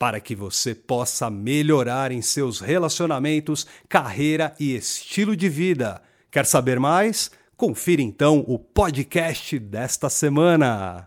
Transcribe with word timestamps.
para 0.00 0.18
que 0.18 0.34
você 0.34 0.74
possa 0.74 1.28
melhorar 1.28 2.10
em 2.10 2.22
seus 2.22 2.58
relacionamentos, 2.58 3.66
carreira 3.86 4.54
e 4.58 4.74
estilo 4.74 5.36
de 5.36 5.46
vida. 5.46 6.00
Quer 6.30 6.46
saber 6.46 6.80
mais? 6.80 7.30
Confira 7.54 8.00
então 8.00 8.42
o 8.48 8.58
podcast 8.58 9.58
desta 9.58 10.08
semana. 10.08 11.06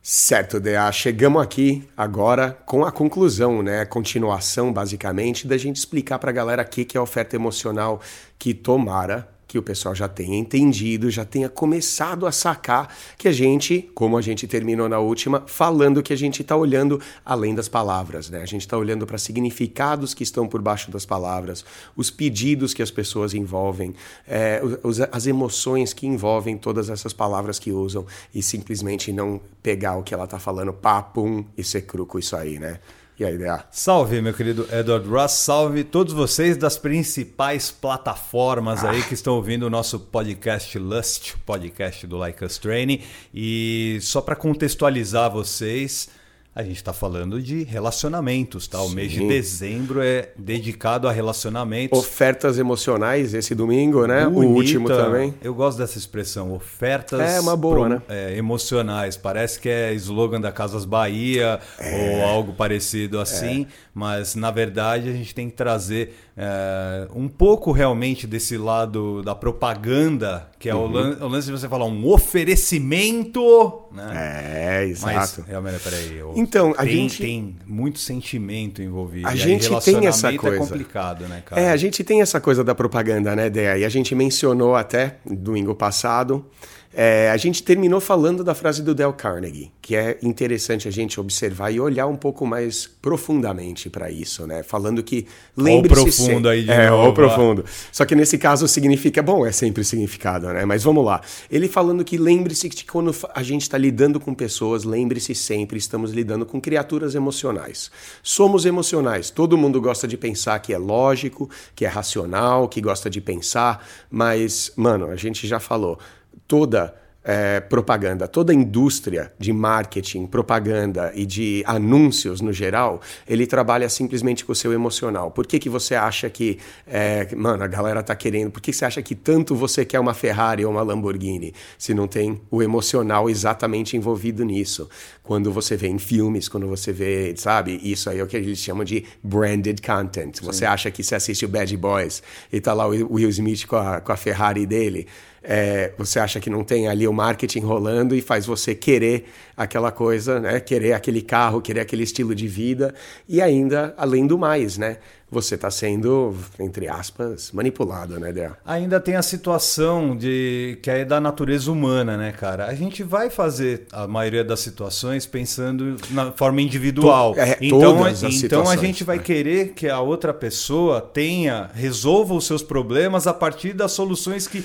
Certo, 0.00 0.58
DA. 0.58 0.90
Chegamos 0.90 1.42
aqui 1.42 1.86
agora 1.94 2.50
com 2.64 2.82
a 2.82 2.90
conclusão, 2.90 3.62
né? 3.62 3.82
A 3.82 3.86
continuação, 3.86 4.72
basicamente, 4.72 5.46
da 5.46 5.58
gente 5.58 5.76
explicar 5.76 6.18
para 6.18 6.30
a 6.30 6.34
galera 6.34 6.62
o 6.62 6.66
que 6.66 6.96
é 6.96 6.98
a 6.98 7.02
oferta 7.02 7.36
emocional 7.36 8.00
que 8.38 8.54
tomara 8.54 9.28
que 9.52 9.58
o 9.58 9.62
pessoal 9.62 9.94
já 9.94 10.08
tenha 10.08 10.34
entendido, 10.34 11.10
já 11.10 11.26
tenha 11.26 11.46
começado 11.46 12.26
a 12.26 12.32
sacar 12.32 12.96
que 13.18 13.28
a 13.28 13.32
gente, 13.32 13.90
como 13.94 14.16
a 14.16 14.22
gente 14.22 14.46
terminou 14.46 14.88
na 14.88 14.98
última, 14.98 15.42
falando 15.46 16.02
que 16.02 16.10
a 16.10 16.16
gente 16.16 16.40
está 16.40 16.56
olhando 16.56 16.98
além 17.22 17.54
das 17.54 17.68
palavras, 17.68 18.30
né? 18.30 18.40
A 18.40 18.46
gente 18.46 18.62
está 18.62 18.78
olhando 18.78 19.06
para 19.06 19.18
significados 19.18 20.14
que 20.14 20.22
estão 20.22 20.48
por 20.48 20.62
baixo 20.62 20.90
das 20.90 21.04
palavras, 21.04 21.66
os 21.94 22.10
pedidos 22.10 22.72
que 22.72 22.80
as 22.80 22.90
pessoas 22.90 23.34
envolvem, 23.34 23.94
é, 24.26 24.62
os, 24.82 25.02
as 25.02 25.26
emoções 25.26 25.92
que 25.92 26.06
envolvem 26.06 26.56
todas 26.56 26.88
essas 26.88 27.12
palavras 27.12 27.58
que 27.58 27.70
usam 27.70 28.06
e 28.34 28.42
simplesmente 28.42 29.12
não 29.12 29.38
pegar 29.62 29.98
o 29.98 30.02
que 30.02 30.14
ela 30.14 30.24
está 30.24 30.38
falando, 30.38 30.72
papum, 30.72 31.44
e 31.58 31.62
ser 31.62 31.82
cru 31.82 32.06
com 32.06 32.18
isso 32.18 32.34
aí, 32.34 32.58
né? 32.58 32.80
E 33.22 33.24
aí, 33.24 33.38
DA? 33.38 33.64
Salve, 33.70 34.20
meu 34.20 34.34
querido 34.34 34.66
Edward 34.72 35.08
Russ, 35.08 35.30
salve 35.30 35.84
todos 35.84 36.12
vocês 36.12 36.56
das 36.56 36.76
principais 36.76 37.70
plataformas 37.70 38.82
ah. 38.82 38.90
aí 38.90 39.00
que 39.04 39.14
estão 39.14 39.36
ouvindo 39.36 39.62
o 39.64 39.70
nosso 39.70 40.00
podcast 40.00 40.76
Lust, 40.76 41.36
podcast 41.46 42.04
do 42.04 42.16
Like 42.16 42.44
Us 42.44 42.58
Training. 42.58 43.00
E 43.32 44.00
só 44.02 44.20
para 44.20 44.34
contextualizar 44.34 45.30
vocês, 45.30 46.08
a 46.54 46.62
gente 46.62 46.76
está 46.76 46.92
falando 46.92 47.40
de 47.40 47.62
relacionamentos, 47.62 48.68
tá? 48.68 48.80
O 48.82 48.88
Sim. 48.90 48.94
mês 48.94 49.12
de 49.12 49.26
dezembro 49.26 50.02
é 50.02 50.32
dedicado 50.36 51.08
a 51.08 51.12
relacionamentos. 51.12 51.98
Ofertas 51.98 52.58
emocionais 52.58 53.32
esse 53.32 53.54
domingo, 53.54 54.06
né? 54.06 54.26
Bonita. 54.26 54.52
O 54.52 54.54
último 54.54 54.88
também. 54.88 55.34
Eu 55.42 55.54
gosto 55.54 55.78
dessa 55.78 55.96
expressão, 55.96 56.52
ofertas 56.52 57.20
é 57.20 57.40
uma 57.40 57.56
boa, 57.56 57.74
pro, 57.74 57.88
né? 57.88 58.02
É, 58.06 58.36
emocionais. 58.36 59.16
Parece 59.16 59.58
que 59.58 59.68
é 59.68 59.94
slogan 59.94 60.42
da 60.42 60.52
Casas 60.52 60.84
Bahia 60.84 61.58
é. 61.78 62.18
ou 62.20 62.26
algo 62.26 62.52
parecido 62.52 63.18
assim, 63.18 63.62
é. 63.62 63.66
mas 63.94 64.34
na 64.34 64.50
verdade 64.50 65.08
a 65.08 65.12
gente 65.12 65.34
tem 65.34 65.48
que 65.48 65.56
trazer 65.56 66.14
é, 66.36 67.08
um 67.14 67.28
pouco 67.28 67.72
realmente 67.72 68.26
desse 68.26 68.58
lado 68.58 69.22
da 69.22 69.34
propaganda, 69.34 70.50
que 70.62 70.68
é 70.68 70.74
uhum. 70.76 70.84
o, 70.84 70.86
lance, 70.86 71.22
o, 71.24 71.26
lance, 71.26 71.46
de 71.46 71.52
você 71.52 71.68
falar 71.68 71.86
um 71.86 72.06
oferecimento. 72.06 73.82
Né? 73.90 74.78
É, 74.78 74.84
exato. 74.86 75.16
Mas, 75.16 75.40
realmente, 75.44 75.80
peraí. 75.80 76.22
Então, 76.36 76.72
a 76.78 76.84
tem, 76.84 76.92
gente. 76.92 77.20
Tem 77.20 77.56
muito 77.66 77.98
sentimento 77.98 78.80
envolvido. 78.80 79.26
A 79.26 79.34
gente 79.34 79.68
tem 79.80 80.06
essa 80.06 80.32
é 80.32 80.36
coisa. 80.38 80.54
É 80.54 80.58
complicado, 80.60 81.26
né, 81.26 81.42
cara? 81.44 81.60
É, 81.60 81.72
a 81.72 81.76
gente 81.76 82.04
tem 82.04 82.22
essa 82.22 82.40
coisa 82.40 82.62
da 82.62 82.76
propaganda, 82.76 83.34
né, 83.34 83.50
Dea? 83.50 83.78
E 83.78 83.84
a 83.84 83.88
gente 83.88 84.14
mencionou 84.14 84.76
até 84.76 85.16
domingo 85.26 85.74
passado. 85.74 86.46
É, 86.94 87.30
a 87.30 87.36
gente 87.38 87.62
terminou 87.62 88.00
falando 88.00 88.44
da 88.44 88.54
frase 88.54 88.82
do 88.82 88.94
Dale 88.94 89.14
Carnegie, 89.14 89.72
que 89.80 89.96
é 89.96 90.18
interessante 90.22 90.86
a 90.86 90.90
gente 90.90 91.18
observar 91.18 91.70
e 91.70 91.80
olhar 91.80 92.06
um 92.06 92.16
pouco 92.16 92.46
mais 92.46 92.86
profundamente 92.86 93.88
para 93.88 94.10
isso, 94.10 94.46
né? 94.46 94.62
Falando 94.62 95.02
que 95.02 95.26
lembre-se 95.56 96.02
profundo 96.02 96.48
aí 96.48 96.64
de 96.64 96.70
é, 96.70 96.90
novo, 96.90 97.08
o 97.08 97.14
profundo. 97.14 97.64
Só 97.90 98.04
que 98.04 98.14
nesse 98.14 98.36
caso 98.36 98.68
significa, 98.68 99.22
bom, 99.22 99.46
é 99.46 99.52
sempre 99.52 99.82
significado, 99.84 100.48
né? 100.48 100.66
Mas 100.66 100.82
vamos 100.82 101.04
lá. 101.04 101.22
Ele 101.50 101.66
falando 101.66 102.04
que 102.04 102.18
lembre-se 102.18 102.68
que 102.68 102.84
quando 102.84 103.14
a 103.34 103.42
gente 103.42 103.62
está 103.62 103.78
lidando 103.78 104.20
com 104.20 104.34
pessoas, 104.34 104.84
lembre-se 104.84 105.34
sempre, 105.34 105.78
estamos 105.78 106.12
lidando 106.12 106.44
com 106.44 106.60
criaturas 106.60 107.14
emocionais. 107.14 107.90
Somos 108.22 108.66
emocionais. 108.66 109.30
Todo 109.30 109.56
mundo 109.56 109.80
gosta 109.80 110.06
de 110.06 110.18
pensar 110.18 110.58
que 110.58 110.74
é 110.74 110.78
lógico, 110.78 111.48
que 111.74 111.86
é 111.86 111.88
racional, 111.88 112.68
que 112.68 112.82
gosta 112.82 113.08
de 113.08 113.20
pensar, 113.20 113.86
mas, 114.10 114.72
mano, 114.76 115.06
a 115.06 115.16
gente 115.16 115.46
já 115.46 115.58
falou 115.58 115.98
toda 116.46 116.94
é, 117.24 117.60
propaganda, 117.60 118.26
toda 118.26 118.52
indústria 118.52 119.32
de 119.38 119.52
marketing, 119.52 120.26
propaganda 120.26 121.12
e 121.14 121.24
de 121.24 121.62
anúncios 121.66 122.40
no 122.40 122.52
geral, 122.52 123.00
ele 123.28 123.46
trabalha 123.46 123.88
simplesmente 123.88 124.44
com 124.44 124.52
o 124.52 124.54
seu 124.54 124.72
emocional. 124.72 125.30
Por 125.30 125.46
que, 125.46 125.58
que 125.58 125.68
você 125.68 125.94
acha 125.94 126.28
que, 126.28 126.58
é, 126.86 127.34
mano, 127.34 127.62
a 127.62 127.66
galera 127.66 128.02
tá 128.02 128.14
querendo, 128.14 128.50
por 128.50 128.60
que 128.60 128.72
você 128.72 128.84
acha 128.84 129.00
que 129.02 129.14
tanto 129.14 129.54
você 129.54 129.84
quer 129.84 130.00
uma 130.00 130.14
Ferrari 130.14 130.64
ou 130.64 130.72
uma 130.72 130.82
Lamborghini 130.82 131.54
se 131.78 131.94
não 131.94 132.08
tem 132.08 132.40
o 132.50 132.62
emocional 132.62 133.30
exatamente 133.30 133.96
envolvido 133.96 134.44
nisso? 134.44 134.88
Quando 135.22 135.52
você 135.52 135.76
vê 135.76 135.88
em 135.88 135.98
filmes, 135.98 136.48
quando 136.48 136.66
você 136.66 136.92
vê, 136.92 137.34
sabe, 137.36 137.80
isso 137.82 138.10
aí 138.10 138.18
é 138.18 138.22
o 138.22 138.26
que 138.26 138.36
eles 138.36 138.58
chamam 138.58 138.84
de 138.84 139.04
branded 139.22 139.80
content. 139.80 140.40
Você 140.42 140.60
Sim. 140.60 140.64
acha 140.64 140.90
que 140.90 141.04
você 141.04 141.14
assiste 141.14 141.44
o 141.44 141.48
Bad 141.48 141.76
Boys 141.76 142.22
e 142.52 142.60
tá 142.60 142.72
lá 142.72 142.86
o 142.86 142.90
Will 142.90 143.28
Smith 143.28 143.66
com 143.66 143.76
a, 143.76 144.00
com 144.00 144.10
a 144.10 144.16
Ferrari 144.16 144.66
dele 144.66 145.06
é, 145.42 145.92
você 145.98 146.18
acha 146.18 146.40
que 146.40 146.48
não 146.48 146.62
tem 146.62 146.88
ali 146.88 147.06
o 147.06 147.12
marketing 147.12 147.60
rolando 147.60 148.14
e 148.14 148.22
faz 148.22 148.46
você 148.46 148.74
querer 148.74 149.26
aquela 149.56 149.90
coisa, 149.90 150.40
né? 150.40 150.60
Querer 150.60 150.92
aquele 150.92 151.22
carro, 151.22 151.60
querer 151.60 151.80
aquele 151.80 152.04
estilo 152.04 152.34
de 152.34 152.46
vida 152.46 152.94
e 153.28 153.40
ainda, 153.40 153.94
além 153.96 154.26
do 154.26 154.38
mais, 154.38 154.78
né? 154.78 154.98
Você 155.30 155.54
está 155.54 155.70
sendo, 155.70 156.36
entre 156.60 156.88
aspas, 156.88 157.52
manipulado, 157.52 158.20
né, 158.20 158.30
Dea? 158.32 158.54
Ainda 158.66 159.00
tem 159.00 159.16
a 159.16 159.22
situação 159.22 160.14
de 160.14 160.78
que 160.82 160.90
é 160.90 161.06
da 161.06 161.18
natureza 161.18 161.72
humana, 161.72 162.18
né, 162.18 162.32
cara? 162.32 162.66
A 162.66 162.74
gente 162.74 163.02
vai 163.02 163.30
fazer 163.30 163.86
a 163.90 164.06
maioria 164.06 164.44
das 164.44 164.60
situações 164.60 165.24
pensando 165.24 165.96
na 166.10 166.32
forma 166.32 166.60
individual. 166.60 167.32
To 167.32 167.40
é, 167.40 167.56
então, 167.62 168.06
então 168.44 168.68
a 168.68 168.76
gente 168.76 169.04
vai 169.04 169.16
né? 169.16 169.22
querer 169.22 169.68
que 169.70 169.88
a 169.88 170.00
outra 170.00 170.34
pessoa 170.34 171.00
tenha, 171.00 171.70
resolva 171.72 172.34
os 172.34 172.46
seus 172.46 172.62
problemas 172.62 173.26
a 173.26 173.32
partir 173.32 173.72
das 173.72 173.92
soluções 173.92 174.46
que 174.46 174.62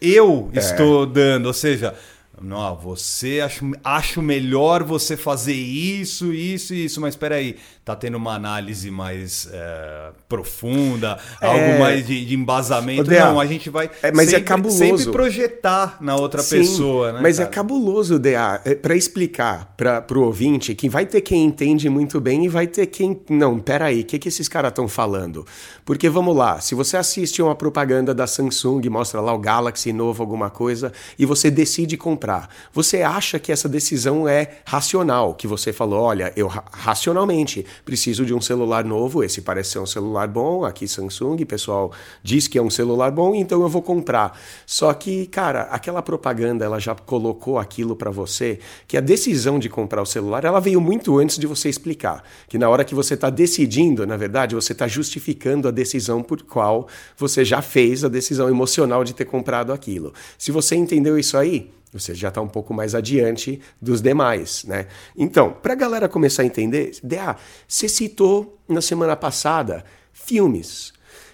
eu 0.00 0.50
é. 0.52 0.58
estou 0.58 1.06
dando, 1.06 1.46
ou 1.46 1.52
seja, 1.52 1.94
não, 2.40 2.76
você 2.76 3.40
acho, 3.40 3.70
acho 3.84 4.22
melhor 4.22 4.82
você 4.82 5.16
fazer 5.16 5.54
isso, 5.54 6.32
isso 6.32 6.74
e 6.74 6.86
isso, 6.86 7.00
mas 7.00 7.14
espera 7.14 7.36
aí, 7.36 7.56
tá 7.84 7.94
tendo 7.94 8.16
uma 8.16 8.34
análise 8.34 8.90
mais 8.90 9.48
é, 9.52 10.10
profunda, 10.28 11.18
é... 11.40 11.46
algo 11.46 11.80
mais 11.80 12.06
de, 12.06 12.24
de 12.24 12.34
embasamento. 12.34 13.02
Odea, 13.02 13.26
não, 13.26 13.40
a 13.40 13.46
gente 13.46 13.68
vai 13.68 13.90
é, 14.02 14.12
mas 14.12 14.28
é 14.28 14.30
sempre, 14.30 14.42
é 14.42 14.46
cabuloso. 14.46 14.78
sempre 14.78 15.12
projetar 15.12 15.98
na 16.00 16.16
outra 16.16 16.42
Sim, 16.42 16.58
pessoa, 16.58 17.12
né? 17.12 17.20
Mas 17.22 17.36
cara? 17.36 17.48
é 17.48 17.52
cabuloso, 17.52 18.18
DA, 18.18 18.60
é, 18.64 18.74
para 18.74 18.94
explicar 18.94 19.74
para 19.76 20.18
o 20.18 20.22
ouvinte 20.22 20.74
que 20.74 20.88
vai 20.88 21.04
ter 21.04 21.20
quem 21.20 21.44
entende 21.44 21.88
muito 21.88 22.20
bem 22.20 22.44
e 22.44 22.48
vai 22.48 22.66
ter 22.66 22.86
quem. 22.86 23.20
Não, 23.28 23.58
peraí, 23.58 24.00
o 24.00 24.04
que, 24.04 24.18
que 24.18 24.28
esses 24.28 24.48
caras 24.48 24.70
estão 24.70 24.88
falando? 24.88 25.44
Porque 25.84 26.08
vamos 26.08 26.36
lá, 26.36 26.60
se 26.60 26.74
você 26.74 26.96
assiste 26.96 27.42
uma 27.42 27.54
propaganda 27.54 28.14
da 28.14 28.26
Samsung, 28.26 28.88
mostra 28.88 29.20
lá 29.20 29.34
o 29.34 29.38
Galaxy 29.38 29.92
novo, 29.92 30.22
alguma 30.22 30.48
coisa, 30.48 30.92
e 31.18 31.26
você 31.26 31.50
decide 31.50 31.96
comprar, 31.96 32.29
você 32.72 33.02
acha 33.02 33.38
que 33.38 33.52
essa 33.52 33.68
decisão 33.68 34.28
é 34.28 34.58
racional, 34.64 35.34
que 35.34 35.46
você 35.46 35.72
falou, 35.72 36.00
olha, 36.00 36.32
eu 36.36 36.46
racionalmente 36.46 37.66
preciso 37.84 38.24
de 38.24 38.32
um 38.32 38.40
celular 38.40 38.84
novo, 38.84 39.22
esse 39.22 39.42
parece 39.42 39.70
ser 39.70 39.78
um 39.78 39.86
celular 39.86 40.28
bom, 40.28 40.64
aqui 40.64 40.88
Samsung, 40.88 41.44
pessoal 41.44 41.92
diz 42.22 42.46
que 42.46 42.56
é 42.56 42.62
um 42.62 42.70
celular 42.70 43.10
bom, 43.10 43.34
então 43.34 43.60
eu 43.62 43.68
vou 43.68 43.82
comprar. 43.82 44.38
Só 44.64 44.92
que, 44.94 45.26
cara, 45.26 45.62
aquela 45.62 46.00
propaganda, 46.00 46.64
ela 46.64 46.78
já 46.78 46.94
colocou 46.94 47.58
aquilo 47.58 47.96
para 47.96 48.10
você, 48.10 48.60
que 48.86 48.96
a 48.96 49.00
decisão 49.00 49.58
de 49.58 49.68
comprar 49.68 50.02
o 50.02 50.06
celular, 50.06 50.44
ela 50.44 50.60
veio 50.60 50.80
muito 50.80 51.18
antes 51.18 51.38
de 51.38 51.46
você 51.46 51.68
explicar, 51.68 52.22
que 52.48 52.58
na 52.58 52.68
hora 52.68 52.84
que 52.84 52.94
você 52.94 53.14
está 53.14 53.30
decidindo, 53.30 54.06
na 54.06 54.16
verdade, 54.16 54.54
você 54.54 54.72
está 54.72 54.86
justificando 54.86 55.66
a 55.66 55.70
decisão 55.70 56.22
por 56.22 56.42
qual 56.42 56.86
você 57.16 57.44
já 57.44 57.60
fez 57.60 58.04
a 58.04 58.08
decisão 58.08 58.48
emocional 58.48 59.02
de 59.04 59.14
ter 59.14 59.24
comprado 59.24 59.72
aquilo. 59.72 60.12
Se 60.38 60.52
você 60.52 60.76
entendeu 60.76 61.18
isso 61.18 61.36
aí, 61.36 61.70
você 61.92 62.14
já 62.14 62.28
está 62.28 62.40
um 62.40 62.48
pouco 62.48 62.72
mais 62.72 62.94
adiante 62.94 63.60
dos 63.80 64.00
demais, 64.00 64.64
né? 64.64 64.86
Então, 65.16 65.52
para 65.52 65.72
a 65.72 65.76
galera 65.76 66.08
começar 66.08 66.42
a 66.42 66.46
entender, 66.46 66.92
DA, 67.02 67.36
você 67.66 67.88
citou 67.88 68.58
na 68.68 68.80
semana 68.80 69.16
passada 69.16 69.84
filmes. 70.12 70.92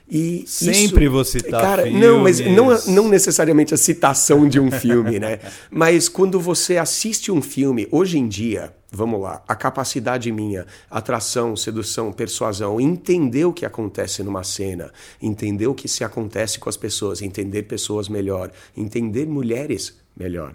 E 0.09 0.45
Sempre 0.47 1.05
isso, 1.05 1.13
vou 1.13 1.25
citar 1.25 1.61
cara, 1.61 1.83
filmes. 1.83 2.01
Não, 2.01 2.21
mas 2.21 2.41
não, 2.41 2.95
não 2.95 3.09
necessariamente 3.09 3.75
a 3.75 3.77
citação 3.77 4.49
de 4.49 4.61
um 4.61 4.71
filme, 4.71 5.19
né? 5.19 5.41
Mas 5.69 6.09
quando 6.09 6.39
você 6.39 6.77
assiste 6.77 7.33
um 7.33 7.43
filme, 7.43 7.89
hoje 7.91 8.17
em 8.17 8.29
dia, 8.29 8.73
vamos 8.93 9.21
lá, 9.21 9.43
a 9.49 9.57
capacidade 9.57 10.31
minha, 10.31 10.65
atração, 10.89 11.57
sedução, 11.57 12.13
persuasão, 12.13 12.81
entender 12.81 13.47
o 13.47 13.53
que 13.53 13.67
acontece 13.67 14.23
numa 14.23 14.45
cena, 14.45 14.93
entender 15.21 15.67
o 15.67 15.75
que 15.75 15.89
se 15.89 16.05
acontece 16.05 16.61
com 16.61 16.69
as 16.69 16.77
pessoas, 16.77 17.21
entender 17.21 17.65
pessoas 17.65 18.09
melhor, 18.09 18.53
entender 18.77 19.27
mulheres 19.27 20.06
melhor, 20.17 20.55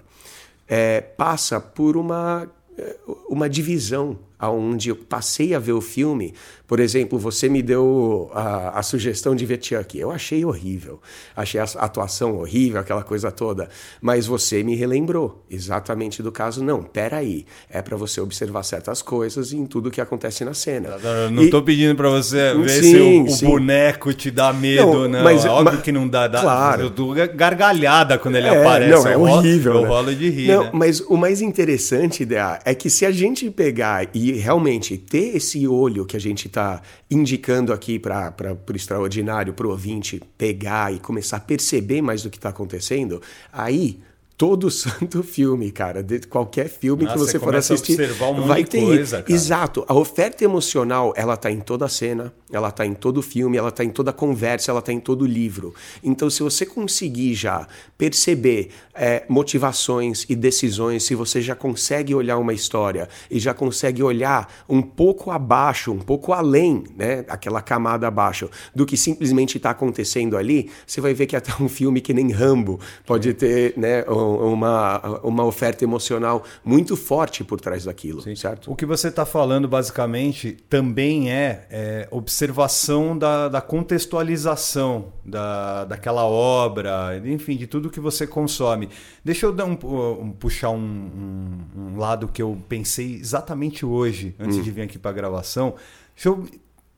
é, 0.68 1.02
passa 1.02 1.60
por 1.60 1.96
uma, 1.96 2.50
é, 2.78 2.98
uma 3.30 3.50
divisão 3.50 4.18
aonde 4.41 4.89
eu 4.89 4.95
passei 4.95 5.53
a 5.53 5.59
ver 5.59 5.73
o 5.73 5.81
filme. 5.81 6.33
Por 6.65 6.79
exemplo, 6.79 7.19
você 7.19 7.47
me 7.49 7.61
deu 7.61 8.31
a, 8.33 8.79
a 8.79 8.81
sugestão 8.81 9.35
de 9.35 9.45
ver 9.45 9.59
Chuck. 9.61 9.99
Eu 9.99 10.09
achei 10.09 10.43
horrível. 10.43 10.99
Achei 11.35 11.59
a 11.59 11.65
atuação 11.65 12.38
horrível, 12.38 12.79
aquela 12.79 13.03
coisa 13.03 13.29
toda. 13.29 13.69
Mas 14.01 14.25
você 14.25 14.63
me 14.63 14.73
relembrou 14.73 15.45
exatamente 15.49 16.23
do 16.23 16.31
caso. 16.31 16.63
Não, 16.63 16.81
peraí. 16.81 17.45
É 17.69 17.81
para 17.81 17.97
você 17.97 18.21
observar 18.21 18.63
certas 18.63 19.01
coisas 19.01 19.51
em 19.51 19.65
tudo 19.65 19.91
que 19.91 19.99
acontece 19.99 20.43
na 20.45 20.53
cena. 20.53 20.95
Não 21.29 21.43
estou 21.43 21.61
pedindo 21.61 21.93
para 21.93 22.09
você 22.09 22.55
ver 22.55 22.81
sim, 22.81 23.27
se 23.27 23.45
o, 23.45 23.49
o 23.49 23.51
boneco 23.51 24.13
te 24.13 24.31
dá 24.31 24.53
medo, 24.53 24.85
não. 24.85 25.09
não. 25.09 25.23
Mas, 25.25 25.45
óbvio 25.45 25.73
mas, 25.73 25.81
que 25.83 25.91
não 25.91 26.07
dá. 26.07 26.27
dá 26.27 26.39
claro. 26.39 26.83
Eu 26.83 26.89
dou 26.89 27.13
gargalhada 27.13 28.17
quando 28.17 28.38
ele 28.38 28.47
é, 28.47 28.57
aparece. 28.57 28.91
Não, 28.91 29.07
é 29.07 29.17
horrível. 29.17 29.73
Eu 29.73 29.81
né? 29.81 29.88
rolo 29.89 30.15
de 30.15 30.29
rir. 30.29 30.47
Não, 30.47 30.63
né? 30.63 30.69
Mas 30.73 31.01
o 31.01 31.17
mais 31.17 31.41
interessante, 31.41 32.23
Dea, 32.23 32.59
é 32.63 32.73
que 32.73 32.89
se 32.89 33.05
a 33.05 33.11
gente 33.11 33.49
pegar 33.51 34.07
e 34.13 34.31
realmente 34.33 34.98
ter 34.98 35.36
esse 35.36 35.68
olho 35.68 36.06
que 36.06 36.16
a 36.18 36.19
gente 36.19 36.48
está 36.48 36.81
indicando 37.10 37.74
aqui 37.74 38.00
para 38.00 38.33
o 38.68 38.75
extraordinário, 38.75 39.54
para 39.54 39.68
o 39.68 39.72
ouvinte 39.72 40.22
pegar 40.38 40.94
e 40.94 41.00
começar 41.00 41.38
a 41.38 41.42
perceber 41.42 42.01
mais 42.01 42.24
do 42.24 42.30
que 42.30 42.38
está 42.38 42.50
acontecendo, 42.50 43.22
aí 43.51 44.00
todo 44.41 44.71
santo 44.73 45.21
filme, 45.21 45.71
cara, 45.71 46.01
de 46.01 46.21
qualquer 46.21 46.67
filme 46.67 47.03
Nossa, 47.03 47.13
que 47.13 47.19
você 47.19 47.39
for 47.39 47.55
assistir, 47.55 48.09
um 48.23 48.47
vai 48.47 48.63
ter 48.63 48.81
coisa, 48.83 49.23
exato. 49.29 49.85
A 49.88 49.93
oferta 49.93 50.43
emocional, 50.43 51.13
ela 51.15 51.38
tá 51.38 51.51
em 51.51 51.59
toda 51.59 51.85
a 51.85 51.89
cena, 51.89 52.33
ela 52.51 52.71
tá 52.71 52.83
em 52.83 52.95
todo 52.95 53.21
filme, 53.21 53.55
ela 53.55 53.69
tá 53.71 53.83
em 53.83 53.91
toda 53.91 54.11
conversa, 54.11 54.71
ela 54.71 54.81
tá 54.81 54.91
em 54.91 54.99
todo 54.99 55.27
livro. 55.27 55.75
Então, 56.03 56.27
se 56.27 56.41
você 56.41 56.65
conseguir 56.65 57.35
já 57.35 57.67
perceber 57.99 58.69
é, 58.95 59.23
motivações 59.29 60.25
e 60.27 60.35
decisões, 60.35 61.03
se 61.03 61.13
você 61.13 61.39
já 61.39 61.55
consegue 61.55 62.15
olhar 62.15 62.39
uma 62.39 62.53
história 62.53 63.07
e 63.29 63.38
já 63.39 63.53
consegue 63.53 64.01
olhar 64.01 64.51
um 64.67 64.81
pouco 64.81 65.29
abaixo, 65.29 65.91
um 65.91 65.99
pouco 65.99 66.33
além, 66.33 66.83
né, 66.97 67.23
aquela 67.27 67.61
camada 67.61 68.07
abaixo 68.07 68.49
do 68.75 68.88
que 68.88 68.97
simplesmente 68.97 69.57
está 69.57 69.69
acontecendo 69.69 70.35
ali, 70.35 70.69
você 70.85 70.99
vai 70.99 71.13
ver 71.13 71.27
que 71.27 71.35
até 71.35 71.51
um 71.61 71.69
filme 71.69 72.01
que 72.01 72.13
nem 72.13 72.31
Rambo 72.31 72.79
pode 73.05 73.33
ter, 73.33 73.73
né, 73.77 74.03
um, 74.09 74.31
uma, 74.36 75.19
uma 75.24 75.45
oferta 75.45 75.83
emocional 75.83 76.44
muito 76.63 76.95
forte 76.95 77.44
por 77.44 77.60
trás 77.60 77.86
daquilo, 77.86 78.22
Sim. 78.22 78.36
certo? 78.36 78.72
O 78.72 78.75
que 78.75 78.86
você 78.86 79.07
está 79.07 79.25
falando 79.25 79.68
basicamente 79.68 80.57
também 80.69 81.31
é, 81.31 81.68
é 81.69 82.07
observação 82.12 83.18
da, 83.18 83.48
da, 83.48 83.62
contextualização 83.62 85.13
da, 85.25 85.86
daquela 85.86 86.25
obra, 86.25 87.22
enfim, 87.25 87.56
de 87.57 87.68
tudo 87.68 87.89
que 87.89 88.00
você 88.00 88.28
consome. 88.28 88.89
Deixa 89.24 89.45
eu 89.45 89.54
dar 89.54 89.66
um, 89.66 89.78
um 90.22 90.31
puxar 90.31 90.69
um, 90.69 90.77
um, 90.77 91.60
um, 91.75 91.98
lado 91.98 92.27
que 92.27 92.42
eu 92.42 92.57
pensei 92.68 93.16
exatamente 93.16 93.86
hoje, 93.86 94.36
antes 94.39 94.57
hum. 94.57 94.62
de 94.62 94.72
vir 94.72 94.81
aqui 94.81 95.00
para 95.00 95.12
a 95.12 95.13
gravação. 95.13 95.75
Deixa 96.16 96.30
eu, 96.30 96.45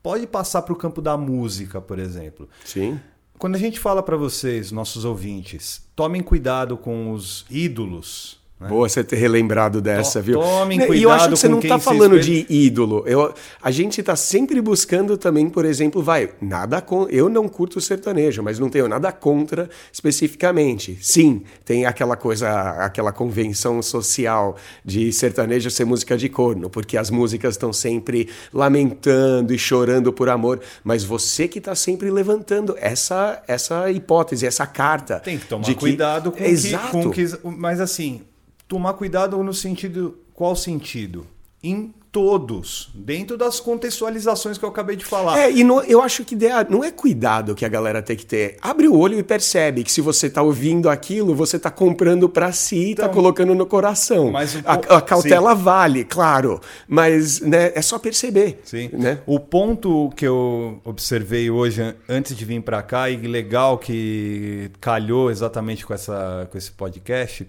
pode 0.02 0.26
passar 0.26 0.62
para 0.62 0.72
o 0.72 0.76
campo 0.76 1.00
da 1.00 1.16
música, 1.16 1.80
por 1.80 1.98
exemplo. 1.98 2.48
Sim. 2.64 3.00
Quando 3.44 3.56
a 3.56 3.58
gente 3.58 3.78
fala 3.78 4.02
para 4.02 4.16
vocês, 4.16 4.72
nossos 4.72 5.04
ouvintes, 5.04 5.86
tomem 5.94 6.22
cuidado 6.22 6.78
com 6.78 7.12
os 7.12 7.44
ídolos 7.50 8.40
né? 8.64 8.68
Boa 8.68 8.88
você 8.88 9.04
ter 9.04 9.16
relembrado 9.16 9.80
dessa, 9.80 10.20
viu? 10.20 10.40
Tomem 10.40 10.78
cuidado 10.78 10.98
E 10.98 11.02
eu 11.02 11.10
acho 11.10 11.28
que 11.28 11.36
você 11.36 11.48
não 11.48 11.60
está 11.60 11.78
falando 11.78 12.18
de 12.18 12.46
ídolo. 12.48 13.04
Eu, 13.06 13.32
a 13.62 13.70
gente 13.70 14.00
está 14.00 14.16
sempre 14.16 14.60
buscando 14.60 15.16
também, 15.16 15.48
por 15.48 15.64
exemplo, 15.64 16.02
vai, 16.02 16.30
nada 16.40 16.80
com, 16.80 17.06
eu 17.08 17.28
não 17.28 17.48
curto 17.48 17.80
sertanejo, 17.80 18.42
mas 18.42 18.58
não 18.58 18.68
tenho 18.68 18.88
nada 18.88 19.12
contra 19.12 19.68
especificamente. 19.92 20.98
Sim, 21.00 21.42
tem 21.64 21.86
aquela 21.86 22.16
coisa, 22.16 22.50
aquela 22.84 23.12
convenção 23.12 23.80
social 23.82 24.56
de 24.84 25.12
sertanejo 25.12 25.70
ser 25.70 25.84
música 25.84 26.16
de 26.16 26.28
corno, 26.28 26.68
porque 26.68 26.96
as 26.96 27.10
músicas 27.10 27.54
estão 27.54 27.72
sempre 27.72 28.28
lamentando 28.52 29.54
e 29.54 29.58
chorando 29.58 30.12
por 30.12 30.28
amor, 30.28 30.60
mas 30.82 31.04
você 31.04 31.46
que 31.46 31.58
está 31.58 31.74
sempre 31.74 32.10
levantando 32.10 32.76
essa 32.80 33.42
essa 33.46 33.90
hipótese, 33.90 34.46
essa 34.46 34.66
carta. 34.66 35.20
Tem 35.20 35.38
que 35.38 35.46
tomar 35.46 35.74
cuidado 35.74 36.32
com, 36.32 36.44
Exato. 36.44 36.86
Que, 36.86 37.02
com 37.02 37.10
que, 37.10 37.56
mas 37.56 37.80
assim, 37.80 38.22
tomar 38.68 38.94
cuidado 38.94 39.42
no 39.42 39.54
sentido. 39.54 40.18
Qual 40.34 40.56
sentido? 40.56 41.26
Em 41.62 41.94
todos, 42.14 42.90
dentro 42.94 43.36
das 43.36 43.58
contextualizações 43.58 44.56
que 44.56 44.64
eu 44.64 44.68
acabei 44.68 44.94
de 44.94 45.04
falar. 45.04 45.36
É, 45.36 45.50
e 45.50 45.64
não, 45.64 45.82
eu 45.82 46.00
acho 46.00 46.24
que 46.24 46.36
ideia, 46.36 46.64
não 46.70 46.84
é 46.84 46.92
cuidado 46.92 47.56
que 47.56 47.64
a 47.64 47.68
galera 47.68 48.00
tem 48.00 48.16
que 48.16 48.24
ter. 48.24 48.56
Abre 48.62 48.86
o 48.86 48.96
olho 48.96 49.18
e 49.18 49.22
percebe 49.24 49.82
que 49.82 49.90
se 49.90 50.00
você 50.00 50.28
está 50.28 50.40
ouvindo 50.40 50.88
aquilo, 50.88 51.34
você 51.34 51.56
está 51.56 51.72
comprando 51.72 52.28
para 52.28 52.52
si 52.52 52.76
e 52.76 52.90
está 52.92 53.02
então, 53.02 53.14
colocando 53.14 53.52
no 53.52 53.66
coração. 53.66 54.30
Mas 54.30 54.54
um 54.54 54.60
a, 54.64 54.74
a, 54.74 55.00
cautela 55.00 55.56
sim. 55.56 55.62
vale, 55.62 56.04
claro, 56.04 56.60
mas 56.86 57.40
né, 57.40 57.72
é 57.74 57.82
só 57.82 57.98
perceber. 57.98 58.60
Sim. 58.62 58.90
Né? 58.92 59.18
O 59.26 59.40
ponto 59.40 60.12
que 60.14 60.24
eu 60.24 60.80
observei 60.84 61.50
hoje, 61.50 61.96
antes 62.08 62.36
de 62.36 62.44
vir 62.44 62.62
para 62.62 62.80
cá, 62.80 63.10
e 63.10 63.16
legal 63.16 63.76
que 63.76 64.70
calhou 64.80 65.32
exatamente 65.32 65.84
com, 65.84 65.92
essa, 65.92 66.46
com 66.48 66.56
esse 66.56 66.70
podcast 66.70 67.44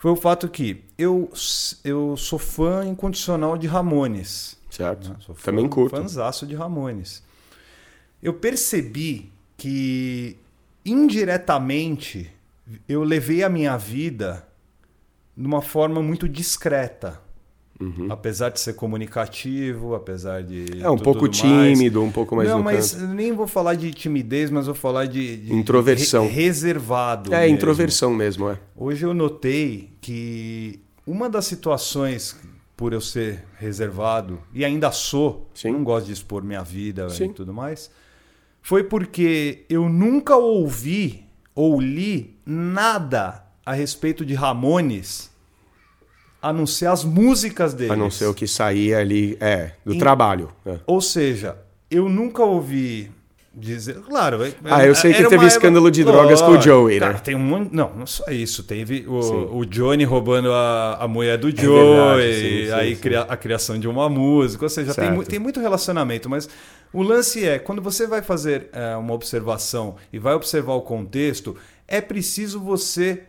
foi 0.00 0.10
o 0.10 0.16
fato 0.16 0.48
que 0.48 0.82
eu, 0.96 1.30
eu 1.84 2.16
sou 2.16 2.38
fã 2.38 2.86
incondicional 2.86 3.58
de 3.58 3.66
Ramones. 3.66 4.58
Certo. 4.70 5.10
Né? 5.10 5.16
Sou 5.20 5.34
fã, 5.34 5.50
Também 5.50 5.68
curto. 5.68 5.94
Fãzaço 5.94 6.46
de 6.46 6.54
Ramones. 6.54 7.22
Eu 8.22 8.32
percebi 8.32 9.30
que 9.58 10.38
indiretamente 10.86 12.32
eu 12.88 13.04
levei 13.04 13.44
a 13.44 13.50
minha 13.50 13.76
vida 13.76 14.48
de 15.36 15.46
uma 15.46 15.60
forma 15.60 16.00
muito 16.00 16.26
discreta. 16.26 17.20
Uhum. 17.80 18.08
Apesar 18.10 18.50
de 18.50 18.60
ser 18.60 18.74
comunicativo, 18.74 19.94
apesar 19.94 20.42
de. 20.42 20.82
É 20.82 20.90
um 20.90 20.98
pouco 20.98 21.26
tímido, 21.26 22.00
mais. 22.00 22.10
um 22.10 22.12
pouco 22.12 22.36
mais. 22.36 22.48
Não, 22.48 22.62
mas 22.62 22.92
canto. 22.92 23.06
nem 23.14 23.32
vou 23.32 23.46
falar 23.46 23.74
de 23.74 23.90
timidez, 23.90 24.50
mas 24.50 24.66
vou 24.66 24.74
falar 24.74 25.06
de. 25.06 25.38
de 25.38 25.54
introversão. 25.54 26.26
Re 26.26 26.44
reservado. 26.44 27.32
É, 27.32 27.40
mesmo. 27.40 27.56
introversão 27.56 28.12
mesmo, 28.12 28.50
é. 28.50 28.58
Hoje 28.76 29.06
eu 29.06 29.14
notei 29.14 29.96
que 29.98 30.80
uma 31.06 31.30
das 31.30 31.46
situações, 31.46 32.38
por 32.76 32.92
eu 32.92 33.00
ser 33.00 33.44
reservado, 33.56 34.38
e 34.52 34.62
ainda 34.62 34.92
sou, 34.92 35.48
Sim. 35.54 35.72
não 35.72 35.82
gosto 35.82 36.06
de 36.06 36.12
expor 36.12 36.44
minha 36.44 36.62
vida 36.62 37.08
Sim. 37.08 37.26
e 37.26 37.28
tudo 37.32 37.54
mais, 37.54 37.90
foi 38.60 38.84
porque 38.84 39.64
eu 39.70 39.88
nunca 39.88 40.36
ouvi 40.36 41.24
ou 41.54 41.80
li 41.80 42.38
nada 42.44 43.42
a 43.64 43.72
respeito 43.72 44.24
de 44.24 44.34
Ramones 44.34 45.29
a 46.42 46.52
não 46.52 46.66
ser 46.66 46.86
as 46.86 47.04
músicas 47.04 47.74
deles. 47.74 47.92
A 47.92 47.96
não 47.96 48.10
ser 48.10 48.26
o 48.26 48.34
que 48.34 48.46
saía 48.46 48.98
ali, 48.98 49.36
é, 49.40 49.72
do 49.84 49.94
em... 49.94 49.98
trabalho. 49.98 50.50
É. 50.64 50.76
Ou 50.86 51.00
seja, 51.00 51.56
eu 51.90 52.08
nunca 52.08 52.42
ouvi 52.42 53.10
dizer. 53.54 53.96
Claro. 54.00 54.44
É, 54.44 54.52
ah, 54.64 54.86
eu 54.86 54.94
sei 54.94 55.12
que 55.12 55.24
teve 55.28 55.46
escândalo 55.46 55.90
de 55.90 56.04
drogas 56.04 56.40
oh, 56.40 56.46
com 56.46 56.52
o 56.52 56.60
Joey, 56.60 56.98
cara, 56.98 57.12
né? 57.14 57.20
Tem 57.22 57.34
um 57.34 57.68
Não, 57.70 57.92
não 57.94 58.06
só 58.06 58.30
isso. 58.30 58.62
Teve 58.62 59.04
o, 59.06 59.58
o 59.58 59.66
Johnny 59.66 60.04
roubando 60.04 60.52
a, 60.52 60.98
a 61.00 61.08
mulher 61.08 61.36
do 61.36 61.48
é 61.48 61.52
Joey, 61.52 62.30
é 62.30 62.32
sim, 62.32 62.66
sim, 62.66 62.72
aí 62.72 62.94
sim. 62.94 63.00
Cria, 63.00 63.22
a 63.22 63.36
criação 63.36 63.78
de 63.78 63.88
uma 63.88 64.08
música. 64.08 64.64
Ou 64.64 64.68
seja, 64.68 64.94
tem, 64.94 65.22
tem 65.24 65.38
muito 65.38 65.60
relacionamento, 65.60 66.28
mas. 66.28 66.48
O 66.92 67.04
lance 67.04 67.46
é, 67.46 67.56
quando 67.56 67.80
você 67.80 68.04
vai 68.04 68.20
fazer 68.20 68.68
é, 68.72 68.96
uma 68.96 69.14
observação 69.14 69.94
e 70.12 70.18
vai 70.18 70.34
observar 70.34 70.72
o 70.72 70.80
contexto, 70.80 71.56
é 71.86 72.00
preciso 72.00 72.58
você 72.58 73.22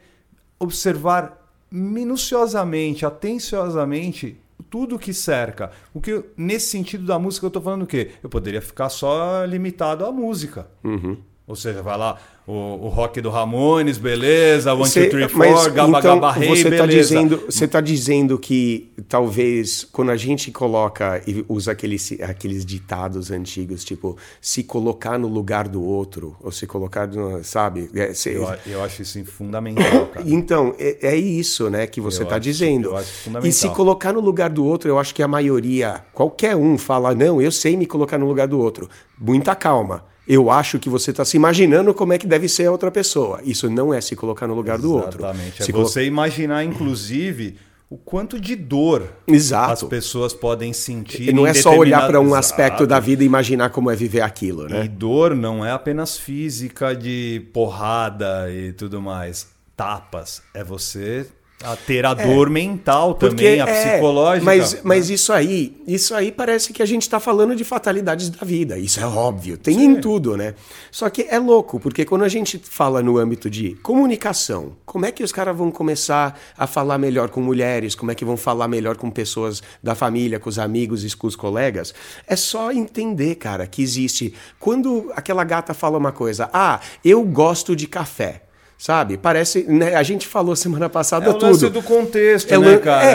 observar 0.59 1.40
minuciosamente, 1.71 3.05
atenciosamente 3.05 4.37
tudo 4.69 4.99
que 4.99 5.13
cerca. 5.13 5.71
O 5.93 6.01
que 6.01 6.23
nesse 6.37 6.67
sentido 6.67 7.05
da 7.05 7.17
música 7.17 7.45
eu 7.45 7.49
estou 7.49 7.61
falando 7.61 7.83
o 7.83 7.87
quê? 7.87 8.11
Eu 8.21 8.29
poderia 8.29 8.61
ficar 8.61 8.89
só 8.89 9.43
limitado 9.45 10.05
à 10.05 10.11
música. 10.11 10.67
Uhum. 10.83 11.17
Ou 11.48 11.55
seja, 11.55 11.81
vai 11.81 11.98
lá, 11.98 12.17
o, 12.48 12.53
o 12.53 12.88
rock 12.88 13.19
do 13.19 13.29
Ramones, 13.29 13.98
beleza, 13.98 14.74
One, 14.74 14.89
Two, 14.89 15.10
Three, 15.10 15.27
Four, 15.27 15.71
Gaba 15.71 16.00
então, 16.00 16.19
Gaba 16.19 16.39
Hey, 16.39 16.50
você 16.50 16.63
tá 16.63 16.86
beleza. 16.86 17.15
Dizendo, 17.15 17.43
você 17.45 17.65
está 17.65 17.81
dizendo 17.81 18.39
que 18.39 18.91
talvez 19.07 19.83
quando 19.91 20.12
a 20.12 20.17
gente 20.17 20.51
coloca 20.51 21.21
e 21.27 21.43
usa 21.50 21.71
aqueles, 21.71 22.12
aqueles 22.21 22.65
ditados 22.65 23.31
antigos, 23.31 23.83
tipo, 23.83 24.17
se 24.39 24.63
colocar 24.63 25.17
no 25.17 25.27
lugar 25.27 25.67
do 25.67 25.83
outro, 25.83 26.36
ou 26.41 26.51
se 26.51 26.67
colocar, 26.67 27.07
no, 27.07 27.43
sabe? 27.43 27.89
É, 27.95 28.13
se, 28.13 28.33
eu, 28.33 28.48
eu, 28.65 28.83
acho 28.83 29.01
isso 29.01 29.24
fundamental, 29.25 30.07
cara. 30.13 30.25
Então, 30.27 30.75
é, 30.77 31.10
é 31.10 31.15
isso 31.15 31.69
né, 31.69 31.88
que 31.88 32.00
você 32.00 32.24
está 32.24 32.38
dizendo. 32.38 32.89
Eu 32.89 32.98
acho 32.98 33.12
fundamental. 33.12 33.50
E 33.50 33.53
se 33.53 33.69
colocar 33.69 34.13
no 34.13 34.19
lugar 34.19 34.50
do 34.50 34.65
outro, 34.65 34.89
eu 34.89 35.00
acho 35.00 35.13
que 35.13 35.24
a 35.24 35.27
maioria, 35.27 36.03
qualquer 36.13 36.55
um 36.55 36.77
fala, 36.77 37.13
não, 37.15 37.41
eu 37.41 37.51
sei 37.51 37.75
me 37.75 37.86
colocar 37.86 38.17
no 38.17 38.27
lugar 38.27 38.48
do 38.48 38.60
outro. 38.60 38.89
Muita 39.19 39.55
calma 39.55 40.10
eu 40.27 40.49
acho 40.51 40.79
que 40.79 40.89
você 40.89 41.11
está 41.11 41.25
se 41.25 41.35
imaginando 41.37 41.93
como 41.93 42.13
é 42.13 42.17
que 42.17 42.27
deve 42.27 42.47
ser 42.47 42.65
a 42.65 42.71
outra 42.71 42.91
pessoa. 42.91 43.39
Isso 43.43 43.69
não 43.69 43.93
é 43.93 43.99
se 43.99 44.15
colocar 44.15 44.47
no 44.47 44.53
lugar 44.53 44.77
do 44.77 44.93
outro. 44.93 45.19
Exatamente. 45.19 45.63
Se 45.63 45.71
é 45.71 45.73
você 45.73 45.99
colo... 46.01 46.05
imaginar, 46.05 46.63
inclusive, 46.63 47.57
o 47.89 47.97
quanto 47.97 48.39
de 48.39 48.55
dor 48.55 49.09
Exato. 49.27 49.73
as 49.73 49.83
pessoas 49.83 50.33
podem 50.33 50.71
sentir. 50.71 51.29
E 51.29 51.33
não 51.33 51.45
é 51.45 51.53
só 51.53 51.75
olhar 51.75 52.07
para 52.07 52.21
um 52.21 52.33
aspecto 52.33 52.87
da 52.87 52.99
vida 52.99 53.23
e 53.23 53.25
imaginar 53.25 53.69
como 53.69 53.91
é 53.91 53.95
viver 53.95 54.21
aquilo, 54.21 54.67
E 54.67 54.71
né? 54.71 54.87
dor 54.87 55.35
não 55.35 55.65
é 55.65 55.71
apenas 55.71 56.17
física 56.17 56.95
de 56.95 57.45
porrada 57.51 58.49
e 58.49 58.71
tudo 58.73 59.01
mais. 59.01 59.47
Tapas. 59.75 60.41
É 60.53 60.63
você 60.63 61.25
a 61.63 61.75
ter 61.75 62.05
a 62.05 62.13
dor 62.13 62.49
mental 62.49 63.13
também, 63.13 63.61
a 63.61 63.67
é, 63.67 63.91
psicológica. 63.91 64.45
Mas, 64.45 64.73
né? 64.73 64.79
mas 64.83 65.09
isso 65.09 65.31
aí, 65.31 65.81
isso 65.87 66.15
aí 66.15 66.31
parece 66.31 66.73
que 66.73 66.81
a 66.81 66.85
gente 66.85 67.03
está 67.03 67.19
falando 67.19 67.55
de 67.55 67.63
fatalidades 67.63 68.29
da 68.29 68.45
vida. 68.45 68.77
Isso 68.77 68.99
é 68.99 69.05
óbvio, 69.05 69.57
tem 69.57 69.83
em 69.83 69.99
tudo, 69.99 70.35
né? 70.35 70.55
Só 70.91 71.09
que 71.09 71.25
é 71.29 71.37
louco, 71.37 71.79
porque 71.79 72.05
quando 72.05 72.23
a 72.23 72.29
gente 72.29 72.59
fala 72.63 73.01
no 73.01 73.17
âmbito 73.17 73.49
de 73.49 73.75
comunicação, 73.75 74.75
como 74.85 75.05
é 75.05 75.11
que 75.11 75.23
os 75.23 75.31
caras 75.31 75.55
vão 75.55 75.71
começar 75.71 76.39
a 76.57 76.67
falar 76.67 76.97
melhor 76.97 77.29
com 77.29 77.41
mulheres? 77.41 77.95
Como 77.95 78.11
é 78.11 78.15
que 78.15 78.25
vão 78.25 78.37
falar 78.37 78.67
melhor 78.67 78.97
com 78.97 79.09
pessoas 79.09 79.61
da 79.81 79.95
família, 79.95 80.39
com 80.39 80.49
os 80.49 80.59
amigos 80.59 81.03
e 81.03 81.15
com 81.15 81.27
os 81.27 81.35
colegas? 81.35 81.93
É 82.27 82.35
só 82.35 82.71
entender, 82.71 83.35
cara, 83.35 83.67
que 83.67 83.81
existe. 83.81 84.33
Quando 84.59 85.11
aquela 85.15 85.43
gata 85.43 85.73
fala 85.73 85.97
uma 85.97 86.11
coisa, 86.11 86.49
ah, 86.53 86.79
eu 87.03 87.23
gosto 87.23 87.75
de 87.75 87.87
café. 87.87 88.43
Sabe? 88.81 89.15
Parece. 89.15 89.63
né, 89.67 89.93
a 89.93 90.01
gente 90.01 90.25
falou 90.27 90.55
semana 90.55 90.89
passada 90.89 91.27
é 91.27 91.29
o 91.29 91.33
tudo. 91.35 91.45
lance 91.45 91.69
do 91.69 91.83
contexto, 91.83 92.51
É, 92.51 92.57
né, 92.57 92.77
cara? 92.79 93.11
é, 93.11 93.13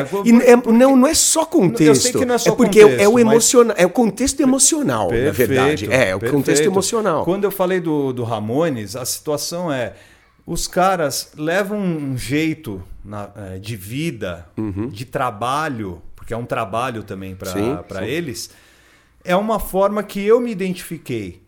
é- 0.53 0.57
não, 0.73 0.95
não 0.95 1.09
é 1.09 1.13
só 1.15 1.45
contexto. 1.45 1.83
Eu 1.89 1.95
sei 1.97 2.13
que 2.13 2.25
não 2.25 2.37
é 2.37 2.39
só 2.39 2.55
porque 2.55 2.83
contexto, 2.83 3.03
é 3.03 3.09
o 3.09 3.15
mas- 3.15 3.21
emocional, 3.23 3.75
é 3.77 3.85
o 3.85 3.91
contexto 3.91 4.41
emocional, 4.41 5.11
na 5.11 5.33
verdade. 5.33 5.93
É, 5.93 6.15
o 6.15 6.21
contexto 6.21 6.45
perfeito. 6.45 6.71
emocional. 6.71 7.25
Quando 7.25 7.43
eu 7.43 7.51
falei 7.51 7.81
do, 7.81 8.13
do 8.13 8.23
Ramones, 8.23 8.95
a 8.95 9.05
situação 9.05 9.73
é: 9.73 9.95
os 10.47 10.69
caras 10.69 11.33
levam 11.37 11.81
um 11.81 12.17
jeito 12.17 12.81
na- 13.05 13.31
eh, 13.37 13.59
de 13.59 13.75
vida, 13.75 14.47
de 14.93 15.05
trabalho, 15.05 16.01
porque 16.15 16.33
é 16.33 16.37
um 16.37 16.47
trabalho 16.47 17.03
também 17.03 17.33
Uhum. 17.33 17.83
Para 17.89 18.07
eles, 18.07 18.51
é 19.25 19.35
uma 19.35 19.59
forma 19.59 20.01
que 20.05 20.25
eu 20.25 20.39
me 20.41 20.53
identifiquei. 20.53 21.43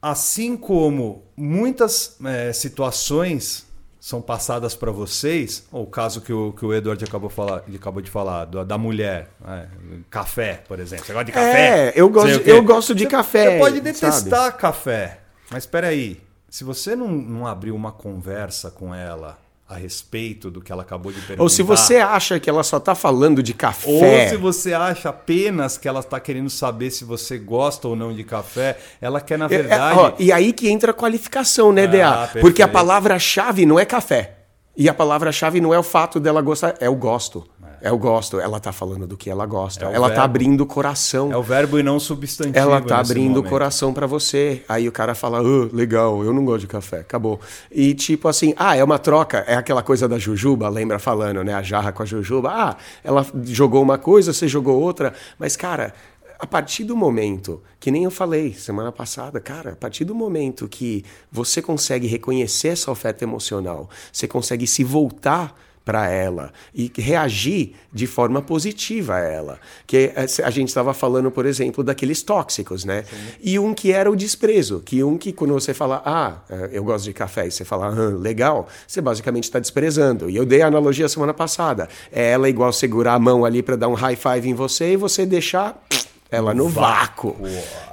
Assim 0.00 0.56
como 0.56 1.24
muitas 1.36 2.16
eh, 2.24 2.52
situações 2.52 3.66
são 4.00 4.22
passadas 4.22 4.76
para 4.76 4.92
vocês, 4.92 5.64
ou 5.72 5.82
o 5.82 5.86
caso 5.86 6.20
que 6.20 6.32
o, 6.32 6.52
que 6.52 6.64
o 6.64 6.72
Eduardo 6.72 7.04
acabou, 7.04 7.28
falar, 7.28 7.64
acabou 7.74 8.00
de 8.00 8.08
falar, 8.10 8.44
da, 8.44 8.62
da 8.62 8.78
mulher, 8.78 9.28
né? 9.40 9.68
café, 10.08 10.62
por 10.68 10.78
exemplo. 10.78 11.04
Você 11.04 11.12
gosta 11.12 11.24
de 11.24 11.32
café? 11.32 11.88
É, 11.88 11.92
eu 11.96 12.08
gosto- 12.08 12.48
eu 12.48 12.62
gosto 12.62 12.94
de 12.94 13.04
Você- 13.04 13.10
café, 13.10 13.44
Você 13.52 13.58
pode 13.58 13.76
sabe? 13.76 13.80
detestar 13.92 14.56
café, 14.56 15.20
mas 15.50 15.64
espera 15.64 15.88
aí. 15.88 16.22
Se 16.48 16.62
você 16.64 16.94
não, 16.96 17.08
não 17.08 17.46
abrir 17.46 17.72
uma 17.72 17.90
conversa 17.92 18.70
com 18.70 18.94
ela 18.94 19.36
a 19.68 19.74
respeito 19.76 20.50
do 20.50 20.62
que 20.62 20.72
ela 20.72 20.80
acabou 20.82 21.12
de 21.12 21.20
perguntar... 21.20 21.42
Ou 21.42 21.48
se 21.48 21.62
você 21.62 21.96
acha 21.98 22.40
que 22.40 22.48
ela 22.48 22.62
só 22.62 22.80
tá 22.80 22.94
falando 22.94 23.42
de 23.42 23.52
Ou 23.52 23.58
café. 23.58 24.28
se 24.30 24.36
você 24.36 24.72
acha 24.72 25.10
apenas 25.10 25.76
que 25.76 25.86
ela 25.86 26.00
está 26.00 26.18
querendo 26.18 26.48
saber 26.48 26.90
se 26.90 27.04
você 27.04 27.36
gosta 27.36 27.86
ou 27.86 27.94
não 27.94 28.12
de 28.14 28.24
café, 28.24 28.78
ela 29.00 29.20
quer, 29.20 29.36
na 29.36 29.44
É, 29.44 29.48
verdade. 29.48 29.98
ó, 29.98 30.12
e 30.18 30.32
aí 30.32 30.54
que 30.54 30.70
entra 30.70 30.92
a 30.92 30.94
qualificação, 30.94 31.70
né, 31.70 31.84
Ah, 31.84 31.86
DA? 31.86 32.16
perfeito. 32.18 32.40
Porque 32.44 32.62
a 32.62 32.68
palavra-chave 32.68 33.66
não 33.66 33.78
é 33.78 33.84
café. 33.84 34.36
E 34.74 34.88
a 34.88 34.94
palavra-chave 34.94 35.60
não 35.60 35.74
é 35.74 35.78
o 35.78 35.82
fato 35.82 36.18
dela 36.18 36.40
gostar, 36.40 36.74
é 36.80 36.88
o 36.88 36.94
gosto. 36.94 37.44
É, 37.80 37.92
o 37.92 37.98
gosto. 37.98 38.40
Ela 38.40 38.58
tá 38.60 38.72
falando 38.72 39.06
do 39.06 39.16
que 39.16 39.30
ela 39.30 39.46
gosta. 39.46 39.86
É 39.86 39.94
ela 39.94 40.08
tá 40.08 40.14
verbo. 40.14 40.24
abrindo 40.24 40.60
o 40.62 40.66
coração. 40.66 41.32
É 41.32 41.36
o 41.36 41.42
verbo 41.42 41.78
e 41.78 41.82
não 41.82 41.96
o 41.96 42.00
substantivo. 42.00 42.58
Ela 42.58 42.80
tá 42.80 42.98
abrindo 42.98 43.40
o 43.40 43.42
coração 43.44 43.92
pra 43.92 44.06
você. 44.06 44.62
Aí 44.68 44.88
o 44.88 44.92
cara 44.92 45.14
fala, 45.14 45.38
"Ah, 45.38 45.68
legal, 45.72 46.22
eu 46.24 46.32
não 46.32 46.44
gosto 46.44 46.60
de 46.60 46.66
café, 46.66 47.00
acabou. 47.00 47.40
E 47.70 47.94
tipo 47.94 48.28
assim, 48.28 48.54
ah, 48.56 48.76
é 48.76 48.82
uma 48.82 48.98
troca, 48.98 49.44
é 49.46 49.54
aquela 49.54 49.82
coisa 49.82 50.08
da 50.08 50.18
jujuba, 50.18 50.68
lembra 50.68 50.98
falando, 50.98 51.42
né? 51.44 51.54
A 51.54 51.62
jarra 51.62 51.92
com 51.92 52.02
a 52.02 52.06
jujuba. 52.06 52.50
Ah, 52.50 52.76
ela 53.04 53.26
jogou 53.44 53.82
uma 53.82 53.98
coisa, 53.98 54.32
você 54.32 54.48
jogou 54.48 54.80
outra. 54.80 55.12
Mas, 55.38 55.56
cara, 55.56 55.94
a 56.38 56.46
partir 56.46 56.84
do 56.84 56.96
momento, 56.96 57.60
que 57.80 57.90
nem 57.90 58.04
eu 58.04 58.10
falei 58.10 58.54
semana 58.54 58.92
passada, 58.92 59.40
cara, 59.40 59.72
a 59.72 59.76
partir 59.76 60.04
do 60.04 60.14
momento 60.14 60.68
que 60.68 61.04
você 61.32 61.60
consegue 61.60 62.06
reconhecer 62.06 62.68
essa 62.68 62.90
oferta 62.90 63.24
emocional, 63.24 63.90
você 64.12 64.28
consegue 64.28 64.66
se 64.66 64.84
voltar 64.84 65.52
para 65.88 66.06
ela 66.10 66.52
e 66.74 66.92
reagir 66.98 67.72
de 67.90 68.06
forma 68.06 68.42
positiva 68.42 69.14
a 69.14 69.20
ela. 69.20 69.58
Que 69.86 70.12
eh, 70.14 70.26
a 70.44 70.50
gente 70.50 70.68
estava 70.68 70.92
falando, 70.92 71.30
por 71.30 71.46
exemplo, 71.46 71.82
daqueles 71.82 72.22
tóxicos, 72.22 72.84
né? 72.84 73.06
E 73.42 73.58
um 73.58 73.72
que 73.72 73.90
era 73.90 74.10
o 74.10 74.14
desprezo, 74.14 74.82
que 74.84 75.02
um 75.02 75.16
que 75.16 75.32
quando 75.32 75.54
você 75.54 75.72
fala, 75.72 76.02
ah, 76.04 76.42
eh, 76.50 76.68
eu 76.72 76.84
gosto 76.84 77.06
de 77.06 77.14
café, 77.14 77.46
e 77.46 77.50
você 77.50 77.64
fala, 77.64 77.86
ah, 77.86 78.10
legal, 78.18 78.68
você 78.86 79.00
basicamente 79.00 79.44
está 79.44 79.58
desprezando. 79.58 80.28
E 80.28 80.36
eu 80.36 80.44
dei 80.44 80.60
a 80.60 80.66
analogia 80.66 81.08
semana 81.08 81.32
passada. 81.32 81.88
É 82.12 82.32
ela 82.32 82.50
igual 82.50 82.70
segurar 82.70 83.14
a 83.14 83.18
mão 83.18 83.46
ali 83.46 83.62
para 83.62 83.74
dar 83.74 83.88
um 83.88 83.94
high 83.94 84.16
five 84.16 84.46
em 84.46 84.52
você 84.52 84.92
e 84.92 84.96
você 84.98 85.24
deixar 85.24 85.82
ela 86.30 86.52
no 86.52 86.68
vácuo. 86.68 87.34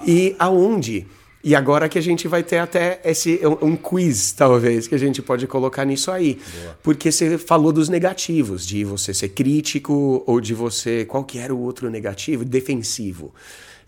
E 0.06 0.36
aonde? 0.38 1.08
E 1.46 1.54
agora 1.54 1.88
que 1.88 2.00
a 2.00 2.02
gente 2.02 2.28
vai 2.28 2.42
ter 2.42 2.58
até 2.58 3.00
esse 3.06 3.40
um, 3.46 3.68
um 3.68 3.76
quiz, 3.76 4.32
talvez, 4.32 4.88
que 4.88 4.96
a 4.96 4.98
gente 4.98 5.22
pode 5.22 5.46
colocar 5.46 5.86
nisso 5.86 6.10
aí. 6.10 6.42
Porque 6.82 7.12
você 7.12 7.38
falou 7.38 7.72
dos 7.72 7.88
negativos, 7.88 8.66
de 8.66 8.84
você 8.84 9.14
ser 9.14 9.30
crítico 9.30 10.24
ou 10.26 10.42
de 10.42 10.56
você. 10.56 11.06
Qual 11.06 11.24
que 11.24 11.38
era 11.38 11.54
o 11.54 11.60
outro 11.60 11.88
negativo? 11.88 12.44
Defensivo. 12.44 13.32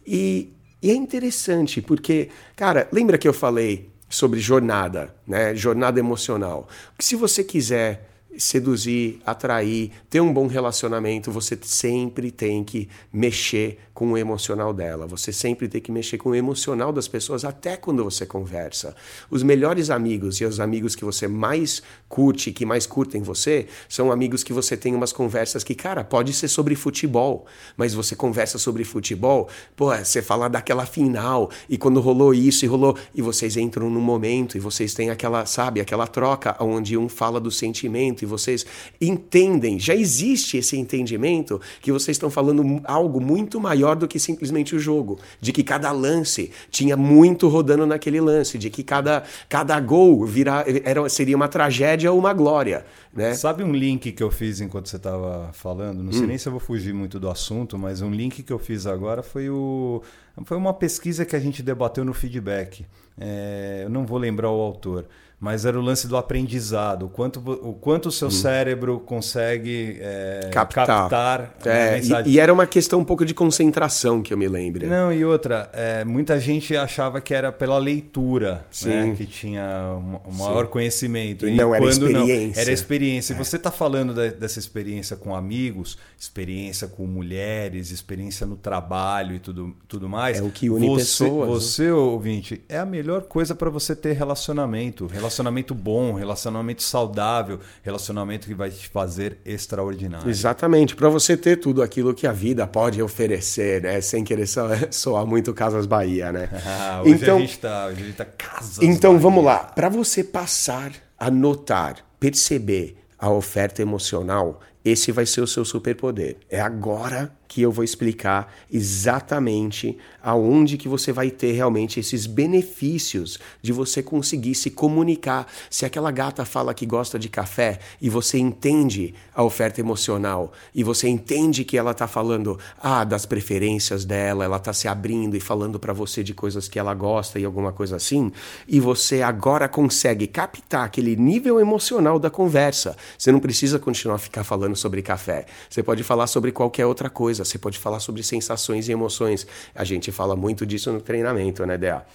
E, 0.06 0.54
e 0.84 0.92
é 0.92 0.94
interessante, 0.94 1.82
porque, 1.82 2.30
cara, 2.56 2.88
lembra 2.92 3.18
que 3.18 3.28
eu 3.28 3.34
falei 3.34 3.90
sobre 4.08 4.40
jornada, 4.40 5.16
né? 5.28 5.56
Jornada 5.56 6.00
emocional. 6.00 6.70
Que 6.96 7.04
se 7.04 7.16
você 7.16 7.44
quiser 7.44 8.08
seduzir, 8.38 9.20
atrair, 9.25 9.91
ter 10.10 10.22
um 10.22 10.32
bom 10.32 10.48
relacionamento, 10.48 11.32
você 11.32 11.58
sempre 11.62 12.32
tem 12.32 12.63
que 12.63 12.88
mexer 13.12 13.79
com 13.94 14.12
o 14.12 14.17
emocional 14.17 14.72
dela. 14.74 15.08
Você 15.08 15.34
sempre 15.34 15.67
tem 15.67 15.82
que 15.82 15.91
mexer 15.91 16.20
com 16.20 16.29
o 16.29 16.36
emocional 16.36 16.94
das 16.94 17.08
pessoas, 17.08 17.44
até 17.44 17.75
quando 17.75 18.03
você 18.03 18.27
conversa. 18.27 18.96
Os 19.29 19.41
melhores 19.41 19.89
amigos 19.89 20.39
e 20.39 20.46
os 20.46 20.60
amigos 20.60 20.96
que 20.96 21.03
você 21.03 21.27
mais 21.27 21.82
curte, 22.08 22.51
que 22.51 22.63
mais 22.63 22.86
curtem 22.86 23.24
você, 23.24 23.65
são 23.89 24.12
amigos 24.12 24.44
que 24.44 24.53
você 24.53 24.77
tem 24.77 24.94
umas 24.94 25.12
conversas 25.12 25.63
que, 25.63 25.74
cara, 25.74 26.03
pode 26.03 26.32
ser 26.34 26.48
sobre 26.48 26.75
futebol, 26.75 27.48
mas 27.75 27.96
você 27.96 28.15
conversa 28.15 28.60
sobre 28.60 28.84
futebol, 28.84 29.50
pô, 29.75 29.96
você 29.96 30.22
fala 30.22 30.48
daquela 30.48 30.86
final, 30.86 31.50
e 31.67 31.75
quando 31.75 32.00
rolou 32.00 32.36
isso 32.36 32.65
e 32.65 32.67
rolou, 32.67 32.96
e 33.15 33.22
vocês 33.22 33.58
entram 33.58 33.89
num 33.89 34.00
momento 34.00 34.58
e 34.58 34.60
vocês 34.60 34.94
têm 34.94 35.10
aquela, 35.10 35.46
sabe, 35.48 35.82
aquela 35.82 36.06
troca 36.06 36.56
onde 36.60 36.96
um 36.96 37.10
fala 37.10 37.39
do 37.39 37.50
sentimento 37.50 38.26
vocês 38.27 38.65
entendem, 39.00 39.79
já 39.79 39.96
existe 39.96 40.57
esse 40.57 40.77
entendimento 40.77 41.60
que 41.81 41.91
vocês 41.91 42.15
estão 42.15 42.29
falando 42.29 42.81
algo 42.84 43.19
muito 43.19 43.60
maior 43.60 43.96
do 43.96 44.07
que 44.07 44.19
simplesmente 44.19 44.75
o 44.75 44.79
jogo, 44.79 45.19
de 45.41 45.51
que 45.51 45.63
cada 45.63 45.91
lance 45.91 46.51
tinha 46.69 46.96
muito 46.96 47.48
rodando 47.48 47.86
naquele 47.86 48.22
lance, 48.22 48.57
de 48.57 48.69
que 48.69 48.84
cada, 48.84 49.24
cada 49.50 49.79
gol 49.79 50.25
vira, 50.25 50.65
era, 50.84 51.07
seria 51.10 51.36
uma 51.36 51.48
tragédia 51.48 52.12
ou 52.12 52.19
uma 52.19 52.34
glória, 52.34 52.86
né? 53.13 53.34
Sabe 53.34 53.63
um 53.63 53.72
link 53.72 54.12
que 54.12 54.22
eu 54.22 54.29
fiz 54.29 54.62
enquanto 54.62 54.89
você 54.89 54.98
estava 54.98 55.50
falando? 55.53 56.03
Não 56.03 56.12
sei 56.12 56.27
nem 56.27 56.38
se 56.38 56.48
eu 56.48 56.51
vou 56.51 56.60
fugir 56.60 56.93
muito 56.93 57.19
do 57.19 57.29
assunto, 57.29 57.77
mas 57.77 58.01
um 58.01 58.12
link 58.12 58.43
que 58.43 58.53
eu 58.53 58.60
fiz 58.60 58.86
agora 58.86 59.24
foi 59.24 59.50
o 59.50 60.01
foi 60.46 60.57
uma 60.57 60.74
pesquisa 60.74 61.25
que 61.25 61.36
a 61.36 61.39
gente 61.39 61.63
debateu 61.63 62.05
no 62.05 62.13
feedback. 62.13 62.86
É, 63.19 63.81
eu 63.84 63.89
não 63.89 64.05
vou 64.05 64.19
lembrar 64.19 64.51
o 64.51 64.62
autor, 64.62 65.07
mas 65.39 65.65
era 65.65 65.79
o 65.79 65.82
lance 65.84 66.08
do 66.08 66.17
aprendizado, 66.17 67.06
o 67.06 67.10
quanto 67.10 67.39
o 67.39 67.74
quanto 67.74 68.08
o 68.08 68.12
seu 68.12 68.32
cérebro 68.32 69.00
consegue 69.00 69.98
é, 70.01 70.50
Captar. 70.51 70.88
captar 70.88 71.56
É, 71.63 72.00
e, 72.25 72.32
e 72.32 72.39
era 72.39 72.51
uma 72.51 72.65
questão 72.65 73.00
um 73.00 73.03
pouco 73.03 73.24
de 73.24 73.36
concentração 73.36 74.24
que 74.24 74.34
eu 74.34 74.38
me 74.38 74.48
lembro. 74.48 74.88
Não, 74.88 75.13
e 75.13 75.24
outra, 75.24 75.70
é, 75.74 76.03
muita 76.03 76.39
gente 76.39 76.75
achava 76.75 77.22
que 77.22 77.36
era 77.36 77.51
pela 77.51 77.77
leitura 77.77 78.65
né, 78.84 79.03
Sim. 79.03 79.15
que 79.15 79.27
tinha 79.27 79.62
um, 80.00 80.32
um 80.32 80.34
maior 80.34 80.67
conhecimento. 80.67 81.48
E 81.48 81.56
não 81.56 81.75
era 81.75 81.86
experiência. 81.86 82.62
era 82.62 82.72
experiência. 82.72 83.34
E 83.34 83.38
você 83.38 83.58
está 83.58 83.70
falando 83.70 84.15
da- 84.15 84.29
dessa 84.29 84.58
experiência 84.58 85.15
com 85.15 85.36
amigos, 85.36 86.00
experiência 86.17 86.88
com 86.88 87.06
mulheres, 87.06 87.91
experiência 87.91 88.48
no 88.48 88.56
trabalho 88.56 89.36
e 89.36 89.39
tudo, 89.39 89.75
tudo 89.88 90.10
mais. 90.10 90.39
É 90.39 90.41
o 90.41 90.50
que 90.50 90.67
une 90.67 90.88
você, 90.88 91.25
pessoas, 91.25 91.48
né? 91.48 91.53
Você, 91.53 91.91
ouvinte, 91.91 92.62
é 92.67 92.79
a 92.79 92.86
melhor 92.88 93.22
coisa 93.22 93.53
para 93.53 93.70
você 93.70 93.96
ter 93.96 94.13
relacionamento. 94.13 95.06
Relacionamento 95.06 95.26
bom, 95.74 96.13
relacionamento 96.13 96.84
saudável, 96.84 97.60
relacionamento 97.84 98.48
que 98.48 98.53
vai 98.53 98.69
te 98.69 98.88
fazer 98.88 99.38
extraordinário. 99.46 100.29
Exatamente, 100.29 100.96
para 100.96 101.10
você 101.10 101.36
ter 101.36 101.57
tudo 101.57 101.81
aquilo 101.81 102.13
que 102.13 102.25
a 102.27 102.31
vida 102.31 102.65
pode 102.67 103.01
oferecer, 103.01 103.81
né? 103.81 104.01
Sem 104.01 104.24
querer 104.24 104.48
so- 104.48 104.62
soar 104.91 105.25
muito 105.25 105.53
Casas 105.53 105.86
Bahia, 105.86 106.31
né? 106.31 106.50
Ah, 106.79 107.01
hoje 107.03 107.29
a 107.29 107.39
gente 107.39 107.51
está 107.51 107.91
tá 108.17 108.25
casas. 108.25 108.84
Então 108.84 109.12
Bahia. 109.13 109.22
vamos 109.22 109.43
lá, 109.43 109.57
para 109.60 109.89
você 109.89 110.24
passar 110.24 110.91
a 111.17 111.31
notar, 111.31 112.05
perceber 112.19 112.98
a 113.17 113.29
oferta 113.29 113.81
emocional, 113.81 114.60
esse 114.84 115.12
vai 115.12 115.25
ser 115.25 115.41
o 115.41 115.48
seu 115.48 115.65
superpoder. 115.65 116.38
É 116.50 116.60
agora 116.62 117.31
que 117.48 117.62
eu 117.62 117.72
vou 117.72 117.84
explicar 117.84 118.54
exatamente 118.72 119.98
aonde 120.22 120.77
que 120.77 120.89
você 120.89 121.12
vai 121.12 121.32
ter 121.32 121.54
realmente 121.54 122.00
esses 122.00 122.25
benefícios 122.25 123.39
de 123.62 123.72
você 123.72 124.04
conseguir 124.04 124.56
se 124.56 124.70
comunicar. 124.70 125.48
Se 125.70 125.86
aquela 125.86 126.12
gata 126.12 126.44
fala 126.44 126.74
que 126.74 126.86
gosta 126.86 127.18
de 127.18 127.30
café 127.30 127.80
e 128.01 128.10
você 128.10 128.38
entende 128.38 129.13
a 129.34 129.44
oferta 129.44 129.80
emocional 129.80 130.51
e 130.75 130.84
você 130.84 131.08
entende 131.08 131.63
que 131.63 131.77
ela 131.77 131.92
está 131.92 132.08
falando 132.08 132.60
ah, 132.82 133.04
das 133.04 133.25
preferências 133.25 134.04
dela, 134.04 134.44
ela 134.44 134.58
está 134.58 134.74
se 134.74 134.88
abrindo 134.88 135.36
e 135.36 135.39
falando 135.39 135.80
para 135.80 135.94
você 135.94 136.24
de 136.24 136.34
coisas 136.34 136.68
que 136.68 136.77
ela 136.77 136.94
gosta 136.94 137.39
e 137.39 137.46
alguma 137.46 137.72
coisa 137.72 137.96
assim, 137.96 138.32
e 138.68 138.80
você 138.80 139.22
agora 139.22 139.68
consegue 139.68 140.27
captar 140.27 140.86
aquele 140.86 141.16
nível 141.16 141.60
emocional 141.60 142.20
da 142.20 142.30
conversa. 142.30 142.96
Você 143.18 143.32
não 143.32 143.39
precisa 143.39 143.80
continuar 143.80 144.16
a 144.16 144.20
ficar 144.20 144.44
falando 144.44 144.75
sobre 144.75 145.01
café. 145.01 145.46
Você 145.70 145.82
pode 145.82 146.04
falar 146.04 146.27
sobre 146.27 146.51
qualquer 146.51 146.86
outra 146.86 147.10
coisa, 147.10 147.37
você 147.44 147.58
pode 147.58 147.77
falar 147.77 148.00
sobre 148.00 148.24
sensações 148.24 148.88
e 148.88 148.91
emoções. 148.91 149.46
A 149.74 149.84
gente 149.84 150.12
fala 150.12 150.36
muito 150.36 150.65
disso 150.65 150.91
no 150.91 151.01
treinamento, 151.01 151.65
né, 151.65 151.77
DA? 151.77 152.06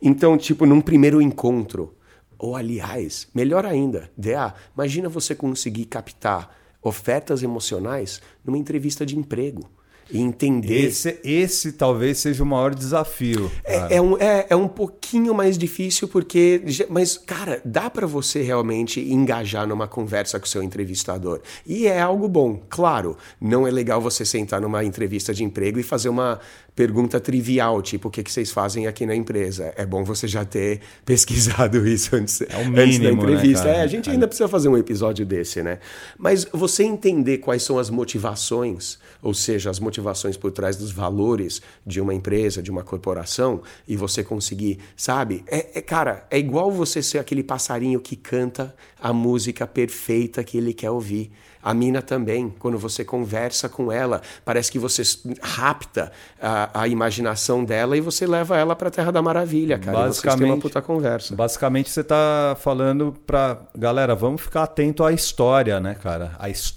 Então, 0.00 0.36
tipo, 0.36 0.66
num 0.66 0.80
primeiro 0.80 1.20
encontro, 1.20 1.94
ou 2.38 2.54
aliás, 2.54 3.28
melhor 3.34 3.64
ainda, 3.66 4.10
DA, 4.16 4.54
imagina 4.74 5.08
você 5.08 5.34
conseguir 5.34 5.86
captar 5.86 6.56
ofertas 6.82 7.42
emocionais 7.42 8.20
numa 8.44 8.58
entrevista 8.58 9.04
de 9.04 9.18
emprego 9.18 9.68
e 10.10 10.20
entender. 10.20 10.86
Esse, 10.86 11.18
esse 11.22 11.72
talvez 11.72 12.18
seja 12.18 12.42
o 12.42 12.46
maior 12.46 12.74
desafio. 12.74 13.50
É, 13.64 13.96
é, 13.96 14.00
um, 14.00 14.16
é, 14.16 14.46
é 14.50 14.56
um 14.56 14.68
pouquinho 14.68 15.34
mais 15.34 15.58
difícil 15.58 16.08
porque. 16.08 16.62
Mas, 16.88 17.18
cara, 17.18 17.60
dá 17.64 17.90
para 17.90 18.06
você 18.06 18.42
realmente 18.42 19.00
engajar 19.00 19.66
numa 19.66 19.86
conversa 19.86 20.38
com 20.38 20.46
o 20.46 20.48
seu 20.48 20.62
entrevistador. 20.62 21.40
E 21.66 21.86
é 21.86 22.00
algo 22.00 22.28
bom. 22.28 22.60
Claro, 22.68 23.16
não 23.40 23.66
é 23.66 23.70
legal 23.70 24.00
você 24.00 24.24
sentar 24.24 24.60
numa 24.60 24.84
entrevista 24.84 25.34
de 25.34 25.44
emprego 25.44 25.78
e 25.78 25.82
fazer 25.82 26.08
uma 26.08 26.40
pergunta 26.74 27.18
trivial, 27.18 27.82
tipo, 27.82 28.06
o 28.06 28.10
que, 28.10 28.22
que 28.22 28.30
vocês 28.30 28.52
fazem 28.52 28.86
aqui 28.86 29.04
na 29.04 29.14
empresa? 29.14 29.74
É 29.76 29.84
bom 29.84 30.04
você 30.04 30.28
já 30.28 30.44
ter 30.44 30.80
pesquisado 31.04 31.84
isso 31.86 32.14
antes, 32.14 32.40
é 32.42 32.64
mínimo, 32.64 32.78
antes 32.78 32.98
da 32.98 33.04
né, 33.04 33.10
entrevista. 33.10 33.64
Né, 33.64 33.78
é, 33.78 33.80
a 33.80 33.86
gente 33.88 34.08
ainda 34.08 34.28
precisa 34.28 34.48
fazer 34.48 34.68
um 34.68 34.76
episódio 34.76 35.26
desse, 35.26 35.60
né? 35.60 35.80
Mas 36.16 36.46
você 36.52 36.84
entender 36.84 37.38
quais 37.38 37.64
são 37.64 37.80
as 37.80 37.90
motivações, 37.90 38.96
ou 39.20 39.34
seja, 39.34 39.70
as 39.70 39.80
motivações 39.80 39.97
por 40.36 40.52
trás 40.52 40.76
dos 40.76 40.90
valores 40.90 41.60
de 41.86 42.00
uma 42.00 42.14
empresa, 42.14 42.62
de 42.62 42.70
uma 42.70 42.82
corporação, 42.82 43.62
e 43.86 43.96
você 43.96 44.22
conseguir, 44.22 44.78
sabe? 44.96 45.44
É, 45.46 45.78
é 45.78 45.82
cara, 45.82 46.26
é 46.30 46.38
igual 46.38 46.70
você 46.70 47.02
ser 47.02 47.18
aquele 47.18 47.42
passarinho 47.42 48.00
que 48.00 48.16
canta 48.16 48.74
a 49.00 49.12
música 49.12 49.66
perfeita 49.66 50.42
que 50.44 50.58
ele 50.58 50.72
quer 50.72 50.90
ouvir. 50.90 51.30
A 51.68 51.74
mina 51.74 52.00
também, 52.00 52.50
quando 52.58 52.78
você 52.78 53.04
conversa 53.04 53.68
com 53.68 53.92
ela, 53.92 54.22
parece 54.42 54.72
que 54.72 54.78
você 54.78 55.02
rapta 55.42 56.10
a, 56.40 56.82
a 56.82 56.88
imaginação 56.88 57.62
dela 57.62 57.94
e 57.94 58.00
você 58.00 58.26
leva 58.26 58.56
ela 58.56 58.74
para 58.74 58.88
a 58.88 58.90
Terra 58.90 59.10
da 59.10 59.20
Maravilha, 59.20 59.78
cara. 59.78 59.98
Basicamente, 59.98 60.50
uma 60.50 60.56
puta 60.56 60.80
conversa. 60.80 61.36
Basicamente, 61.36 61.90
você 61.90 62.02
tá 62.02 62.56
falando 62.58 63.14
para 63.26 63.58
galera, 63.76 64.14
vamos 64.14 64.40
ficar 64.40 64.62
atento 64.62 65.04
à 65.04 65.12
história, 65.12 65.78
né, 65.78 65.94
cara? 65.94 66.32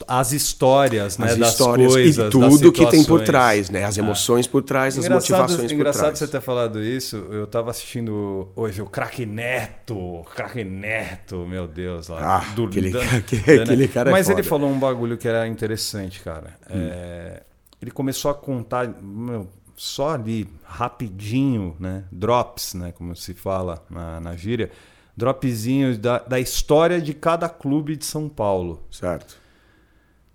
As 0.06 0.34
histórias, 0.34 1.18
né, 1.18 1.28
As 1.28 1.38
das 1.38 1.52
histórias 1.52 1.94
coisas, 1.94 2.28
e 2.28 2.30
tudo 2.30 2.70
que 2.74 2.86
tem 2.88 3.06
por 3.06 3.22
trás, 3.22 3.70
né? 3.70 3.86
As 3.86 3.98
é. 3.98 4.02
emoções 4.02 4.46
é. 4.46 4.50
por 4.50 4.62
trás, 4.62 4.98
as 4.98 5.08
motivações 5.08 5.52
por 5.52 5.58
trás. 5.58 5.72
Engraçado 5.72 6.18
você 6.18 6.28
ter 6.28 6.42
falado 6.42 6.84
isso. 6.84 7.16
Eu 7.32 7.48
tava 7.48 7.72
assistindo 7.72 8.50
hoje 8.58 8.82
o 8.82 8.88
Craque 8.88 9.26
Neto, 9.26 10.26
Neto, 10.66 11.48
meu 11.48 11.66
Deus, 11.66 12.10
lá. 12.10 12.40
Ah, 12.40 12.54
do, 12.56 12.66
aquele, 12.66 12.92
aquele 13.62 13.88
cara 13.88 14.10
é 14.10 14.12
Mas 14.12 14.28
foda. 14.28 14.38
ele 14.38 14.46
falou 14.46 14.70
um 14.70 14.81
bagulho 14.82 15.18
que 15.18 15.28
era 15.28 15.48
interessante, 15.48 16.22
cara. 16.22 16.58
Hum. 16.70 16.74
É, 16.74 17.44
ele 17.82 17.92
começou 17.92 18.30
a 18.30 18.34
contar, 18.34 18.88
meu, 19.02 19.48
só 19.76 20.10
ali, 20.10 20.48
rapidinho, 20.64 21.76
né? 21.80 22.04
Drops, 22.12 22.74
né? 22.74 22.92
Como 22.92 23.16
se 23.16 23.34
fala 23.34 23.84
na, 23.90 24.20
na 24.20 24.36
gíria. 24.36 24.70
Dropzinhos 25.16 25.98
da, 25.98 26.20
da 26.20 26.40
história 26.40 27.02
de 27.02 27.14
cada 27.14 27.48
clube 27.48 27.96
de 27.96 28.06
São 28.06 28.28
Paulo. 28.28 28.84
Certo. 28.92 29.38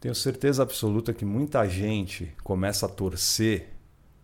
Tenho 0.01 0.15
certeza 0.15 0.63
absoluta 0.63 1.13
que 1.13 1.25
muita 1.25 1.67
gente 1.69 2.33
começa 2.43 2.87
a 2.87 2.89
torcer 2.89 3.73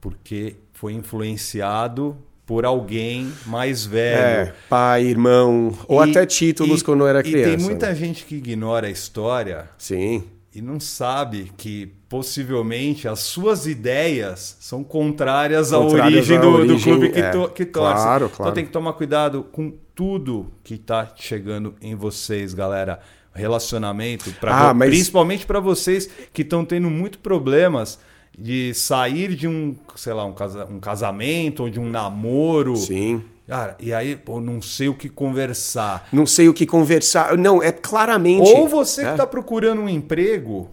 porque 0.01 0.57
foi 0.73 0.93
influenciado 0.93 2.17
por 2.47 2.65
alguém 2.65 3.33
mais 3.47 3.87
velho. 3.87 4.49
É, 4.49 4.55
pai, 4.69 5.05
irmão, 5.05 5.77
ou 5.87 6.05
e, 6.05 6.11
até 6.11 6.27
títulos 6.27 6.81
e, 6.81 6.85
quando 6.85 7.07
era 7.07 7.23
criança. 7.23 7.51
E 7.51 7.57
tem 7.57 7.65
muita 7.65 7.87
né? 7.89 7.95
gente 7.95 8.25
que 8.25 8.37
ignora 8.37 8.89
a 8.89 8.91
história. 8.91 9.69
Sim. 9.79 10.25
E 10.55 10.61
não 10.61 10.79
sabe 10.79 11.51
que 11.57 11.95
possivelmente 12.09 13.09
as 13.09 13.21
suas 13.21 13.67
ideias 13.67 14.59
são 14.61 14.85
contrárias, 14.85 15.73
à 15.73 15.79
origem, 15.79 16.39
do, 16.39 16.49
origem, 16.49 16.77
do, 16.77 16.83
clube 16.83 17.09
que, 17.09 17.21
é, 17.21 17.31
to, 17.31 17.49
que 17.49 17.65
torce. 17.65 18.03
Claro, 18.03 18.29
claro. 18.29 18.43
Então 18.43 18.53
tem 18.53 18.67
que 18.67 18.71
tomar 18.71 18.93
cuidado 18.93 19.45
com 19.51 19.73
tudo 19.95 20.53
que 20.63 20.75
está 20.75 21.11
chegando 21.17 21.75
em 21.81 21.95
vocês, 21.95 22.53
galera. 22.53 23.01
Relacionamento, 23.35 24.31
ah, 24.43 24.75
mas... 24.75 24.91
principalmente 24.91 25.47
para 25.47 25.59
vocês 25.59 26.07
que 26.35 26.43
estão 26.43 26.67
tendo 26.67 26.91
muito 26.91 27.19
problemas 27.19 27.99
de 28.39 28.73
sair 28.75 29.35
de 29.35 29.47
um, 29.47 29.77
sei 29.95 30.13
lá, 30.13 30.25
um, 30.25 30.33
casa, 30.33 30.67
um 30.67 30.81
casamento 30.81 31.65
ou 31.65 31.71
de 31.71 31.79
um 31.79 31.89
namoro. 31.89 32.77
Sim. 32.77 33.23
Cara, 33.47 33.77
e 33.79 33.93
aí, 33.93 34.17
pô, 34.17 34.41
não 34.41 34.63
sei 34.63 34.89
o 34.89 34.95
que 34.95 35.09
conversar. 35.09 36.09
Não 36.13 36.25
sei 36.25 36.49
o 36.49 36.55
que 36.55 36.65
conversar. 36.65 37.37
Não, 37.37 37.63
é 37.63 37.71
claramente. 37.71 38.51
Ou 38.51 38.69
você 38.69 39.03
é. 39.03 39.05
que 39.05 39.11
está 39.11 39.27
procurando 39.27 39.83
um 39.83 39.89
emprego, 39.89 40.71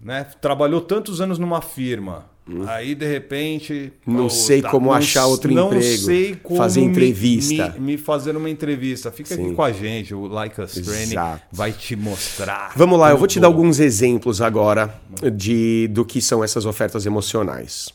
né? 0.00 0.26
Trabalhou 0.40 0.80
tantos 0.80 1.20
anos 1.20 1.38
numa 1.38 1.60
firma. 1.60 2.31
Hum. 2.48 2.64
Aí, 2.66 2.94
de 2.94 3.06
repente. 3.06 3.92
Não 4.06 4.24
pô, 4.24 4.30
sei 4.30 4.62
tá, 4.62 4.70
como 4.70 4.86
não, 4.86 4.94
achar 4.94 5.26
outro 5.26 5.52
não 5.52 5.66
emprego. 5.66 5.84
Não 5.84 6.04
sei 6.04 6.34
como. 6.42 6.58
Fazer 6.58 6.80
entrevista. 6.80 7.70
Me, 7.78 7.92
me, 7.92 7.98
fazer 7.98 8.36
uma 8.36 8.50
entrevista. 8.50 9.10
Fica 9.12 9.34
Sim. 9.34 9.46
aqui 9.46 9.54
com 9.54 9.62
a 9.62 9.72
gente. 9.72 10.14
O 10.14 10.26
Like 10.26 10.60
Us 10.60 10.72
Training 10.74 11.14
vai 11.52 11.72
te 11.72 11.94
mostrar. 11.94 12.72
Vamos 12.76 12.98
lá, 12.98 13.10
eu 13.10 13.18
vou 13.18 13.28
te 13.28 13.38
dar 13.38 13.46
alguns 13.46 13.78
exemplos 13.78 14.40
agora 14.40 14.92
de, 15.32 15.88
do 15.88 16.04
que 16.04 16.20
são 16.20 16.42
essas 16.42 16.66
ofertas 16.66 17.06
emocionais. 17.06 17.90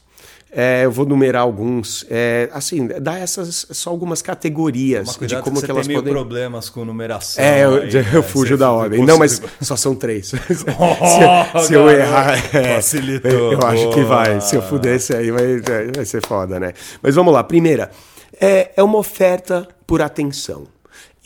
É, 0.60 0.86
eu 0.86 0.92
vou 0.92 1.06
numerar 1.06 1.44
alguns. 1.44 2.04
É, 2.10 2.50
assim, 2.52 2.88
dá 2.88 3.20
essas 3.20 3.68
só 3.70 3.92
algumas 3.92 4.24
categorias 4.24 5.16
de 5.22 5.36
como 5.40 5.60
que, 5.60 5.66
que 5.68 5.72
elas 5.72 5.86
tem 5.86 5.96
podem. 5.98 6.12
problemas 6.12 6.68
com 6.68 6.84
numeração. 6.84 7.44
É, 7.44 7.64
eu, 7.64 7.76
aí, 7.84 7.92
eu 8.12 8.24
fujo 8.24 8.58
da 8.58 8.72
ordem. 8.72 9.06
Não, 9.06 9.20
mas 9.20 9.40
só 9.62 9.76
são 9.76 9.94
três. 9.94 10.32
Oh, 10.80 11.60
se, 11.60 11.68
se 11.68 11.74
eu 11.74 11.90
errar, 11.90 12.34
é, 12.56 12.80
eu 13.24 13.68
acho 13.68 13.90
que 13.92 14.02
vai. 14.02 14.42
Se 14.42 14.56
eu 14.56 14.62
fuder 14.64 14.96
esse 14.96 15.16
aí, 15.16 15.30
vai, 15.30 15.62
vai 15.96 16.06
ser 16.06 16.26
foda, 16.26 16.60
né? 16.60 16.74
Mas 17.04 17.14
vamos 17.14 17.32
lá. 17.32 17.44
Primeira, 17.44 17.92
é, 18.40 18.72
é 18.76 18.82
uma 18.82 18.98
oferta 18.98 19.68
por 19.86 20.02
atenção. 20.02 20.66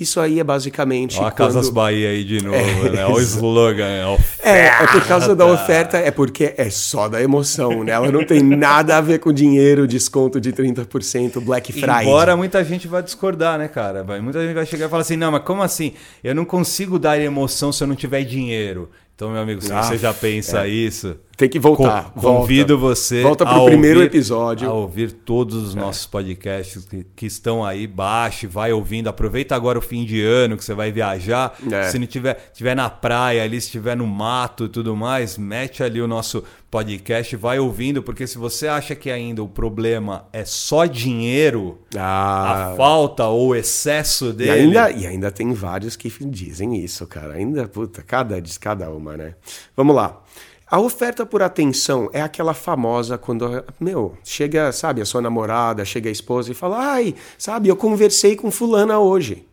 Isso 0.01 0.19
aí 0.19 0.39
é 0.39 0.43
basicamente. 0.43 1.19
Olha 1.19 1.27
a 1.27 1.31
quando... 1.31 1.53
Casas 1.53 1.69
Bahia 1.69 2.09
aí 2.09 2.23
de 2.23 2.43
novo, 2.43 2.57
é, 2.57 2.89
né? 2.89 3.05
Olha 3.05 3.13
o 3.13 3.21
slogan. 3.21 4.17
É, 4.41 4.65
é 4.65 4.87
por 4.87 5.05
causa 5.05 5.35
da 5.35 5.45
oferta, 5.45 5.95
é 5.95 6.09
porque 6.09 6.55
é 6.57 6.71
só 6.71 7.07
da 7.07 7.21
emoção, 7.21 7.83
né? 7.83 7.91
Ela 7.91 8.11
não 8.11 8.25
tem 8.25 8.41
nada 8.41 8.97
a 8.97 9.01
ver 9.01 9.19
com 9.19 9.31
dinheiro, 9.31 9.87
desconto 9.87 10.41
de 10.41 10.51
30%, 10.51 11.39
Black 11.39 11.71
Friday. 11.71 12.01
Embora 12.01 12.35
muita 12.35 12.63
gente 12.63 12.87
vai 12.87 13.03
discordar, 13.03 13.59
né, 13.59 13.67
cara? 13.67 14.03
Muita 14.19 14.41
gente 14.41 14.55
vai 14.55 14.65
chegar 14.65 14.87
e 14.87 14.89
falar 14.89 15.03
assim: 15.03 15.17
não, 15.17 15.31
mas 15.31 15.43
como 15.43 15.61
assim? 15.61 15.93
Eu 16.23 16.33
não 16.33 16.45
consigo 16.45 16.97
dar 16.97 17.19
emoção 17.19 17.71
se 17.71 17.83
eu 17.83 17.87
não 17.87 17.95
tiver 17.95 18.23
dinheiro. 18.23 18.89
Então, 19.21 19.29
meu 19.29 19.39
amigo, 19.43 19.61
se 19.61 19.71
ah, 19.71 19.83
você 19.83 19.99
já 19.99 20.11
pensa 20.11 20.65
é. 20.65 20.69
isso. 20.69 21.15
Tem 21.37 21.47
que 21.47 21.59
voltar. 21.59 22.11
convido 22.13 22.75
volta. 22.75 22.95
você. 22.95 23.21
Volta 23.21 23.45
para 23.45 23.59
o 23.59 23.65
primeiro 23.65 24.01
episódio. 24.01 24.67
A 24.67 24.73
ouvir 24.73 25.11
todos 25.11 25.55
os 25.57 25.75
é. 25.75 25.79
nossos 25.79 26.07
podcasts 26.07 26.85
que, 26.85 27.05
que, 27.15 27.27
estão 27.27 27.63
aí. 27.63 27.85
Baixe, 27.85 28.47
vai 28.47 28.73
ouvindo. 28.73 29.09
Aproveita 29.09 29.55
agora 29.55 29.77
o 29.77 29.81
fim 29.81 30.05
de 30.05 30.23
ano 30.23 30.57
que 30.57 30.65
você 30.65 30.73
vai 30.73 30.91
viajar. 30.91 31.55
É. 31.71 31.83
Se 31.83 31.99
não 31.99 32.07
tiver, 32.07 32.51
tiver 32.51 32.75
na 32.75 32.89
praia 32.89 33.43
ali, 33.43 33.61
se 33.61 33.67
estiver 33.67 33.95
no 33.95 34.07
mato 34.07 34.65
e 34.65 34.69
tudo 34.69 34.95
mais, 34.95 35.37
mete 35.37 35.83
ali 35.83 36.01
o 36.01 36.07
nosso 36.07 36.43
podcast, 36.71 37.35
vai 37.35 37.59
ouvindo, 37.59 38.01
porque 38.01 38.25
se 38.25 38.37
você 38.37 38.65
acha 38.65 38.95
que 38.95 39.11
ainda 39.11 39.43
o 39.43 39.49
problema 39.49 40.25
é 40.31 40.45
só 40.45 40.85
dinheiro, 40.85 41.79
ah. 41.97 42.71
a 42.71 42.75
falta 42.77 43.27
ou 43.27 43.53
excesso 43.53 44.31
dele. 44.31 44.51
E 44.51 44.77
ainda, 44.77 44.91
e 44.91 45.05
ainda 45.05 45.29
tem 45.29 45.51
vários 45.51 45.97
que 45.97 46.09
dizem 46.25 46.77
isso, 46.77 47.05
cara. 47.05 47.33
Ainda, 47.33 47.67
puta, 47.67 48.01
cada 48.01 48.41
diz 48.41 48.57
cada 48.57 48.89
uma, 48.89 49.17
né? 49.17 49.35
Vamos 49.75 49.93
lá. 49.93 50.21
A 50.65 50.79
oferta 50.79 51.25
por 51.25 51.43
atenção 51.43 52.09
é 52.13 52.21
aquela 52.21 52.53
famosa 52.53 53.17
quando, 53.17 53.61
meu, 53.77 54.17
chega, 54.23 54.71
sabe, 54.71 55.01
a 55.01 55.05
sua 55.05 55.21
namorada, 55.21 55.83
chega 55.83 56.07
a 56.07 56.11
esposa 56.11 56.49
e 56.49 56.55
fala: 56.55 56.93
ai, 56.93 57.13
sabe, 57.37 57.67
eu 57.67 57.75
conversei 57.75 58.37
com 58.37 58.49
Fulana 58.49 58.97
hoje. 58.97 59.45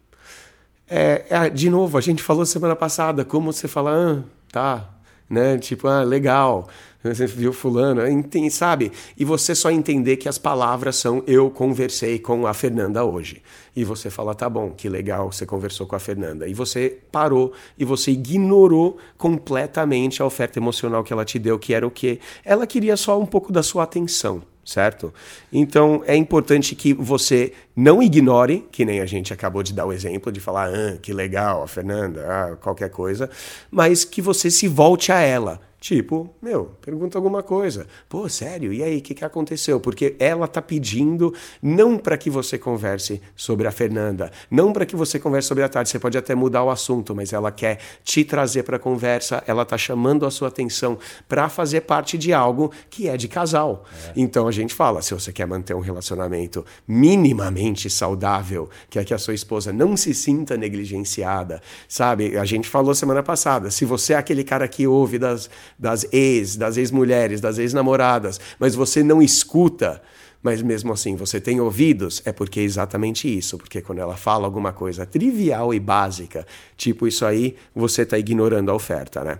É, 0.88 1.24
é, 1.28 1.50
de 1.50 1.68
novo, 1.68 1.98
a 1.98 2.00
gente 2.00 2.22
falou 2.22 2.46
semana 2.46 2.76
passada, 2.76 3.24
como 3.24 3.52
você 3.52 3.66
fala, 3.66 3.90
ah, 3.92 4.22
tá, 4.52 4.88
né? 5.28 5.58
Tipo, 5.58 5.88
ah, 5.88 6.04
legal. 6.04 6.68
Você 7.14 7.26
viu 7.26 7.52
fulano, 7.52 8.02
sabe? 8.50 8.92
E 9.16 9.24
você 9.24 9.54
só 9.54 9.70
entender 9.70 10.16
que 10.16 10.28
as 10.28 10.38
palavras 10.38 10.96
são 10.96 11.22
eu 11.26 11.50
conversei 11.50 12.18
com 12.18 12.46
a 12.46 12.54
Fernanda 12.54 13.04
hoje. 13.04 13.42
E 13.74 13.84
você 13.84 14.10
fala, 14.10 14.34
tá 14.34 14.48
bom, 14.48 14.70
que 14.70 14.88
legal, 14.88 15.30
você 15.30 15.46
conversou 15.46 15.86
com 15.86 15.94
a 15.94 16.00
Fernanda. 16.00 16.48
E 16.48 16.54
você 16.54 16.98
parou 17.12 17.52
e 17.78 17.84
você 17.84 18.10
ignorou 18.10 18.98
completamente 19.16 20.20
a 20.20 20.26
oferta 20.26 20.58
emocional 20.58 21.04
que 21.04 21.12
ela 21.12 21.24
te 21.24 21.38
deu, 21.38 21.58
que 21.58 21.74
era 21.74 21.86
o 21.86 21.90
quê? 21.90 22.18
Ela 22.44 22.66
queria 22.66 22.96
só 22.96 23.20
um 23.20 23.26
pouco 23.26 23.52
da 23.52 23.62
sua 23.62 23.84
atenção 23.84 24.42
certo? 24.68 25.14
Então 25.50 26.02
é 26.06 26.14
importante 26.14 26.74
que 26.74 26.92
você 26.92 27.54
não 27.74 28.02
ignore, 28.02 28.66
que 28.70 28.84
nem 28.84 29.00
a 29.00 29.06
gente 29.06 29.32
acabou 29.32 29.62
de 29.62 29.72
dar 29.72 29.86
o 29.86 29.92
exemplo 29.92 30.30
de 30.30 30.40
falar, 30.40 30.68
ah, 30.68 30.98
que 31.00 31.10
legal, 31.10 31.62
a 31.62 31.66
Fernanda, 31.66 32.26
ah, 32.28 32.56
qualquer 32.56 32.90
coisa, 32.90 33.30
mas 33.70 34.04
que 34.04 34.20
você 34.20 34.50
se 34.50 34.68
volte 34.68 35.10
a 35.10 35.20
ela. 35.20 35.58
Tipo, 35.80 36.28
meu, 36.42 36.72
pergunta 36.82 37.16
alguma 37.16 37.40
coisa. 37.40 37.86
Pô, 38.08 38.28
sério, 38.28 38.72
e 38.72 38.82
aí, 38.82 38.98
o 38.98 39.00
que, 39.00 39.14
que 39.14 39.24
aconteceu? 39.24 39.78
Porque 39.78 40.16
ela 40.18 40.48
tá 40.48 40.60
pedindo 40.60 41.32
não 41.62 41.96
para 41.96 42.18
que 42.18 42.28
você 42.28 42.58
converse 42.58 43.22
sobre 43.36 43.68
a 43.68 43.70
Fernanda, 43.70 44.32
não 44.50 44.72
para 44.72 44.84
que 44.84 44.96
você 44.96 45.20
converse 45.20 45.46
sobre 45.46 45.62
a 45.62 45.68
tarde. 45.68 45.88
Você 45.88 45.98
pode 45.98 46.18
até 46.18 46.34
mudar 46.34 46.64
o 46.64 46.70
assunto, 46.70 47.14
mas 47.14 47.32
ela 47.32 47.52
quer 47.52 47.78
te 48.02 48.24
trazer 48.24 48.64
para 48.64 48.76
conversa, 48.76 49.42
ela 49.46 49.64
tá 49.64 49.78
chamando 49.78 50.26
a 50.26 50.32
sua 50.32 50.48
atenção 50.48 50.98
para 51.28 51.48
fazer 51.48 51.82
parte 51.82 52.18
de 52.18 52.32
algo 52.32 52.72
que 52.90 53.08
é 53.08 53.16
de 53.16 53.28
casal. 53.28 53.84
É. 54.08 54.12
Então 54.16 54.48
a 54.48 54.52
gente 54.52 54.74
fala, 54.74 55.00
se 55.00 55.14
você 55.14 55.32
quer 55.32 55.46
manter 55.46 55.74
um 55.74 55.80
relacionamento 55.80 56.66
minimamente 56.88 57.88
saudável, 57.88 58.68
que 58.90 58.98
é 58.98 59.04
que 59.04 59.14
a 59.14 59.18
sua 59.18 59.34
esposa 59.34 59.72
não 59.72 59.96
se 59.96 60.12
sinta 60.12 60.56
negligenciada, 60.56 61.62
sabe? 61.88 62.36
A 62.36 62.44
gente 62.44 62.68
falou 62.68 62.94
semana 62.96 63.22
passada, 63.22 63.70
se 63.70 63.84
você 63.84 64.14
é 64.14 64.16
aquele 64.16 64.42
cara 64.42 64.66
que 64.66 64.84
ouve 64.84 65.18
das 65.18 65.48
das 65.78 66.06
ex, 66.12 66.56
das 66.56 66.76
ex-mulheres, 66.76 67.40
das 67.40 67.58
ex-namoradas, 67.58 68.40
mas 68.58 68.74
você 68.74 69.02
não 69.02 69.22
escuta, 69.22 70.02
mas 70.42 70.62
mesmo 70.62 70.92
assim 70.92 71.14
você 71.14 71.40
tem 71.40 71.60
ouvidos, 71.60 72.22
é 72.24 72.32
porque 72.32 72.60
é 72.60 72.62
exatamente 72.62 73.28
isso. 73.28 73.56
Porque 73.56 73.80
quando 73.80 73.98
ela 73.98 74.16
fala 74.16 74.46
alguma 74.46 74.72
coisa 74.72 75.06
trivial 75.06 75.72
e 75.72 75.80
básica, 75.80 76.46
tipo 76.76 77.06
isso 77.06 77.24
aí, 77.24 77.56
você 77.74 78.02
está 78.02 78.18
ignorando 78.18 78.70
a 78.70 78.74
oferta, 78.74 79.22
né? 79.22 79.38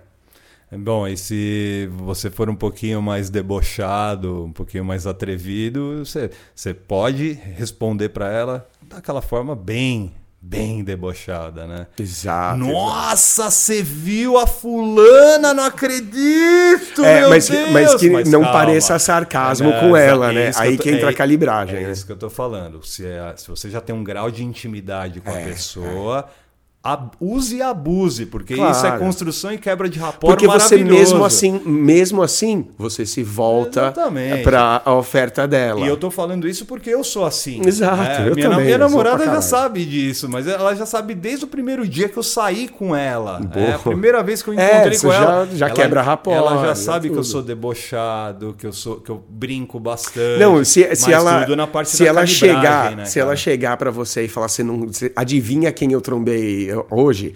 Bom, 0.71 1.09
e 1.09 1.17
se 1.17 1.89
você 1.97 2.31
for 2.31 2.51
um 2.51 2.55
pouquinho 2.55 3.01
mais 3.01 3.31
debochado, 3.31 4.45
um 4.45 4.53
pouquinho 4.53 4.85
mais 4.85 5.07
atrevido, 5.07 6.05
você, 6.05 6.31
você 6.55 6.75
pode 6.75 7.33
responder 7.33 8.11
para 8.11 8.31
ela 8.31 8.69
daquela 8.83 9.23
forma 9.23 9.57
bem 9.57 10.15
bem 10.41 10.85
debochada, 10.85 11.67
né? 11.67 11.87
Exato. 11.99 12.59
Nossa, 12.59 13.51
você 13.51 13.83
viu 13.83 14.39
a 14.39 14.47
fulana? 14.47 15.53
Não 15.53 15.65
acredito, 15.65 17.05
é, 17.05 17.21
meu 17.21 17.31
mas, 17.31 17.49
Deus! 17.49 17.71
Mas 17.71 17.95
que 17.97 18.11
mas 18.11 18.31
não 18.31 18.43
calma. 18.43 18.59
pareça 18.59 18.99
sarcasmo 18.99 19.71
é, 19.71 19.81
com 19.81 19.97
ela, 19.97 20.33
né? 20.33 20.53
Aí 20.57 20.73
que, 20.73 20.77
tô, 20.77 20.83
que 20.85 20.91
entra 20.91 21.09
é, 21.09 21.11
a 21.11 21.15
calibragem. 21.15 21.77
É 21.79 21.83
né? 21.83 21.93
isso 21.93 22.07
que 22.07 22.13
eu 22.13 22.17
tô 22.17 22.31
falando. 22.31 22.85
Se, 22.85 23.05
é, 23.05 23.35
se 23.37 23.49
você 23.49 23.69
já 23.69 23.81
tem 23.81 23.95
um 23.95 24.05
grau 24.05 24.31
de 24.31 24.45
intimidade 24.45 25.21
com 25.21 25.31
a 25.31 25.41
é, 25.41 25.45
pessoa 25.45 26.29
use 27.21 27.57
e 27.57 27.63
abuse, 27.63 28.27
porque 28.27 28.55
claro. 28.55 28.73
isso 28.73 28.87
é 28.87 28.99
construção 28.99 29.53
e 29.53 29.59
quebra 29.59 29.89
de 29.89 29.99
rapport 29.99 30.31
Porque 30.31 30.47
você 30.47 30.77
mesmo 30.77 31.25
assim, 31.25 31.61
mesmo 31.65 32.23
assim, 32.23 32.67
você 32.77 33.05
se 33.05 33.23
volta 33.23 33.93
para 34.43 34.83
a 34.85 34.95
oferta 34.95 35.47
dela. 35.47 35.81
E 35.81 35.89
eu 35.89 35.97
tô 35.97 36.11
falando 36.11 36.49
isso 36.49 36.67
porque 36.67 36.91
eu 36.91 37.03
sou 37.03 37.25
assim. 37.25 37.61
Exato, 37.67 38.03
é, 38.03 38.29
eu 38.29 38.35
minha, 38.35 38.51
também. 38.51 38.67
Minha 38.67 38.79
namorada 38.79 39.25
já 39.25 39.41
sabe 39.41 39.85
disso, 39.85 40.29
mas 40.29 40.47
ela 40.47 40.75
já 40.75 40.87
sabe 40.87 41.15
desde 41.15 41.45
o 41.45 41.49
primeiro 41.49 41.87
dia 41.87 42.09
que 42.09 42.17
eu 42.17 42.23
saí 42.23 42.69
com 42.69 42.95
ela. 42.95 43.41
Boa. 43.41 43.67
É 43.67 43.75
a 43.75 43.79
primeira 43.79 44.23
vez 44.23 44.43
que 44.43 44.51
eu 44.51 44.59
é, 44.59 44.67
encontrei 44.67 44.97
é, 44.97 45.01
com 45.01 45.09
já, 45.09 45.15
ela. 45.15 45.49
Já 45.53 45.67
ela, 45.67 45.75
quebra 45.75 46.03
rapport. 46.03 46.37
Ela 46.37 46.67
já 46.67 46.75
sabe 46.75 47.11
que 47.11 47.17
eu 47.17 47.25
sou 47.25 47.43
debochado, 47.43 48.55
que 48.59 48.67
eu 48.67 48.73
sou 48.73 49.01
que 49.01 49.11
eu 49.11 49.23
brinco 49.29 49.79
bastante. 49.79 50.39
Não, 50.39 50.65
se, 50.65 50.95
se 50.95 51.13
ela 51.13 51.47
se 51.85 52.07
ela 52.07 52.27
chegar, 52.27 52.97
né, 52.97 53.05
se 53.05 53.19
ela 53.19 53.37
chegar 53.37 53.77
para 53.77 53.91
você 53.91 54.25
e 54.25 54.29
falar 54.29 54.49
você 54.49 54.63
não, 54.63 54.87
você, 54.87 55.13
adivinha 55.15 55.73
quem 55.73 55.93
eu 55.93 56.01
trombei 56.01 56.71
hoje? 56.91 57.35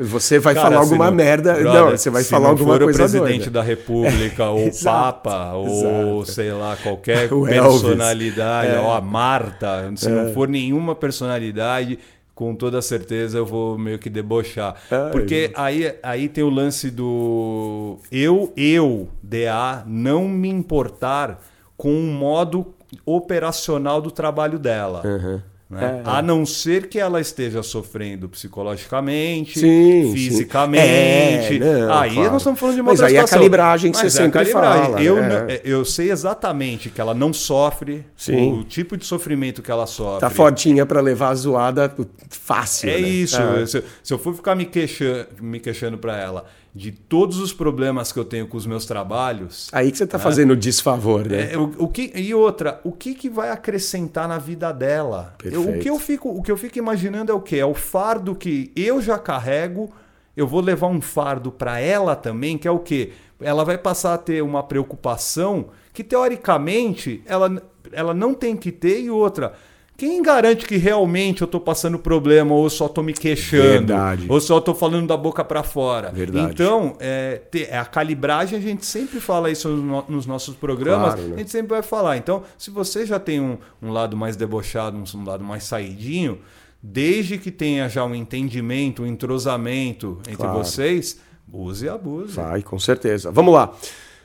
Você 0.00 0.38
vai 0.38 0.54
Cara, 0.54 0.68
falar 0.68 0.80
alguma 0.80 1.06
não, 1.06 1.12
merda. 1.12 1.54
Brother, 1.54 1.72
não, 1.72 1.90
você 1.90 2.10
vai 2.10 2.24
falar 2.24 2.48
alguma 2.50 2.78
coisa. 2.78 2.92
Se 2.92 2.98
for 2.98 3.18
o 3.18 3.20
presidente 3.20 3.44
doida. 3.44 3.50
da 3.50 3.62
República, 3.62 4.48
ou 4.50 4.68
o 4.68 4.82
Papa, 4.82 5.52
ou 5.54 6.24
sei 6.24 6.52
lá, 6.52 6.76
qualquer 6.76 7.28
personalidade, 7.48 8.72
é. 8.72 8.80
ou 8.80 8.92
a 8.92 9.00
Marta, 9.00 9.92
se 9.96 10.08
é. 10.08 10.10
não 10.10 10.32
for 10.32 10.48
nenhuma 10.48 10.94
personalidade, 10.94 11.98
com 12.34 12.54
toda 12.54 12.80
certeza 12.82 13.38
eu 13.38 13.46
vou 13.46 13.78
meio 13.78 13.98
que 13.98 14.10
debochar. 14.10 14.76
Ai, 14.90 15.10
Porque 15.10 15.50
aí, 15.54 15.94
aí 16.02 16.28
tem 16.28 16.42
o 16.42 16.50
lance 16.50 16.90
do 16.90 17.98
eu, 18.10 18.52
eu, 18.56 19.08
DA, 19.22 19.84
não 19.86 20.28
me 20.28 20.48
importar 20.48 21.40
com 21.76 21.94
o 21.94 22.06
modo 22.12 22.74
operacional 23.04 24.00
do 24.00 24.10
trabalho 24.10 24.58
dela. 24.58 25.02
Uhum. 25.04 25.40
Né? 25.72 26.02
É. 26.04 26.10
A 26.10 26.20
não 26.20 26.44
ser 26.44 26.86
que 26.86 26.98
ela 26.98 27.18
esteja 27.18 27.62
sofrendo 27.62 28.28
psicologicamente, 28.28 29.58
sim, 29.58 30.12
fisicamente. 30.12 31.48
Sim. 31.48 31.62
É, 31.62 31.86
não, 31.86 31.94
aí 31.94 32.12
claro. 32.12 32.30
nós 32.32 32.42
estamos 32.42 32.60
falando 32.60 32.74
de 32.74 32.80
uma 32.82 32.90
Mas 32.90 33.00
aí 33.00 33.12
situação. 33.12 33.36
a 33.36 33.38
calibragem 33.38 33.90
que 33.90 33.96
Mas 33.96 34.12
você 34.12 34.18
é 34.18 34.24
sempre 34.24 34.44
fala. 34.44 35.02
Eu, 35.02 35.16
né? 35.16 35.60
eu 35.64 35.82
sei 35.82 36.10
exatamente 36.10 36.90
que 36.90 37.00
ela 37.00 37.14
não 37.14 37.32
sofre, 37.32 38.04
sim. 38.14 38.52
o 38.52 38.64
tipo 38.64 38.98
de 38.98 39.06
sofrimento 39.06 39.62
que 39.62 39.70
ela 39.70 39.86
sofre. 39.86 40.20
Tá 40.20 40.28
fortinha 40.28 40.84
para 40.84 41.00
levar 41.00 41.30
a 41.30 41.34
zoada 41.36 41.94
fácil. 42.28 42.90
É 42.90 43.00
né? 43.00 43.08
isso. 43.08 43.40
É. 43.40 43.64
Se, 43.64 43.82
se, 44.02 44.12
eu 44.12 44.18
for 44.18 44.34
ficar 44.34 44.54
me 44.54 44.66
queixando, 44.66 45.26
me 45.40 45.58
queixando 45.58 45.96
para 45.96 46.18
ela 46.18 46.44
de 46.74 46.90
todos 46.90 47.38
os 47.38 47.52
problemas 47.52 48.12
que 48.12 48.18
eu 48.18 48.24
tenho 48.24 48.46
com 48.46 48.56
os 48.56 48.64
meus 48.64 48.86
trabalhos. 48.86 49.68
Aí 49.72 49.90
que 49.90 49.98
você 49.98 50.04
está 50.04 50.16
né? 50.16 50.24
fazendo 50.24 50.56
desfavor, 50.56 51.28
né? 51.28 51.52
É, 51.52 51.58
o, 51.58 51.70
o, 51.78 51.88
que, 51.88 52.10
e 52.14 52.34
outra, 52.34 52.80
o 52.82 52.90
que, 52.90 53.14
que 53.14 53.28
vai 53.28 53.50
acrescentar 53.50 54.26
na 54.26 54.38
vida 54.38 54.72
dela? 54.72 55.34
Eu, 55.44 55.68
o, 55.68 55.78
que 55.78 55.90
eu 55.90 55.98
fico, 55.98 56.30
o 56.30 56.42
que 56.42 56.50
eu 56.50 56.56
fico 56.56 56.78
imaginando 56.78 57.30
é 57.30 57.34
o 57.34 57.40
quê? 57.40 57.56
É 57.56 57.66
o 57.66 57.74
fardo 57.74 58.34
que 58.34 58.72
eu 58.74 59.02
já 59.02 59.18
carrego, 59.18 59.92
eu 60.34 60.46
vou 60.46 60.62
levar 60.62 60.86
um 60.86 61.00
fardo 61.00 61.52
para 61.52 61.78
ela 61.78 62.16
também, 62.16 62.56
que 62.56 62.66
é 62.66 62.70
o 62.70 62.78
quê? 62.78 63.12
Ela 63.38 63.64
vai 63.64 63.76
passar 63.76 64.14
a 64.14 64.18
ter 64.18 64.42
uma 64.42 64.62
preocupação 64.62 65.66
que, 65.92 66.02
teoricamente, 66.02 67.22
ela, 67.26 67.62
ela 67.92 68.14
não 68.14 68.32
tem 68.32 68.56
que 68.56 68.72
ter, 68.72 69.02
e 69.02 69.10
outra 69.10 69.52
quem 69.96 70.22
garante 70.22 70.66
que 70.66 70.76
realmente 70.76 71.42
eu 71.42 71.44
estou 71.44 71.60
passando 71.60 71.98
problema 71.98 72.54
ou 72.54 72.68
só 72.68 72.86
estou 72.86 73.04
me 73.04 73.12
queixando? 73.12 73.62
Verdade. 73.62 74.26
Ou 74.28 74.40
só 74.40 74.58
estou 74.58 74.74
falando 74.74 75.06
da 75.06 75.16
boca 75.16 75.44
para 75.44 75.62
fora? 75.62 76.10
Verdade. 76.10 76.52
Então, 76.52 76.96
é, 76.98 77.40
é, 77.54 77.78
a 77.78 77.84
calibragem, 77.84 78.58
a 78.58 78.62
gente 78.62 78.84
sempre 78.84 79.20
fala 79.20 79.50
isso 79.50 79.68
no, 79.68 80.04
nos 80.08 80.26
nossos 80.26 80.56
programas, 80.56 81.14
claro, 81.14 81.28
né? 81.28 81.34
a 81.36 81.38
gente 81.38 81.50
sempre 81.50 81.68
vai 81.68 81.82
falar. 81.82 82.16
Então, 82.16 82.42
se 82.58 82.70
você 82.70 83.06
já 83.06 83.20
tem 83.20 83.40
um, 83.40 83.58
um 83.80 83.92
lado 83.92 84.16
mais 84.16 84.34
debochado, 84.34 84.96
um, 84.96 85.18
um 85.18 85.24
lado 85.24 85.44
mais 85.44 85.64
saidinho, 85.64 86.40
desde 86.82 87.38
que 87.38 87.50
tenha 87.50 87.88
já 87.88 88.04
um 88.04 88.14
entendimento, 88.14 89.02
um 89.02 89.06
entrosamento 89.06 90.18
entre 90.26 90.36
claro. 90.36 90.58
vocês, 90.58 91.20
use 91.52 91.84
e 91.84 91.88
abuse. 91.88 92.34
Vai, 92.34 92.62
com 92.62 92.78
certeza. 92.78 93.30
Vamos 93.30 93.54
lá. 93.54 93.72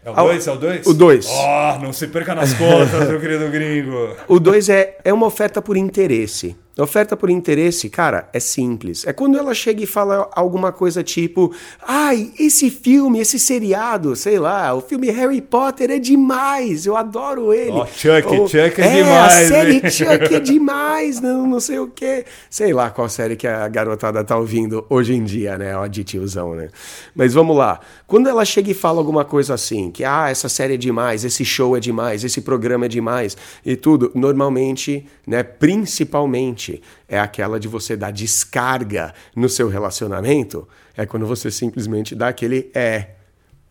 É 0.03 0.11
o 0.11 0.15
2? 0.15 0.47
É 0.47 0.51
o 0.51 0.55
2? 0.55 0.87
O 0.87 0.93
2. 0.93 1.27
Oh, 1.29 1.79
não 1.83 1.91
se 1.93 2.07
perca 2.07 2.33
nas 2.33 2.53
contas, 2.53 3.07
meu 3.09 3.19
querido 3.19 3.49
gringo. 3.49 4.15
O 4.27 4.39
2 4.39 4.69
é, 4.69 4.97
é 5.03 5.11
uma 5.13 5.25
oferta 5.25 5.61
por 5.61 5.75
interesse. 5.75 6.55
Oferta 6.77 7.17
por 7.17 7.29
interesse, 7.29 7.89
cara, 7.89 8.29
é 8.31 8.39
simples. 8.39 9.05
É 9.07 9.11
quando 9.11 9.37
ela 9.37 9.53
chega 9.53 9.83
e 9.83 9.87
fala 9.87 10.29
alguma 10.33 10.71
coisa 10.71 11.03
tipo: 11.03 11.53
ai, 11.81 12.31
esse 12.39 12.69
filme, 12.69 13.19
esse 13.19 13.39
seriado, 13.39 14.15
sei 14.15 14.37
lá, 14.37 14.73
o 14.73 14.81
filme 14.81 15.09
Harry 15.09 15.41
Potter 15.41 15.89
é 15.89 15.97
demais, 15.97 16.85
eu 16.85 16.95
adoro 16.95 17.53
ele. 17.53 17.71
Oh, 17.71 17.85
Chuck, 17.85 18.27
Ou, 18.27 18.47
Chuck 18.47 18.79
é, 18.79 18.85
é 18.85 19.03
demais. 19.03 19.33
A 19.33 19.47
série 19.47 19.81
né? 19.81 19.89
Chuck 19.89 20.35
é 20.35 20.39
demais, 20.41 21.19
não, 21.19 21.47
não 21.47 21.59
sei 21.59 21.79
o 21.79 21.87
quê. 21.87 22.25
Sei 22.49 22.71
lá 22.73 22.89
qual 22.91 23.09
série 23.09 23.35
que 23.35 23.47
a 23.47 23.67
garotada 23.67 24.23
tá 24.23 24.37
ouvindo 24.37 24.85
hoje 24.89 25.13
em 25.13 25.23
dia, 25.23 25.57
né? 25.57 25.75
O 25.77 25.89
tiozão, 25.89 26.53
né? 26.53 26.69
Mas 27.15 27.33
vamos 27.33 27.57
lá. 27.57 27.79
Quando 28.05 28.29
ela 28.29 28.45
chega 28.45 28.69
e 28.71 28.73
fala 28.73 28.99
alguma 28.99 29.25
coisa 29.25 29.53
assim, 29.53 29.89
que 29.89 30.03
ah, 30.03 30.29
essa 30.29 30.47
série 30.47 30.75
é 30.75 30.77
demais, 30.77 31.25
esse 31.25 31.43
show 31.43 31.75
é 31.75 31.79
demais, 31.79 32.23
esse 32.23 32.41
programa 32.41 32.85
é 32.85 32.87
demais 32.87 33.35
e 33.65 33.75
tudo, 33.75 34.11
normalmente, 34.13 35.05
né, 35.25 35.43
principalmente 35.43 36.66
é 37.07 37.19
aquela 37.19 37.59
de 37.59 37.67
você 37.67 37.95
dar 37.95 38.11
descarga 38.11 39.13
no 39.35 39.49
seu 39.49 39.67
relacionamento, 39.67 40.67
é 40.95 41.05
quando 41.05 41.25
você 41.25 41.51
simplesmente 41.51 42.15
dá 42.15 42.29
aquele 42.29 42.69
é, 42.73 43.09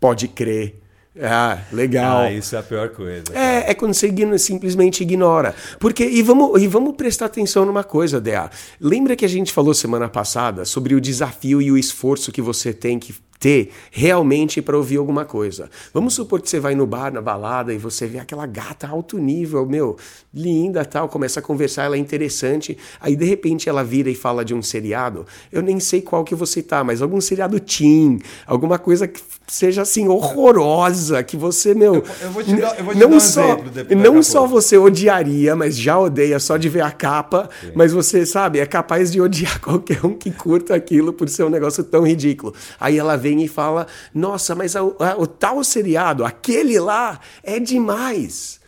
pode 0.00 0.28
crer. 0.28 0.80
Ah, 1.20 1.58
legal. 1.72 2.18
Ah, 2.22 2.32
isso 2.32 2.54
é 2.54 2.58
a 2.58 2.62
pior 2.62 2.90
coisa. 2.90 3.24
É, 3.32 3.70
é 3.70 3.74
quando 3.74 3.94
você 3.94 4.12
simplesmente 4.38 5.02
ignora. 5.02 5.54
Porque, 5.80 6.04
e 6.04 6.22
vamos, 6.22 6.60
e 6.62 6.66
vamos 6.66 6.94
prestar 6.94 7.26
atenção 7.26 7.64
numa 7.64 7.82
coisa, 7.82 8.20
DA. 8.20 8.50
Lembra 8.78 9.16
que 9.16 9.24
a 9.24 9.28
gente 9.28 9.50
falou 9.50 9.72
semana 9.72 10.08
passada 10.08 10.66
sobre 10.66 10.94
o 10.94 11.00
desafio 11.00 11.62
e 11.62 11.70
o 11.70 11.78
esforço 11.78 12.30
que 12.30 12.42
você 12.42 12.72
tem 12.72 12.98
que 12.98 13.14
ter 13.38 13.70
realmente 13.90 14.62
para 14.62 14.76
ouvir 14.76 14.96
alguma 14.96 15.24
coisa. 15.24 15.70
Vamos 15.92 16.14
supor 16.14 16.40
que 16.40 16.48
você 16.48 16.60
vai 16.60 16.74
no 16.74 16.86
bar, 16.86 17.12
na 17.12 17.20
balada, 17.20 17.72
e 17.72 17.78
você 17.78 18.06
vê 18.06 18.18
aquela 18.18 18.46
gata 18.46 18.86
alto 18.86 19.18
nível, 19.18 19.66
meu, 19.66 19.96
linda 20.32 20.84
tal, 20.84 21.08
começa 21.08 21.40
a 21.40 21.42
conversar, 21.42 21.84
ela 21.84 21.96
é 21.96 21.98
interessante, 21.98 22.76
aí 23.00 23.16
de 23.16 23.24
repente 23.24 23.68
ela 23.68 23.82
vira 23.82 24.10
e 24.10 24.14
fala 24.14 24.44
de 24.44 24.54
um 24.54 24.62
seriado. 24.62 25.26
Eu 25.50 25.62
nem 25.62 25.80
sei 25.80 26.02
qual 26.02 26.24
que 26.24 26.34
você 26.34 26.62
tá, 26.62 26.82
mas 26.84 27.02
algum 27.02 27.20
seriado 27.20 27.58
teen, 27.60 28.20
alguma 28.46 28.78
coisa 28.78 29.06
que 29.08 29.20
seja 29.46 29.82
assim 29.82 30.08
horrorosa, 30.08 31.22
que 31.22 31.36
você, 31.36 31.74
meu, 31.74 31.96
Eu, 31.96 32.04
eu 32.20 32.30
vou 32.30 32.42
te 32.42 32.56
dar, 32.56 32.78
eu 32.78 32.84
vou 32.84 32.94
te 32.94 33.00
não 33.00 33.10
dar 33.10 33.16
um 33.16 33.20
só, 33.20 33.58
não 33.96 34.22
só 34.22 34.46
você 34.46 34.76
odiaria, 34.76 35.54
mas 35.54 35.76
já 35.76 35.98
odeia 35.98 36.38
só 36.38 36.56
de 36.56 36.68
ver 36.68 36.82
a 36.82 36.90
capa, 36.90 37.48
mas 37.74 37.92
você, 37.92 38.26
sabe, 38.26 38.58
é 38.58 38.66
capaz 38.66 39.10
de 39.10 39.20
odiar 39.20 39.60
qualquer 39.62 40.04
um 40.04 40.14
que 40.14 40.30
curta 40.30 40.74
aquilo 40.74 41.12
por 41.12 41.28
ser 41.28 41.44
um 41.44 41.50
negócio 41.50 41.84
tão 41.84 42.06
ridículo. 42.06 42.54
Aí 42.80 42.98
ela 42.98 43.16
vem 43.28 43.42
e 43.44 43.48
fala: 43.48 43.86
Nossa, 44.14 44.54
mas 44.54 44.76
a- 44.76 44.80
a- 44.80 45.16
o 45.18 45.26
tal 45.26 45.62
seriado, 45.64 46.24
aquele 46.24 46.78
lá, 46.78 47.18
é 47.42 47.58
demais. 47.58 48.60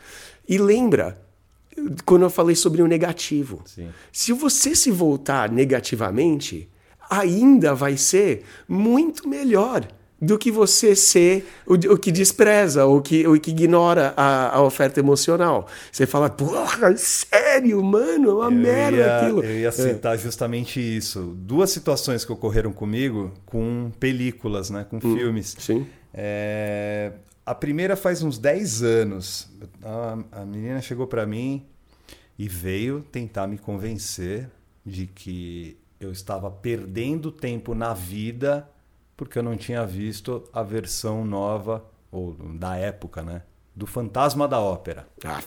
E 0.48 0.58
lembra, 0.58 1.20
quando 2.04 2.22
eu 2.22 2.30
falei 2.30 2.56
sobre 2.56 2.82
o 2.82 2.86
negativo. 2.86 3.62
Sim. 3.64 3.88
Se 4.12 4.32
você 4.32 4.74
se 4.74 4.90
voltar 4.90 5.50
negativamente, 5.50 6.68
ainda 7.08 7.74
vai 7.74 7.96
ser 7.96 8.44
muito 8.68 9.28
melhor 9.28 9.86
do 10.20 10.36
que 10.36 10.50
você 10.50 10.96
ser 10.96 11.48
o, 11.64 11.74
o 11.74 11.98
que 11.98 12.10
despreza 12.10 12.84
ou 12.84 13.00
que, 13.00 13.26
o 13.26 13.40
que 13.40 13.50
ignora 13.50 14.12
a, 14.16 14.56
a 14.56 14.62
oferta 14.62 14.98
emocional. 14.98 15.68
Você 15.92 16.06
fala, 16.06 16.28
porra, 16.28 16.96
sério, 16.96 17.82
mano, 17.82 18.30
é 18.30 18.34
uma 18.34 18.44
Eu 18.46 18.50
merda 18.50 18.96
ia, 18.96 19.16
aquilo. 19.18 19.44
eu 19.44 19.58
ia 19.60 19.72
citar 19.72 20.18
justamente 20.18 20.80
isso. 20.80 21.34
Duas 21.36 21.70
situações 21.70 22.24
que 22.24 22.32
ocorreram 22.32 22.72
comigo 22.72 23.32
com 23.46 23.92
películas, 24.00 24.70
né? 24.70 24.84
Com 24.88 25.00
filmes. 25.00 25.54
Sim. 25.58 25.86
É, 26.12 27.12
a 27.46 27.54
primeira 27.54 27.94
faz 27.96 28.22
uns 28.22 28.38
10 28.38 28.82
anos. 28.82 29.48
A, 29.82 30.18
a 30.40 30.44
menina 30.44 30.80
chegou 30.82 31.06
para 31.06 31.24
mim 31.26 31.64
e 32.36 32.48
veio 32.48 33.04
tentar 33.12 33.46
me 33.46 33.56
convencer 33.56 34.50
de 34.84 35.06
que 35.06 35.78
eu 36.00 36.10
estava 36.10 36.50
perdendo 36.50 37.30
tempo 37.30 37.74
na 37.74 37.94
vida 37.94 38.68
porque 39.18 39.38
eu 39.38 39.42
não 39.42 39.54
tinha 39.56 39.84
visto 39.84 40.42
a 40.52 40.62
versão 40.62 41.26
nova, 41.26 41.84
ou 42.10 42.32
da 42.54 42.74
época, 42.76 43.20
né? 43.22 43.42
Do 43.76 43.86
Fantasma 43.86 44.48
da 44.48 44.58
Ópera. 44.60 45.06
Ah, 45.24 45.40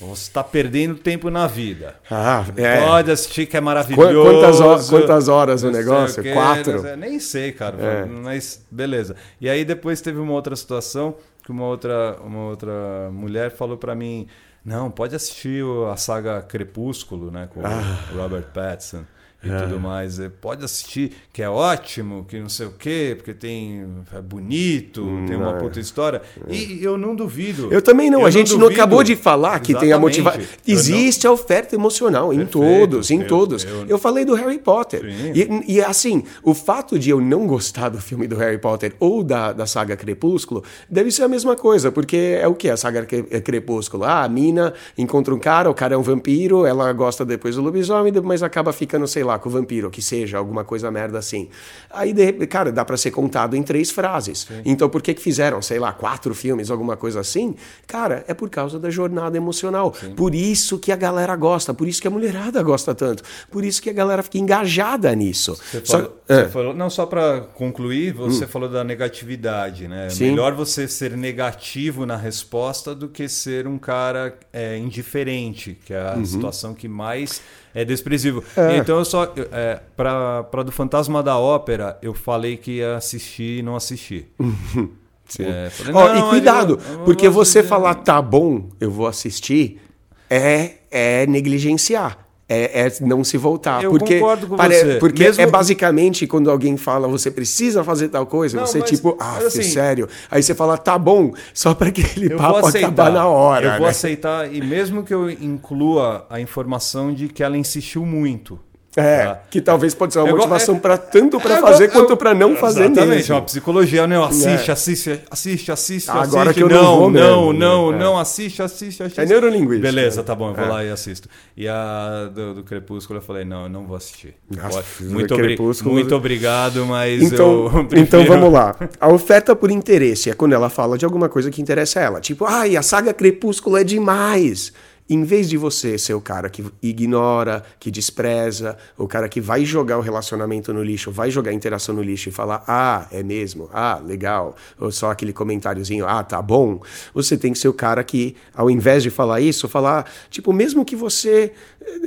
Você 0.00 0.22
está 0.22 0.42
perdendo 0.42 0.94
tempo 0.96 1.30
na 1.30 1.46
vida. 1.46 1.94
ah, 2.10 2.44
é. 2.56 2.80
Pode 2.86 3.10
assistir 3.10 3.46
que 3.46 3.56
é 3.56 3.60
maravilhoso. 3.60 4.22
Quantas 4.22 4.60
horas, 4.60 4.90
quantas 4.90 5.28
horas 5.28 5.62
o 5.62 5.70
sei 5.70 5.78
negócio? 5.78 6.22
quê, 6.22 6.32
Quatro? 6.32 6.80
sei- 6.80 6.96
nem 6.96 7.18
sei, 7.20 7.52
cara. 7.52 7.76
É. 7.80 8.04
Mas 8.06 8.64
beleza. 8.70 9.14
E 9.40 9.48
aí 9.48 9.64
depois 9.64 10.00
teve 10.00 10.18
uma 10.18 10.32
outra 10.32 10.56
situação 10.56 11.14
que 11.44 11.50
uma 11.50 11.64
outra, 11.66 12.18
uma 12.24 12.44
outra 12.48 13.10
mulher 13.12 13.50
falou 13.50 13.76
pra 13.76 13.94
mim: 13.94 14.26
não, 14.64 14.90
pode 14.90 15.14
assistir 15.14 15.62
a 15.92 15.96
saga 15.96 16.40
Crepúsculo, 16.42 17.30
né? 17.30 17.48
Com 17.52 17.60
Ah. 17.64 17.98
o 18.12 18.16
Robert 18.16 18.46
Pattinson. 18.54 19.04
E 19.42 19.48
tudo 19.48 19.80
mais, 19.80 20.20
É, 20.20 20.28
pode 20.28 20.62
assistir, 20.64 21.12
que 21.32 21.42
é 21.42 21.48
ótimo, 21.48 22.26
que 22.28 22.38
não 22.38 22.48
sei 22.50 22.66
o 22.66 22.72
quê, 22.72 23.14
porque 23.16 23.32
tem 23.32 23.86
é 24.14 24.20
bonito, 24.20 25.02
tem 25.26 25.36
uma 25.36 25.52
não. 25.52 25.58
puta 25.58 25.80
história. 25.80 26.20
E 26.48 26.78
eu 26.82 26.98
não 26.98 27.14
duvido. 27.16 27.68
Eu 27.72 27.80
também 27.80 28.10
não. 28.10 28.20
Eu 28.20 28.26
a 28.26 28.30
gente 28.30 28.52
não, 28.52 28.58
duvido. 28.60 28.80
acabou 28.80 29.02
de 29.02 29.16
falar 29.16 29.58
que 29.60 29.72
tem 29.74 29.92
a 29.92 29.96
Exatamente. 29.96 30.02
motivação. 30.22 30.40
Eu 30.40 30.46
não- 30.46 30.74
Existe 30.74 31.26
a 31.26 31.32
oferta 31.32 31.74
emocional 31.74 32.32
em 32.32 32.44
Perfeito. 32.44 32.58
todos, 32.80 33.10
em 33.10 33.20
Eu- 33.22 33.26
todos. 33.28 33.64
eu- 33.64 33.86
Eu, 33.88 33.98
falei 33.98 34.24
do 34.24 34.34
Harry 34.34 34.58
Potter. 34.58 35.02
E, 35.34 35.74
e, 35.76 35.80
assim, 35.80 36.22
o 36.42 36.52
fato 36.54 36.98
de 36.98 37.08
eu 37.10 37.20
não 37.20 37.46
gostar 37.46 37.88
do 37.88 38.00
filme 38.00 38.26
do 38.28 38.36
Harry 38.36 38.58
Potter 38.58 38.92
ou 39.00 39.22
da, 39.24 39.52
da 39.52 39.66
saga 39.66 39.96
Crepúsculo 39.96 40.62
deve 40.88 41.10
ser 41.10 41.22
a 41.22 41.28
mesma 41.28 41.56
coisa, 41.56 41.90
porque 41.90 42.38
é 42.40 42.46
o 42.46 42.54
que 42.54 42.68
a 42.68 42.76
saga 42.76 43.06
é 43.30 43.40
Crepúsculo? 43.40 44.04
Ah, 44.04 44.22
a 44.24 44.28
mina 44.28 44.74
encontra 44.98 45.34
um 45.34 45.38
cara, 45.38 45.70
o 45.70 45.74
cara 45.74 45.94
é 45.94 45.96
um 45.98 46.02
vampiro, 46.02 46.66
ela 46.66 46.92
gosta 46.92 47.24
depois 47.24 47.56
do 47.56 47.62
lobisomem, 47.62 48.12
mas 48.22 48.42
acaba 48.42 48.72
ficando, 48.72 49.06
sei 49.06 49.24
lá, 49.24 49.29
com 49.38 49.48
o 49.48 49.52
vampiro, 49.52 49.90
que 49.90 50.02
seja, 50.02 50.38
alguma 50.38 50.64
coisa 50.64 50.90
merda 50.90 51.18
assim. 51.18 51.48
Aí, 51.90 52.12
de 52.12 52.24
repente, 52.24 52.46
cara, 52.46 52.72
dá 52.72 52.84
pra 52.84 52.96
ser 52.96 53.10
contado 53.10 53.54
em 53.56 53.62
três 53.62 53.90
frases. 53.90 54.46
Então, 54.64 54.88
por 54.88 55.02
que 55.02 55.14
que 55.14 55.20
fizeram, 55.22 55.60
sei 55.62 55.78
lá, 55.78 55.92
quatro 55.92 56.34
filmes, 56.34 56.70
alguma 56.70 56.96
coisa 56.96 57.20
assim? 57.20 57.54
Cara, 57.86 58.24
é 58.28 58.34
por 58.34 58.48
causa 58.50 58.78
da 58.78 58.90
jornada 58.90 59.36
emocional. 59.36 59.92
Por 60.16 60.34
isso 60.34 60.78
que 60.78 60.90
a 60.92 60.96
galera 60.96 61.34
gosta, 61.36 61.72
por 61.74 61.86
isso 61.88 62.00
que 62.00 62.08
a 62.08 62.10
mulherada 62.10 62.62
gosta 62.62 62.94
tanto, 62.94 63.22
por 63.50 63.64
isso 63.64 63.80
que 63.82 63.90
a 63.90 63.92
galera 63.92 64.22
fica 64.22 64.38
engajada 64.38 65.14
nisso. 65.14 65.54
Você 65.54 65.82
Só- 65.84 65.98
falou, 65.98 66.16
é. 66.28 66.34
Hum. 66.34 66.36
você 66.44 66.48
falou- 66.48 66.74
não, 66.74 66.90
só 66.90 67.06
para 67.06 67.40
concluir, 67.54 68.12
você 68.12 68.46
falou 68.46 68.68
da 68.68 68.82
negatividade, 68.84 69.88
né? 69.88 70.08
Sim. 70.10 70.30
Melhor 70.30 70.54
você 70.54 70.86
ser 70.88 71.16
negativo 71.16 72.06
na 72.06 72.16
resposta 72.16 72.94
do 72.94 73.08
que 73.08 73.28
ser 73.28 73.66
um 73.66 73.78
cara 73.78 74.34
é, 74.52 74.76
indiferente, 74.78 75.78
que 75.84 75.92
é 75.92 76.00
a 76.00 76.14
Uhum. 76.16 76.24
situação 76.24 76.74
que 76.74 76.88
mais 76.88 77.40
é 77.74 77.84
desprezível. 77.84 78.42
Então 78.76 78.98
eu 78.98 79.04
só 79.04 79.24
é, 79.52 79.80
para 79.96 80.42
do 80.64 80.72
Fantasma 80.72 81.22
da 81.22 81.38
Ópera 81.38 81.98
eu 82.02 82.12
falei 82.14 82.56
que 82.56 82.78
ia 82.78 82.96
assistir 82.96 83.58
e 83.58 83.62
não 83.62 83.76
assisti. 83.76 84.26
Sim. 85.26 85.44
É, 85.44 85.70
falei, 85.70 85.92
não, 85.92 86.26
e 86.26 86.30
cuidado, 86.30 86.80
eu- 86.88 86.92
eu 86.94 86.98
porque 87.04 87.28
você 87.28 87.62
falar 87.62 87.94
tá 87.96 88.20
bom, 88.20 88.68
eu 88.80 88.90
vou 88.90 89.06
assistir, 89.06 89.80
é, 90.28 90.72
é 90.90 91.26
negligenciar. 91.26 92.18
É, 92.52 92.80
é 92.86 92.92
não 93.02 93.22
se 93.22 93.36
voltar. 93.36 93.80
Eu 93.84 93.92
porque 93.92 94.14
concordo 94.18 94.48
com 94.48 94.56
pare- 94.56 94.74
você. 94.76 94.94
Porque 94.96 95.22
Mesmo- 95.22 95.40
é 95.40 95.46
basicamente 95.46 96.26
quando 96.26 96.50
alguém 96.50 96.76
fala 96.76 97.06
você 97.06 97.30
precisa 97.30 97.84
fazer 97.84 98.08
tal 98.08 98.26
coisa, 98.26 98.56
Não, 98.58 98.66
você 98.66 98.80
mas- 98.80 98.90
tipo, 98.90 99.16
ah, 99.20 99.36
assim- 99.38 99.62
sério. 99.62 100.08
Aí 100.28 100.42
você 100.42 100.52
fala 100.52 100.76
tá 100.76 100.98
bom, 100.98 101.32
só 101.54 101.74
para 101.74 101.90
aquele 101.90 102.30
papo 102.30 102.66
aceitar. 102.66 102.88
acabar 102.88 103.12
na 103.12 103.28
hora. 103.28 103.66
Eu 103.66 103.72
vou 103.74 103.82
né? 103.82 103.88
aceitar 103.90 104.52
e 104.52 104.60
mesmo 104.60 105.04
que 105.04 105.14
eu 105.14 105.30
inclua 105.30 106.26
a 106.28 106.40
informação 106.40 107.14
de 107.14 107.28
que 107.28 107.40
ela 107.42 107.56
insistiu 107.56 108.04
muito. 108.04 108.58
É, 109.00 109.24
tá? 109.26 109.40
que 109.50 109.60
talvez 109.60 109.94
pode 109.94 110.12
ser 110.12 110.18
uma 110.20 110.26
É 110.26 110.30
igual- 110.30 110.38
motivação 110.48 110.76
é- 110.76 110.78
para 110.78 110.98
tanto 110.98 111.40
para 111.40 111.56
É, 111.58 111.60
fazer 111.60 111.88
quanto 111.90 112.16
para 112.16 112.34
não 112.34 112.56
fazer 112.56 112.84
Exatamente, 112.84 113.16
mesmo. 113.16 113.32
é 113.34 113.36
uma 113.38 113.42
psicologia, 113.44 114.06
não. 114.06 114.24
Assiste, 114.24 114.68
É. 114.70 114.72
assiste, 114.72 115.20
assiste, 115.30 115.72
assiste, 115.72 116.10
Agora 116.10 116.50
assiste. 116.50 116.54
que 116.54 116.62
eu 116.62 116.68
não 116.68 116.82
não, 116.82 116.96
vou 116.98 117.10
não, 117.10 117.20
mesmo, 117.20 117.52
não, 117.52 117.92
né? 117.92 117.98
não, 117.98 118.18
assiste, 118.18 118.62
assiste, 118.62 119.02
assiste. 119.02 119.20
É 119.20 119.26
neurolinguística. 119.26 119.80
Beleza, 119.86 120.22
tá 120.22 120.34
bom, 120.34 120.50
eu 120.50 120.54
vou 120.54 120.64
É. 120.64 120.68
lá 120.68 120.84
e 120.84 120.90
assisto. 120.90 121.28
E 121.56 121.66
a 121.68 122.30
do, 122.34 122.54
do 122.54 122.62
Crepúsculo 122.62 123.18
eu 123.18 123.22
falei, 123.22 123.44
não, 123.44 123.64
eu 123.64 123.68
não 123.68 123.86
vou 123.86 123.96
assistir. 123.96 124.34
Nossa, 124.50 124.82
muito, 125.00 125.34
obri- 125.34 125.46
Crepúsculo- 125.48 125.94
muito 125.94 126.14
obrigado, 126.14 126.84
mas 126.86 127.22
Então, 127.22 127.64
eu 127.66 127.70
prefiro... 127.86 128.00
então 128.00 128.24
vamos 128.24 128.52
lá. 128.52 128.76
A 129.00 129.08
oferta 129.08 129.54
por 129.56 129.70
interesse 129.70 130.30
é 130.30 130.34
quando 130.34 130.52
ela 130.52 130.68
fala 130.70 130.96
de 130.98 131.04
alguma 131.04 131.28
coisa 131.28 131.50
que 131.50 131.60
interessa 131.60 132.00
a 132.00 132.02
ela. 132.02 132.20
Tipo, 132.20 132.44
ai, 132.44 132.76
a 132.76 132.82
saga 132.82 133.12
Crepúsculo 133.12 133.76
é 133.76 133.84
demais. 133.84 134.72
Em 135.12 135.24
vez 135.24 135.48
de 135.48 135.56
você 135.56 135.98
ser 135.98 136.14
o 136.14 136.20
cara 136.20 136.48
que 136.48 136.64
ignora, 136.80 137.64
que 137.80 137.90
despreza, 137.90 138.78
o 138.96 139.08
cara 139.08 139.28
que 139.28 139.40
vai 139.40 139.64
jogar 139.64 139.98
o 139.98 140.00
relacionamento 140.00 140.72
no 140.72 140.84
lixo, 140.84 141.10
vai 141.10 141.32
jogar 141.32 141.50
a 141.50 141.54
interação 141.54 141.92
no 141.92 142.00
lixo 142.00 142.28
e 142.28 142.32
falar, 142.32 142.62
ah, 142.68 143.08
é 143.10 143.20
mesmo, 143.20 143.68
ah, 143.72 144.00
legal, 144.06 144.54
ou 144.78 144.92
só 144.92 145.10
aquele 145.10 145.32
comentáriozinho, 145.32 146.06
ah, 146.06 146.22
tá 146.22 146.40
bom, 146.40 146.80
você 147.12 147.36
tem 147.36 147.52
que 147.52 147.58
ser 147.58 147.66
o 147.66 147.72
cara 147.72 148.04
que, 148.04 148.36
ao 148.54 148.70
invés 148.70 149.02
de 149.02 149.10
falar 149.10 149.40
isso, 149.40 149.68
falar, 149.68 150.08
tipo, 150.30 150.52
mesmo 150.52 150.84
que 150.84 150.94
você 150.94 151.52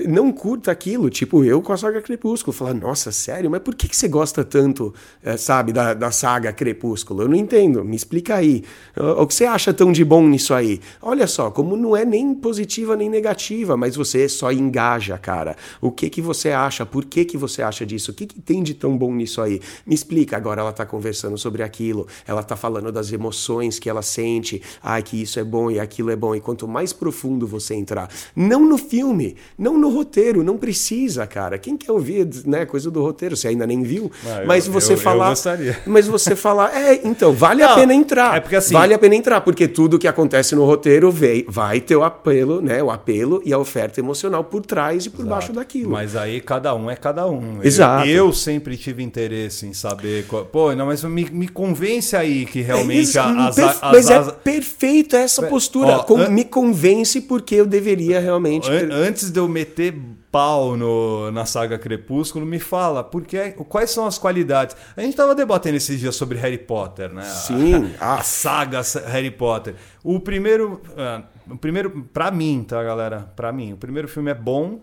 não 0.07 0.31
curta 0.31 0.71
aquilo, 0.71 1.09
tipo 1.09 1.43
eu 1.43 1.61
com 1.61 1.73
a 1.73 1.77
saga 1.77 2.01
Crepúsculo, 2.01 2.53
falar, 2.53 2.73
nossa, 2.73 3.11
sério, 3.11 3.49
mas 3.49 3.61
por 3.61 3.75
que, 3.75 3.87
que 3.87 3.95
você 3.95 4.07
gosta 4.07 4.43
tanto, 4.43 4.93
eh, 5.23 5.37
sabe, 5.37 5.73
da, 5.73 5.93
da 5.93 6.11
saga 6.11 6.53
Crepúsculo? 6.53 7.23
Eu 7.23 7.27
não 7.27 7.35
entendo, 7.35 7.83
me 7.83 7.95
explica 7.95 8.35
aí. 8.35 8.63
O 8.95 9.23
o 9.23 9.27
que 9.27 9.33
você 9.33 9.45
acha 9.45 9.73
tão 9.73 9.91
de 9.91 10.03
bom 10.03 10.27
nisso 10.27 10.53
aí? 10.53 10.81
Olha 11.01 11.27
só, 11.27 11.49
como 11.49 11.77
não 11.77 11.95
é 11.95 12.03
nem 12.03 12.35
positiva 12.35 12.95
nem 12.95 13.09
negativa, 13.09 13.77
mas 13.77 13.95
você 13.95 14.27
só 14.27 14.51
engaja, 14.51 15.17
cara. 15.17 15.55
O 15.79 15.91
que 15.91 16.09
que 16.09 16.21
você 16.21 16.51
acha? 16.51 16.85
Por 16.85 17.05
que 17.05 17.23
que 17.23 17.37
você 17.37 17.61
acha 17.61 17.85
disso? 17.85 18.11
O 18.11 18.13
que 18.13 18.25
que 18.27 18.41
tem 18.41 18.61
de 18.61 18.73
tão 18.73 18.97
bom 18.97 19.13
nisso 19.13 19.41
aí? 19.41 19.61
Me 19.85 19.95
explica. 19.95 20.35
Agora 20.35 20.61
ela 20.61 20.73
tá 20.73 20.85
conversando 20.85 21.37
sobre 21.37 21.63
aquilo, 21.63 22.05
ela 22.27 22.43
tá 22.43 22.57
falando 22.57 22.91
das 22.91 23.13
emoções 23.13 23.79
que 23.79 23.89
ela 23.89 24.01
sente, 24.01 24.61
ai, 24.81 25.01
que 25.01 25.21
isso 25.21 25.39
é 25.39 25.43
bom 25.43 25.71
e 25.71 25.79
aquilo 25.79 26.11
é 26.11 26.15
bom. 26.15 26.35
E 26.35 26.41
quanto 26.41 26.67
mais 26.67 26.91
profundo 26.91 27.47
você 27.47 27.73
entrar, 27.75 28.09
não 28.35 28.67
no 28.67 28.77
filme, 28.77 29.37
não 29.63 29.77
no 29.77 29.89
roteiro, 29.89 30.43
não 30.43 30.57
precisa, 30.57 31.25
cara. 31.25 31.57
Quem 31.57 31.77
quer 31.77 31.91
ouvir, 31.91 32.27
né, 32.45 32.65
coisa 32.65 32.91
do 32.91 33.01
roteiro, 33.01 33.35
você 33.37 33.47
ainda 33.47 33.65
nem 33.65 33.81
viu, 33.83 34.11
Ah, 34.25 34.41
eu- 34.41 34.47
mas 34.47 34.67
você 34.67 34.93
eu- 34.93 34.97
eu 34.97 35.01
falar, 35.01 35.29
gostaria. 35.29 35.77
mas 35.87 36.07
você 36.07 36.35
falar, 36.35 36.75
é, 36.75 36.99
então, 37.03 37.31
vale 37.33 37.63
a 37.63 37.69
Não, 37.69 37.75
pena 37.75 37.93
entrar. 37.93 38.35
é 38.37 38.39
porque 38.39 38.55
assim- 38.55 38.73
vale 38.73 38.93
a 38.93 38.99
pena 38.99 39.15
entrar, 39.15 39.41
porque 39.41 39.67
tudo 39.67 39.97
que 39.97 40.07
acontece 40.07 40.55
no 40.55 40.65
roteiro 40.65 41.09
vei- 41.09 41.45
vai 41.47 41.79
ter 41.79 41.95
o 41.95 42.03
apelo, 42.03 42.61
né, 42.61 42.83
o 42.83 42.91
apelo 42.91 43.41
e 43.45 43.53
a 43.53 43.57
oferta 43.57 43.99
emocional 43.99 44.43
por 44.43 44.65
trás 44.65 45.05
e 45.05 45.09
por 45.09 45.25
baixo 45.25 45.53
daquilo. 45.53 45.91
Mas 45.91 46.15
aí 46.15 46.41
cada 46.41 46.75
um 46.75 46.89
é 46.91 46.95
cada 46.95 47.25
um. 47.27 47.57
Eu- 47.57 47.63
Exato. 47.63 48.07
Eu, 48.07 48.33
sempre 48.33 48.75
tive 48.77 49.01
interesse 49.01 49.65
em 49.65 49.73
saber. 49.73 50.25
Qual... 50.27 50.43
Pô, 50.45 50.73
não, 50.75 50.85
mas 50.87 51.03
me, 51.03 51.25
me 51.31 51.47
convence 51.47 52.15
aí 52.15 52.45
que 52.45 52.59
É 52.59 52.63
realmente 52.63 53.03
isso, 53.03 53.19
a- 53.19 53.47
as, 53.47 53.55
perfe- 53.55 53.79
as- 53.81 53.91
mas 53.93 54.09
é 54.09 54.21
perfeita 54.31 55.17
essa 55.17 55.43
postura. 55.43 55.97
ó, 55.97 56.03
Com- 56.03 56.17
an- 56.17 56.29
me 56.29 56.43
convence 56.43 57.21
porque 57.21 57.55
eu 57.55 57.65
deveria 57.65 58.19
realmente. 58.19 58.69
An- 58.69 58.89
Antes 58.93 59.29
de 59.29 59.39
eu 59.39 59.47
meter 59.53 59.93
pau 60.31 60.75
no, 60.75 61.31
na 61.31 61.45
saga 61.45 61.77
Crepúsculo, 61.77 62.45
me 62.45 62.59
fala, 62.59 63.03
porque 63.03 63.51
quais 63.69 63.91
são 63.91 64.05
as 64.05 64.17
qualidades? 64.17 64.75
A 64.97 65.01
gente 65.01 65.15
tava 65.15 65.35
debatendo 65.35 65.77
esses 65.77 65.99
dias 65.99 66.15
sobre 66.15 66.37
Harry 66.39 66.57
Potter, 66.57 67.13
né? 67.13 67.23
Sim. 67.23 67.93
A, 68.01 68.15
a 68.15 68.23
saga 68.23 68.81
Harry 69.07 69.31
Potter. 69.31 69.75
O 70.03 70.19
primeiro, 70.19 70.81
uh, 70.89 71.53
o 71.53 71.57
primeiro, 71.57 72.09
para 72.11 72.31
mim, 72.31 72.65
tá, 72.67 72.83
galera? 72.83 73.31
Para 73.35 73.51
mim, 73.51 73.73
o 73.73 73.77
primeiro 73.77 74.07
filme 74.07 74.31
é 74.31 74.35
bom, 74.35 74.81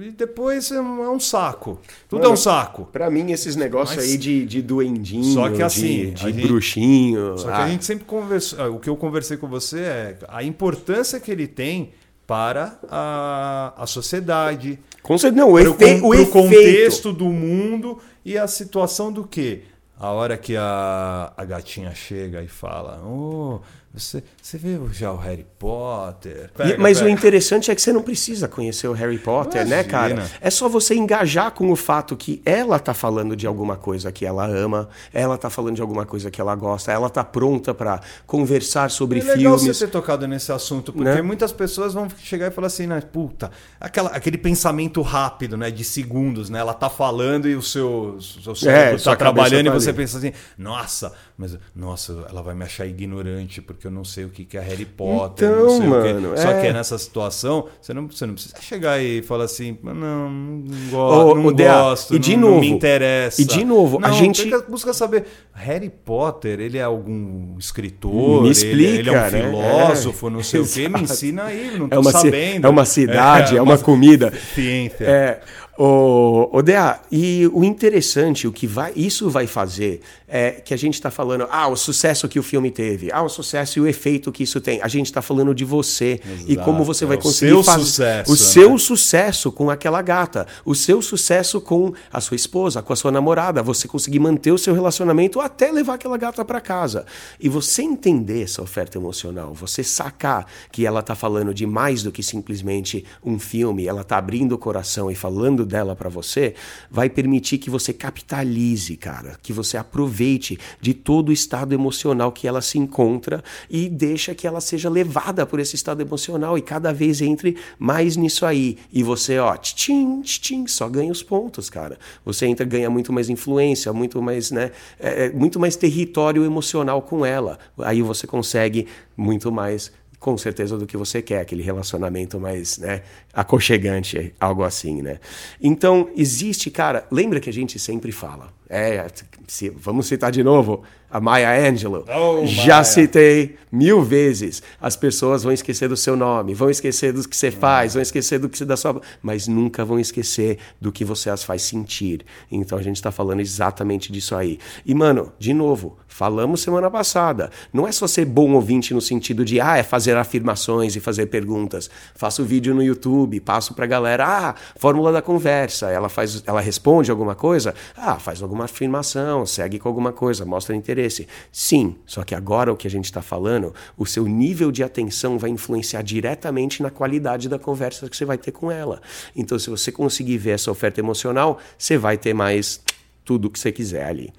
e 0.00 0.10
depois 0.10 0.70
é 0.70 0.80
um, 0.80 1.16
é 1.16 1.20
saco. 1.20 1.78
Tudo 2.08 2.20
Mano, 2.20 2.30
é 2.30 2.34
um 2.34 2.36
saco. 2.36 2.86
Pra 2.86 3.10
mim, 3.10 3.30
esses 3.30 3.56
negócios 3.56 3.96
Mas... 3.96 4.10
aí 4.10 4.16
de, 4.16 4.46
de 4.46 4.62
duendinho, 4.62 5.34
só 5.34 5.50
que 5.50 5.62
assim, 5.62 5.82
de, 5.82 6.10
de 6.12 6.22
gente... 6.22 6.46
bruxinho. 6.46 7.36
Só 7.36 7.48
que 7.48 7.52
ah. 7.52 7.64
a 7.64 7.68
gente 7.68 7.84
sempre 7.84 8.04
conversou. 8.04 8.60
Ah, 8.60 8.70
o 8.70 8.78
que 8.78 8.88
eu 8.88 8.96
conversei 8.96 9.36
com 9.36 9.48
você 9.48 9.80
é 9.80 10.18
a 10.28 10.42
importância 10.42 11.20
que 11.20 11.30
ele 11.30 11.46
tem 11.46 11.90
para 12.32 12.78
a, 12.90 13.74
a 13.76 13.86
sociedade. 13.86 14.78
Com 15.02 15.18
certeza, 15.18 15.44
não, 15.44 15.52
o, 15.52 15.58
efe... 15.58 16.00
o, 16.00 16.22
o 16.22 16.26
contexto 16.28 17.12
do 17.12 17.26
mundo 17.26 17.98
e 18.24 18.38
a 18.38 18.48
situação 18.48 19.12
do 19.12 19.24
quê? 19.24 19.64
A 20.00 20.08
hora 20.12 20.38
que 20.38 20.56
a, 20.56 21.30
a 21.36 21.44
gatinha 21.44 21.94
chega 21.94 22.42
e 22.42 22.48
fala: 22.48 23.02
Oh, 23.04 23.60
você, 23.94 24.24
você 24.40 24.56
viu 24.56 24.88
já 24.90 25.12
o 25.12 25.18
Harry 25.18 25.44
Potter? 25.58 26.50
Pega, 26.56 26.78
mas 26.78 26.98
pega. 26.98 27.10
o 27.10 27.12
interessante 27.12 27.70
é 27.70 27.74
que 27.74 27.82
você 27.82 27.92
não 27.92 28.00
precisa 28.00 28.48
conhecer 28.48 28.88
o 28.88 28.92
Harry 28.92 29.18
Potter, 29.18 29.60
Imagina. 29.60 29.76
né, 29.76 29.84
cara? 29.84 30.30
É 30.40 30.48
só 30.48 30.66
você 30.66 30.94
engajar 30.94 31.50
com 31.50 31.70
o 31.70 31.76
fato 31.76 32.16
que 32.16 32.40
ela 32.46 32.78
tá 32.78 32.94
falando 32.94 33.36
de 33.36 33.46
alguma 33.46 33.76
coisa 33.76 34.10
que 34.10 34.24
ela 34.24 34.46
ama, 34.46 34.88
ela 35.12 35.36
tá 35.36 35.50
falando 35.50 35.76
de 35.76 35.82
alguma 35.82 36.06
coisa 36.06 36.30
que 36.30 36.40
ela 36.40 36.54
gosta, 36.54 36.90
ela 36.90 37.10
tá 37.10 37.22
pronta 37.22 37.74
para 37.74 38.00
conversar 38.26 38.90
sobre 38.90 39.20
é 39.20 39.22
legal 39.24 39.58
filmes. 39.58 39.76
você 39.76 39.84
ter 39.86 39.92
tocado 39.92 40.26
nesse 40.26 40.50
assunto, 40.50 40.90
porque 40.90 41.10
né? 41.10 41.20
muitas 41.20 41.52
pessoas 41.52 41.92
vão 41.92 42.08
chegar 42.16 42.46
e 42.46 42.50
falar 42.50 42.68
assim, 42.68 42.86
né, 42.86 42.98
puta, 43.02 43.50
aquela, 43.78 44.08
aquele 44.10 44.38
pensamento 44.38 45.02
rápido, 45.02 45.54
né, 45.54 45.70
de 45.70 45.84
segundos, 45.84 46.48
né? 46.48 46.60
Ela 46.60 46.72
tá 46.72 46.88
falando 46.88 47.46
e 47.46 47.54
o 47.54 47.62
seu, 47.62 48.16
o 48.16 48.22
seu 48.22 48.54
cérebro 48.54 49.00
é, 49.00 49.02
tá 49.02 49.14
trabalhando 49.14 49.66
tá 49.66 49.76
e 49.76 49.80
você 49.80 49.92
pensa 49.92 50.16
assim, 50.16 50.32
nossa, 50.56 51.12
mas 51.42 51.58
nossa, 51.74 52.24
ela 52.30 52.40
vai 52.40 52.54
me 52.54 52.62
achar 52.62 52.86
ignorante 52.86 53.60
porque 53.60 53.84
eu 53.84 53.90
não 53.90 54.04
sei 54.04 54.24
o 54.24 54.28
que 54.28 54.56
é 54.56 54.60
Harry 54.60 54.84
Potter, 54.84 55.48
então, 55.48 55.64
não 55.64 55.76
sei 55.76 55.86
mano, 55.88 56.30
o 56.30 56.34
que. 56.34 56.40
Só 56.40 56.50
é... 56.50 56.60
que 56.60 56.66
é 56.68 56.72
nessa 56.72 56.96
situação, 56.96 57.66
você 57.80 57.92
não, 57.92 58.06
você 58.06 58.24
não 58.24 58.34
precisa 58.34 58.54
chegar 58.60 59.02
e 59.02 59.22
falar 59.22 59.44
assim, 59.44 59.76
não, 59.82 59.92
não, 59.92 60.64
gosto, 60.88 61.34
não 61.34 61.52
gosto, 61.52 62.14
e 62.14 62.18
de 62.20 62.36
não, 62.36 62.42
novo, 62.42 62.54
não 62.54 62.60
me 62.60 62.68
interessa. 62.68 63.42
E 63.42 63.44
de 63.44 63.64
novo, 63.64 63.98
não, 63.98 64.08
a 64.08 64.12
gente 64.12 64.48
busca 64.68 64.92
saber, 64.92 65.24
Harry 65.52 65.90
Potter, 65.90 66.60
ele 66.60 66.78
é 66.78 66.82
algum 66.82 67.58
escritor, 67.58 68.44
me 68.44 68.50
explica, 68.50 68.76
ele, 68.76 68.98
ele 68.98 69.10
é 69.10 69.12
um 69.12 69.14
né? 69.14 69.30
filósofo, 69.30 70.28
é, 70.28 70.30
não 70.30 70.42
sei 70.44 70.60
exato. 70.62 70.80
o 70.80 70.82
que, 70.84 70.88
me 70.90 71.02
ensina 71.02 71.44
aí, 71.44 71.76
não 71.76 71.88
é 71.90 71.98
uma 71.98 72.12
sabendo. 72.12 72.66
É 72.68 72.70
uma 72.70 72.84
cidade, 72.84 73.54
é, 73.54 73.58
é 73.58 73.62
uma, 73.62 73.72
uma 73.72 73.78
comida. 73.78 74.32
Ciência. 74.54 75.04
É, 75.04 75.40
o, 75.78 76.50
o 76.52 76.62
DA, 76.62 77.00
e 77.10 77.48
o 77.52 77.64
interessante, 77.64 78.46
o 78.46 78.52
que 78.52 78.66
vai, 78.66 78.92
isso 78.94 79.30
vai 79.30 79.46
fazer 79.46 80.00
é 80.28 80.52
que 80.52 80.72
a 80.72 80.76
gente 80.76 80.94
está 80.94 81.10
falando, 81.10 81.46
ah, 81.50 81.68
o 81.68 81.76
sucesso 81.76 82.28
que 82.28 82.38
o 82.38 82.42
filme 82.42 82.70
teve, 82.70 83.10
ah, 83.12 83.22
o 83.22 83.28
sucesso 83.28 83.78
e 83.78 83.82
o 83.82 83.86
efeito 83.86 84.30
que 84.30 84.42
isso 84.42 84.60
tem. 84.60 84.80
A 84.82 84.88
gente 84.88 85.06
está 85.06 85.22
falando 85.22 85.54
de 85.54 85.64
você 85.64 86.20
Exato. 86.24 86.52
e 86.52 86.56
como 86.56 86.84
você 86.84 87.06
vai 87.06 87.16
é 87.16 87.20
conseguir 87.20 87.62
fazer 87.64 87.84
sucesso, 87.84 88.32
o 88.32 88.36
seu 88.36 88.70
né? 88.70 88.78
sucesso 88.78 89.52
com 89.52 89.70
aquela 89.70 90.00
gata, 90.02 90.46
o 90.64 90.74
seu 90.74 91.00
sucesso 91.00 91.60
com 91.60 91.92
a 92.12 92.20
sua 92.20 92.34
esposa, 92.34 92.82
com 92.82 92.92
a 92.92 92.96
sua 92.96 93.10
namorada, 93.10 93.62
você 93.62 93.88
conseguir 93.88 94.18
manter 94.18 94.52
o 94.52 94.58
seu 94.58 94.74
relacionamento 94.74 95.40
até 95.40 95.70
levar 95.70 95.94
aquela 95.94 96.16
gata 96.16 96.44
para 96.44 96.60
casa. 96.60 97.04
E 97.40 97.48
você 97.48 97.82
entender 97.82 98.42
essa 98.42 98.62
oferta 98.62 98.98
emocional, 98.98 99.52
você 99.54 99.82
sacar 99.82 100.46
que 100.70 100.86
ela 100.86 101.00
está 101.00 101.14
falando 101.14 101.52
de 101.52 101.66
mais 101.66 102.02
do 102.02 102.12
que 102.12 102.22
simplesmente 102.22 103.04
um 103.24 103.38
filme, 103.38 103.86
ela 103.86 104.02
está 104.02 104.18
abrindo 104.18 104.52
o 104.52 104.58
coração 104.58 105.10
e 105.10 105.14
falando 105.14 105.61
dela 105.64 105.94
para 105.94 106.08
você, 106.08 106.54
vai 106.90 107.08
permitir 107.08 107.58
que 107.58 107.70
você 107.70 107.92
capitalize, 107.92 108.96
cara, 108.96 109.38
que 109.42 109.52
você 109.52 109.76
aproveite 109.76 110.58
de 110.80 110.94
todo 110.94 111.28
o 111.28 111.32
estado 111.32 111.72
emocional 111.72 112.32
que 112.32 112.46
ela 112.46 112.60
se 112.60 112.78
encontra 112.78 113.42
e 113.70 113.88
deixa 113.88 114.34
que 114.34 114.46
ela 114.46 114.60
seja 114.60 114.88
levada 114.88 115.46
por 115.46 115.60
esse 115.60 115.74
estado 115.74 116.00
emocional 116.00 116.56
e 116.56 116.62
cada 116.62 116.92
vez 116.92 117.20
entre 117.20 117.56
mais 117.78 118.16
nisso 118.16 118.44
aí. 118.44 118.78
E 118.92 119.02
você, 119.02 119.38
ó, 119.38 119.56
tchim, 119.56 120.20
tchim, 120.22 120.66
só 120.66 120.88
ganha 120.88 121.12
os 121.12 121.22
pontos, 121.22 121.70
cara. 121.70 121.98
Você 122.24 122.46
entra, 122.46 122.64
ganha 122.64 122.90
muito 122.90 123.12
mais 123.12 123.28
influência, 123.28 123.92
muito 123.92 124.20
mais, 124.20 124.50
né, 124.50 124.70
é, 124.98 125.26
é 125.26 125.30
muito 125.30 125.58
mais 125.58 125.76
território 125.76 126.44
emocional 126.44 127.02
com 127.02 127.24
ela. 127.24 127.58
Aí 127.78 128.02
você 128.02 128.26
consegue 128.26 128.86
muito 129.16 129.50
mais 129.50 129.92
com 130.22 130.38
certeza 130.38 130.78
do 130.78 130.86
que 130.86 130.96
você 130.96 131.20
quer, 131.20 131.40
aquele 131.40 131.64
relacionamento 131.64 132.38
mais 132.38 132.78
né, 132.78 133.02
aconchegante, 133.34 134.32
algo 134.38 134.62
assim, 134.62 135.02
né? 135.02 135.18
Então, 135.60 136.08
existe, 136.16 136.70
cara, 136.70 137.04
lembra 137.10 137.40
que 137.40 137.50
a 137.50 137.52
gente 137.52 137.76
sempre 137.76 138.12
fala, 138.12 138.54
é, 138.72 139.06
se, 139.46 139.68
vamos 139.68 140.06
citar 140.06 140.32
de 140.32 140.42
novo, 140.42 140.82
a 141.10 141.20
Maya 141.20 141.68
Angelou. 141.68 142.06
Oh, 142.08 142.46
Já 142.46 142.76
Maya. 142.76 142.84
citei 142.84 143.56
mil 143.70 144.02
vezes. 144.02 144.62
As 144.80 144.96
pessoas 144.96 145.42
vão 145.42 145.52
esquecer 145.52 145.86
do 145.86 145.96
seu 145.96 146.16
nome, 146.16 146.54
vão 146.54 146.70
esquecer 146.70 147.12
do 147.12 147.28
que 147.28 147.36
você 147.36 147.50
faz, 147.50 147.92
vão 147.92 148.02
esquecer 148.02 148.38
do 148.38 148.48
que 148.48 148.56
você 148.56 148.64
dá 148.64 148.76
sua. 148.78 149.02
Mas 149.20 149.46
nunca 149.46 149.84
vão 149.84 150.00
esquecer 150.00 150.56
do 150.80 150.90
que 150.90 151.04
você 151.04 151.28
as 151.28 151.44
faz 151.44 151.60
sentir. 151.60 152.24
Então 152.50 152.78
a 152.78 152.82
gente 152.82 152.96
está 152.96 153.12
falando 153.12 153.40
exatamente 153.40 154.10
disso 154.10 154.34
aí. 154.34 154.58
E, 154.86 154.94
mano, 154.94 155.30
de 155.38 155.52
novo, 155.52 155.98
falamos 156.08 156.62
semana 156.62 156.90
passada. 156.90 157.50
Não 157.74 157.86
é 157.86 157.92
só 157.92 158.06
ser 158.06 158.24
bom 158.24 158.52
ouvinte 158.52 158.94
no 158.94 159.00
sentido 159.00 159.44
de, 159.44 159.60
ah, 159.60 159.76
é 159.76 159.82
fazer 159.82 160.16
afirmações 160.16 160.96
e 160.96 161.00
fazer 161.00 161.26
perguntas. 161.26 161.90
Faço 162.14 162.42
vídeo 162.42 162.74
no 162.74 162.82
YouTube, 162.82 163.38
passo 163.40 163.74
pra 163.74 163.84
galera, 163.84 164.26
ah, 164.26 164.54
fórmula 164.76 165.12
da 165.12 165.20
conversa. 165.20 165.90
Ela 165.90 166.08
faz, 166.08 166.42
ela 166.46 166.60
responde 166.60 167.10
alguma 167.10 167.34
coisa? 167.34 167.74
Ah, 167.94 168.18
faz 168.18 168.42
alguma 168.42 168.61
afirmação, 168.64 169.44
segue 169.46 169.78
com 169.78 169.88
alguma 169.88 170.12
coisa, 170.12 170.44
mostra 170.44 170.74
interesse? 170.74 171.26
Sim, 171.50 171.96
só 172.06 172.22
que 172.22 172.34
agora 172.34 172.72
o 172.72 172.76
que 172.76 172.86
a 172.86 172.90
gente 172.90 173.06
está 173.06 173.22
falando, 173.22 173.74
o 173.96 174.06
seu 174.06 174.26
nível 174.26 174.70
de 174.70 174.82
atenção 174.82 175.38
vai 175.38 175.50
influenciar 175.50 176.02
diretamente 176.02 176.82
na 176.82 176.90
qualidade 176.90 177.48
da 177.48 177.58
conversa 177.58 178.08
que 178.08 178.16
você 178.16 178.24
vai 178.24 178.38
ter 178.38 178.52
com 178.52 178.70
ela. 178.70 179.00
Então, 179.34 179.58
se 179.58 179.70
você 179.70 179.90
conseguir 179.90 180.38
ver 180.38 180.52
essa 180.52 180.70
oferta 180.70 181.00
emocional, 181.00 181.58
você 181.78 181.96
vai 181.96 182.16
ter 182.16 182.34
mais 182.34 182.80
tudo 183.24 183.46
o 183.46 183.50
que 183.50 183.58
você 183.58 183.72
quiser 183.72 184.04
ali. 184.04 184.32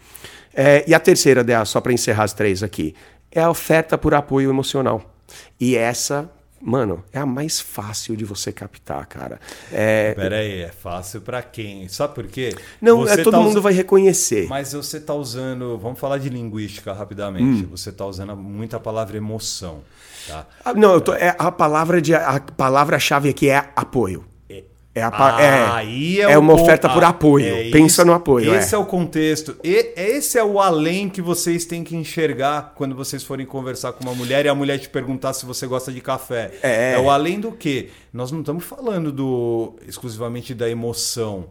É, 0.53 0.83
e 0.87 0.93
a 0.93 0.99
terceira, 0.99 1.43
só 1.65 1.81
para 1.81 1.93
encerrar 1.93 2.23
as 2.23 2.33
três 2.33 2.61
aqui, 2.61 2.93
é 3.31 3.41
a 3.41 3.49
oferta 3.49 3.97
por 3.97 4.13
apoio 4.13 4.49
emocional. 4.49 5.13
E 5.59 5.75
essa 5.75 6.29
Mano, 6.65 7.03
é 7.11 7.19
a 7.19 7.25
mais 7.25 7.59
fácil 7.59 8.15
de 8.15 8.23
você 8.23 8.49
captar, 8.49 9.05
cara. 9.05 9.37
É... 9.69 10.13
Peraí, 10.13 10.61
é 10.61 10.69
fácil 10.69 11.19
para 11.19 11.41
quem? 11.41 11.89
Sabe 11.89 12.15
por 12.15 12.25
quê? 12.25 12.55
Não, 12.81 12.99
você 12.99 13.19
é, 13.19 13.23
todo 13.23 13.33
tá 13.33 13.39
mundo 13.41 13.61
vai 13.61 13.73
reconhecer. 13.73 14.47
Mas 14.47 14.71
você 14.71 14.97
tá 14.97 15.13
usando. 15.13 15.77
Vamos 15.77 15.99
falar 15.99 16.19
de 16.19 16.29
linguística 16.29 16.93
rapidamente. 16.93 17.65
Hum. 17.65 17.67
Você 17.71 17.91
tá 17.91 18.05
usando 18.05 18.33
muita 18.37 18.79
palavra 18.79 19.17
emoção. 19.17 19.81
Tá? 20.25 20.47
Ah, 20.63 20.73
não, 20.73 21.01
tô, 21.01 21.13
é 21.13 21.35
a 21.37 21.51
palavra 21.51 22.01
de 22.01 22.15
a 22.15 22.39
palavra-chave 22.39 23.27
aqui 23.27 23.49
é 23.49 23.69
apoio. 23.75 24.23
É, 24.95 25.01
a, 25.01 25.09
ah, 25.11 25.83
é, 25.83 26.19
é, 26.19 26.21
é 26.21 26.37
uma 26.37 26.53
oferta 26.53 26.87
por 26.87 27.03
apoio. 27.03 27.47
É 27.47 27.71
Pensa 27.71 28.01
isso, 28.01 28.05
no 28.05 28.13
apoio. 28.13 28.53
Esse 28.53 28.75
é. 28.75 28.77
é. 28.77 28.81
o 28.81 28.85
contexto. 28.85 29.55
E, 29.63 29.93
esse 29.95 30.37
é 30.37 30.43
o 30.43 30.59
além 30.59 31.09
que 31.09 31.19
vocês 31.19 31.65
têm 31.65 31.83
que 31.83 31.95
enxergar 31.95 32.73
quando 32.75 32.95
vocês 32.95 33.23
forem 33.23 33.43
conversar 33.43 33.93
com 33.93 34.03
uma 34.03 34.13
mulher 34.13 34.45
e 34.45 34.49
a 34.49 34.53
mulher 34.53 34.77
te 34.77 34.87
perguntar 34.87 35.33
se 35.33 35.47
você 35.47 35.65
gosta 35.65 35.91
de 35.91 35.99
café. 35.99 36.51
É, 36.61 36.93
é 36.93 36.99
o 36.99 37.09
além 37.09 37.39
do 37.39 37.51
que? 37.51 37.89
Nós 38.13 38.31
não 38.31 38.41
estamos 38.41 38.63
falando 38.63 39.11
do 39.11 39.73
exclusivamente 39.87 40.53
da 40.53 40.69
emoção. 40.69 41.49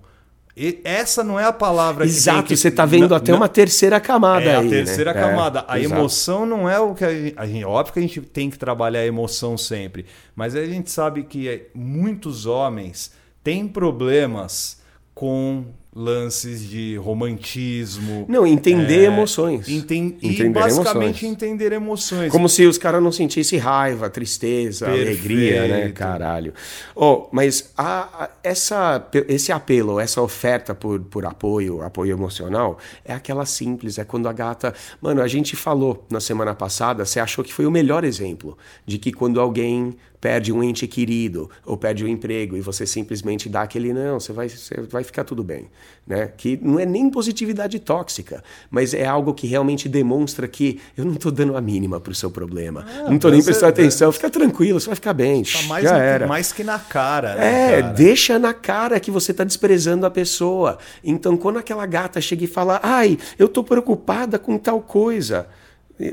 E 0.56 0.80
essa 0.84 1.24
não 1.24 1.40
é 1.40 1.44
a 1.44 1.52
palavra 1.52 2.04
Exato, 2.04 2.42
que, 2.42 2.48
que 2.48 2.56
você 2.56 2.68
está 2.68 2.84
vendo 2.84 3.08
não, 3.08 3.16
até 3.16 3.32
não, 3.32 3.38
uma 3.38 3.48
terceira 3.48 3.98
camada 3.98 4.44
é 4.44 4.56
aí. 4.56 4.66
A 4.66 4.70
terceira 4.70 5.14
né? 5.14 5.20
camada. 5.20 5.60
É, 5.60 5.64
a 5.66 5.80
exato. 5.80 5.94
emoção 5.94 6.46
não 6.46 6.68
é 6.68 6.78
o 6.78 6.94
que 6.94 7.04
a 7.04 7.10
gente, 7.10 7.34
a 7.36 7.46
gente. 7.46 7.64
Óbvio 7.64 7.92
que 7.94 7.98
a 7.98 8.02
gente 8.02 8.20
tem 8.20 8.50
que 8.50 8.58
trabalhar 8.58 9.00
a 9.00 9.06
emoção 9.06 9.56
sempre. 9.56 10.04
Mas 10.36 10.54
a 10.54 10.64
gente 10.64 10.90
sabe 10.90 11.24
que 11.24 11.68
muitos 11.74 12.44
homens 12.46 13.10
tem 13.42 13.66
problemas 13.66 14.80
com 15.14 15.64
lances 15.94 16.66
de 16.66 16.96
romantismo. 16.96 18.24
Não, 18.26 18.46
entender 18.46 19.00
é, 19.00 19.04
emoções. 19.04 19.68
Enten 19.68 20.16
entender 20.22 20.46
e 20.46 20.48
basicamente 20.48 21.26
emoções. 21.26 21.32
entender 21.32 21.72
emoções. 21.72 22.32
Como 22.32 22.48
se 22.48 22.64
os 22.64 22.78
caras 22.78 23.02
não 23.02 23.12
sentissem 23.12 23.58
raiva, 23.58 24.08
tristeza, 24.08 24.86
Perfeito. 24.86 25.08
alegria, 25.08 25.68
né? 25.68 25.92
Caralho. 25.92 26.54
Oh, 26.94 27.28
mas 27.30 27.72
a, 27.76 28.24
a, 28.24 28.30
essa, 28.42 29.06
esse 29.28 29.52
apelo, 29.52 30.00
essa 30.00 30.22
oferta 30.22 30.74
por, 30.74 30.98
por 31.00 31.26
apoio, 31.26 31.82
apoio 31.82 32.12
emocional, 32.12 32.78
é 33.04 33.12
aquela 33.12 33.44
simples, 33.44 33.98
é 33.98 34.04
quando 34.04 34.28
a 34.28 34.32
gata. 34.32 34.74
Mano, 34.98 35.20
a 35.20 35.28
gente 35.28 35.54
falou 35.56 36.06
na 36.10 36.20
semana 36.20 36.54
passada, 36.54 37.04
você 37.04 37.20
achou 37.20 37.44
que 37.44 37.52
foi 37.52 37.66
o 37.66 37.70
melhor 37.70 38.02
exemplo 38.02 38.56
de 38.86 38.96
que 38.96 39.12
quando 39.12 39.38
alguém 39.38 39.94
perde 40.22 40.52
um 40.52 40.62
ente 40.62 40.86
querido 40.86 41.50
ou 41.66 41.76
perde 41.76 42.04
o 42.04 42.06
um 42.06 42.08
emprego 42.08 42.56
e 42.56 42.60
você 42.60 42.86
simplesmente 42.86 43.48
dá 43.48 43.62
aquele 43.62 43.92
não, 43.92 44.20
você 44.20 44.32
vai, 44.32 44.48
você 44.48 44.80
vai 44.82 45.02
ficar 45.02 45.24
tudo 45.24 45.42
bem, 45.42 45.68
né? 46.06 46.30
Que 46.36 46.56
não 46.62 46.78
é 46.78 46.86
nem 46.86 47.10
positividade 47.10 47.80
tóxica, 47.80 48.40
mas 48.70 48.94
é 48.94 49.04
algo 49.04 49.34
que 49.34 49.48
realmente 49.48 49.88
demonstra 49.88 50.46
que 50.46 50.80
eu 50.96 51.04
não 51.04 51.14
estou 51.14 51.32
dando 51.32 51.56
a 51.56 51.60
mínima 51.60 51.98
pro 51.98 52.14
seu 52.14 52.30
problema, 52.30 52.86
ah, 52.88 53.08
não 53.08 53.16
estou 53.16 53.32
nem 53.32 53.42
prestando 53.42 53.70
atenção, 53.70 54.12
fica 54.12 54.30
tranquilo, 54.30 54.78
você 54.78 54.86
vai 54.86 54.94
ficar 54.94 55.12
bem, 55.12 55.42
tá 55.42 55.60
mais, 55.62 55.82
já 55.82 55.98
era. 55.98 56.28
mais 56.28 56.52
que 56.52 56.62
na 56.62 56.78
cara, 56.78 57.34
né, 57.34 57.78
É, 57.78 57.80
cara? 57.80 57.92
deixa 57.92 58.38
na 58.38 58.54
cara 58.54 59.00
que 59.00 59.10
você 59.10 59.32
está 59.32 59.42
desprezando 59.42 60.06
a 60.06 60.10
pessoa. 60.10 60.78
Então, 61.02 61.36
quando 61.36 61.58
aquela 61.58 61.84
gata 61.84 62.20
chega 62.20 62.44
e 62.44 62.46
fala, 62.46 62.78
ai, 62.80 63.18
eu 63.36 63.46
estou 63.46 63.64
preocupada 63.64 64.38
com 64.38 64.56
tal 64.56 64.80
coisa, 64.80 65.48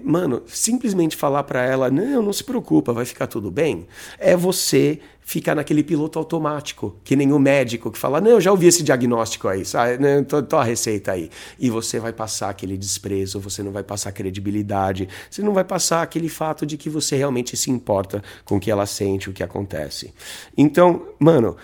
Mano, 0.04 0.44
simplesmente 0.48 1.16
falar 1.16 1.44
para 1.44 1.64
ela, 1.64 1.90
não, 1.90 2.22
não 2.22 2.34
se 2.34 2.44
preocupa, 2.44 2.94
vai 2.94 3.06
ficar 3.06 3.28
tudo 3.28 3.50
bem, 3.50 3.88
é 4.20 4.36
você 4.36 5.00
ficar 5.30 5.54
naquele 5.54 5.84
piloto 5.84 6.18
automático, 6.18 6.96
que 7.04 7.16
nem 7.16 7.32
o 7.32 7.38
médico 7.38 7.92
que 7.92 8.00
fala, 8.00 8.20
não, 8.20 8.32
eu 8.32 8.42
já 8.42 8.50
ouvi 8.50 8.66
esse 8.66 8.82
diagnóstico 8.82 9.48
aí, 9.48 9.64
sabe? 9.64 10.00
Né, 10.00 10.24
tô, 10.24 10.42
tô 10.42 10.58
a 10.58 10.64
receita 10.64 11.12
aí. 11.12 11.30
E 11.60 11.70
você 11.70 12.00
vai 12.00 12.12
passar 12.12 12.50
aquele 12.50 12.76
desprezo, 12.76 13.40
você 13.40 13.62
não 13.62 13.72
vai 13.72 13.84
passar 13.84 14.12
credibilidade, 14.12 15.08
você 15.30 15.44
não 15.44 15.54
vai 15.54 15.64
passar 15.64 16.02
aquele 16.02 16.30
fato 16.30 16.66
de 16.66 16.78
que 16.78 16.90
você 16.90 17.16
realmente 17.16 17.56
se 17.56 17.70
importa 17.70 18.24
com 18.44 18.58
o 18.58 18.60
que 18.60 18.72
ela 18.72 18.88
sente, 18.88 19.30
o 19.30 19.34
que 19.34 19.44
acontece. 19.44 20.12
Então, 20.58 21.10
mano, 21.20 21.56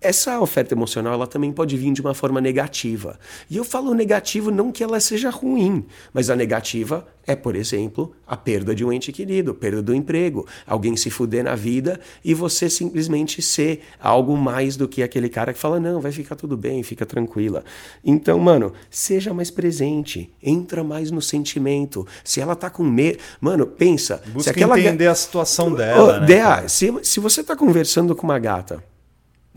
essa 0.00 0.40
oferta 0.40 0.74
emocional 0.74 1.14
ela 1.14 1.26
também 1.26 1.52
pode 1.52 1.76
vir 1.76 1.92
de 1.92 2.00
uma 2.00 2.14
forma 2.14 2.40
negativa. 2.40 3.18
E 3.48 3.56
eu 3.56 3.64
falo 3.64 3.94
negativo 3.94 4.50
não 4.50 4.72
que 4.72 4.82
ela 4.82 4.98
seja 5.00 5.30
ruim, 5.30 5.84
mas 6.12 6.30
a 6.30 6.36
negativa 6.36 7.06
é, 7.26 7.36
por 7.36 7.54
exemplo, 7.54 8.12
a 8.26 8.36
perda 8.36 8.74
de 8.74 8.84
um 8.84 8.92
ente 8.92 9.12
querido, 9.12 9.54
perda 9.54 9.80
do 9.80 9.94
emprego, 9.94 10.46
alguém 10.66 10.96
se 10.96 11.10
fuder 11.10 11.44
na 11.44 11.54
vida 11.54 12.00
e 12.24 12.34
você 12.34 12.68
simplesmente 12.68 13.40
ser 13.40 13.82
algo 14.00 14.36
mais 14.36 14.76
do 14.76 14.88
que 14.88 15.02
aquele 15.02 15.28
cara 15.28 15.52
que 15.52 15.58
fala: 15.58 15.78
"Não, 15.78 16.00
vai 16.00 16.10
ficar 16.10 16.34
tudo 16.34 16.56
bem, 16.56 16.82
fica 16.82 17.06
tranquila". 17.06 17.62
Então, 18.04 18.38
mano, 18.38 18.72
seja 18.90 19.32
mais 19.32 19.50
presente, 19.50 20.32
entra 20.42 20.82
mais 20.82 21.10
no 21.10 21.22
sentimento. 21.22 22.06
Se 22.24 22.40
ela 22.40 22.56
tá 22.56 22.68
com 22.68 22.82
medo, 22.82 23.18
mano, 23.40 23.66
pensa, 23.66 24.20
Busca 24.26 24.42
se 24.42 24.50
aquela 24.50 24.80
entender 24.80 25.06
a 25.06 25.14
situação 25.14 25.72
dela, 25.72 26.16
oh, 26.16 26.20
né? 26.20 26.26
Dea, 26.26 26.68
se, 26.68 26.92
se 27.02 27.20
você 27.20 27.44
tá 27.44 27.54
conversando 27.54 28.16
com 28.16 28.26
uma 28.26 28.38
gata 28.38 28.89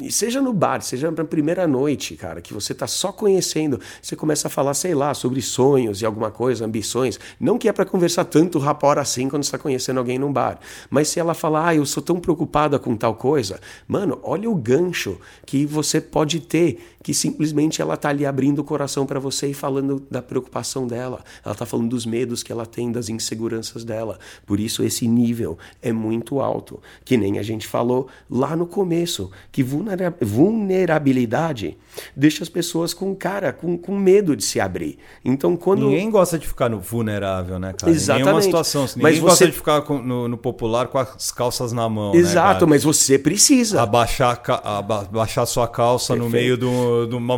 e 0.02 0.12
seja 0.12 0.42
no 0.42 0.52
bar, 0.52 0.82
seja 0.82 1.12
na 1.12 1.24
primeira 1.24 1.68
noite, 1.68 2.16
cara, 2.16 2.42
que 2.42 2.52
você 2.52 2.74
tá 2.74 2.88
só 2.88 3.12
conhecendo, 3.12 3.80
você 4.02 4.16
começa 4.16 4.48
a 4.48 4.50
falar, 4.50 4.74
sei 4.74 4.96
lá, 4.96 5.14
sobre 5.14 5.40
sonhos 5.40 6.02
e 6.02 6.06
alguma 6.06 6.32
coisa, 6.32 6.66
ambições. 6.66 7.20
Não 7.40 7.60
que 7.60 7.70
é 7.70 7.72
para 7.72 7.86
conversar 7.86 8.26
tanto 8.26 8.58
rapor 8.58 8.98
assim 8.98 9.30
quando 9.30 9.44
está 9.44 9.56
conhecendo 9.56 10.00
alguém 10.00 10.18
num 10.18 10.34
bar. 10.34 10.60
Mas 10.90 11.10
se 11.10 11.20
ela 11.20 11.36
falar, 11.36 11.68
ah, 11.68 11.76
eu 11.76 11.86
sou 11.86 12.02
tão 12.02 12.20
preocupada 12.20 12.80
com 12.80 12.98
tal 12.98 13.14
coisa, 13.14 13.62
mano, 13.88 14.20
olha 14.24 14.50
o 14.50 14.56
gancho 14.56 15.20
que 15.46 15.64
você 15.64 16.02
pode 16.02 16.40
ter, 16.40 16.93
que 17.04 17.14
simplesmente 17.14 17.82
ela 17.82 17.98
tá 17.98 18.10
ali 18.10 18.26
abrindo 18.26 18.60
o 18.60 18.64
coração 18.64 19.06
para 19.06 19.20
você 19.20 19.50
e 19.50 19.54
falando 19.54 20.02
da 20.10 20.22
preocupação 20.22 20.88
dela. 20.88 21.22
Ela 21.46 21.54
tá 21.54 21.66
falando 21.66 21.90
dos 21.90 22.06
medos 22.06 22.42
que 22.42 22.52
ela 22.52 22.66
tem, 22.66 22.92
das 22.92 23.10
inseguranças 23.10 23.84
dela. 23.84 24.18
Por 24.46 24.60
isso 24.60 24.84
esse 24.84 25.08
nível 25.08 25.58
é 25.82 25.92
muito 25.92 26.40
alto. 26.40 26.82
Que 27.04 27.18
nem 27.18 27.38
a 27.38 27.44
gente 27.44 27.68
falou 27.68 28.08
lá 28.30 28.56
no 28.56 28.66
começo, 28.66 29.30
que 29.52 29.62
vulnerabilidade 29.62 31.78
deixa 32.16 32.44
as 32.44 32.50
pessoas 32.50 32.94
com 32.94 33.14
cara, 33.16 33.52
com, 33.52 33.78
com 33.78 33.98
medo 33.98 34.36
de 34.36 34.44
se 34.44 34.60
abrir. 34.60 34.98
Então, 35.24 35.56
quando. 35.56 35.88
Ninguém 35.88 36.10
gosta 36.10 36.40
de 36.40 36.48
ficar 36.48 36.70
no 36.70 36.80
vulnerável, 36.80 37.60
né, 37.60 37.74
cara? 37.74 37.92
Exatamente. 37.92 38.26
Nenhuma 38.26 38.42
situação. 38.42 38.84
Ninguém 38.84 39.04
mas 39.04 39.20
gosta 39.20 39.38
você... 39.38 39.46
de 39.48 39.52
ficar 39.52 39.84
no, 39.90 40.28
no, 40.28 40.38
popular 40.38 40.88
com 40.88 40.98
as 40.98 41.32
calças 41.32 41.72
na 41.72 41.88
mão. 41.90 42.14
Né, 42.14 42.20
Exato, 42.20 42.66
né, 42.66 42.70
mas 42.70 42.84
você 42.84 43.20
precisa. 43.20 43.82
Abaixar, 43.82 44.42
abaixar 44.64 45.46
sua 45.46 45.68
calça 45.68 46.14
Perfeito. 46.14 46.24
no 46.24 46.30
meio 46.30 46.58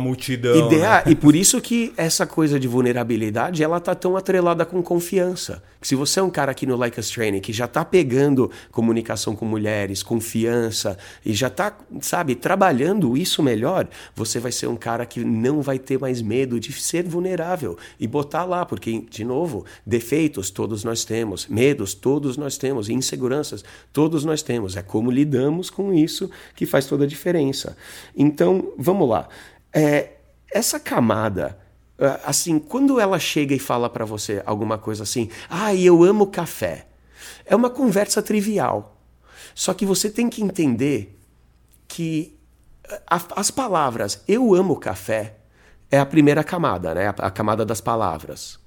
multidão. 0.00 0.66
Ideia, 0.66 0.96
né? 0.96 1.02
E 1.06 1.14
por 1.14 1.34
isso 1.34 1.60
que 1.60 1.92
essa 1.96 2.26
coisa 2.26 2.58
de 2.58 2.68
vulnerabilidade 2.68 3.62
ela 3.62 3.80
tá 3.80 3.94
tão 3.94 4.16
atrelada 4.16 4.64
com 4.64 4.82
confiança. 4.82 5.62
Se 5.82 5.94
você 5.94 6.18
é 6.18 6.22
um 6.22 6.30
cara 6.30 6.50
aqui 6.50 6.66
no 6.66 6.76
Like 6.76 6.98
Us 6.98 7.10
Training 7.10 7.40
que 7.40 7.52
já 7.52 7.68
tá 7.68 7.84
pegando 7.84 8.50
comunicação 8.72 9.36
com 9.36 9.44
mulheres, 9.44 10.02
confiança, 10.02 10.98
e 11.24 11.32
já 11.32 11.48
tá, 11.48 11.76
sabe, 12.00 12.34
trabalhando 12.34 13.16
isso 13.16 13.42
melhor, 13.42 13.88
você 14.14 14.40
vai 14.40 14.50
ser 14.50 14.66
um 14.66 14.76
cara 14.76 15.06
que 15.06 15.24
não 15.24 15.62
vai 15.62 15.78
ter 15.78 15.98
mais 15.98 16.20
medo 16.20 16.58
de 16.58 16.72
ser 16.72 17.04
vulnerável 17.04 17.78
e 18.00 18.06
botar 18.06 18.44
lá, 18.44 18.66
porque, 18.66 19.04
de 19.08 19.24
novo, 19.24 19.64
defeitos 19.86 20.50
todos 20.50 20.82
nós 20.82 21.04
temos, 21.04 21.46
medos 21.46 21.94
todos 21.94 22.36
nós 22.36 22.58
temos, 22.58 22.88
inseguranças 22.88 23.64
todos 23.92 24.24
nós 24.24 24.42
temos. 24.42 24.76
É 24.76 24.82
como 24.82 25.10
lidamos 25.10 25.70
com 25.70 25.92
isso 25.92 26.30
que 26.54 26.66
faz 26.66 26.86
toda 26.86 27.04
a 27.04 27.06
diferença. 27.06 27.76
Então, 28.16 28.72
vamos 28.76 29.08
lá. 29.08 29.28
É, 29.76 30.14
essa 30.50 30.80
camada 30.80 31.58
assim, 32.24 32.58
quando 32.58 33.00
ela 33.00 33.18
chega 33.18 33.54
e 33.54 33.58
fala 33.58 33.88
para 33.88 34.04
você 34.04 34.42
alguma 34.44 34.76
coisa 34.76 35.02
assim, 35.02 35.30
ah, 35.48 35.74
eu 35.74 36.04
amo 36.04 36.26
café, 36.26 36.86
é 37.44 37.56
uma 37.56 37.70
conversa 37.70 38.22
trivial. 38.22 38.96
Só 39.54 39.72
que 39.72 39.86
você 39.86 40.10
tem 40.10 40.28
que 40.28 40.42
entender 40.42 41.18
que 41.88 42.38
as 43.06 43.50
palavras 43.50 44.22
eu 44.28 44.54
amo 44.54 44.76
café 44.76 45.36
é 45.90 45.98
a 45.98 46.06
primeira 46.06 46.44
camada, 46.44 46.94
né? 46.94 47.14
A 47.18 47.30
camada 47.30 47.64
das 47.64 47.80
palavras. 47.80 48.58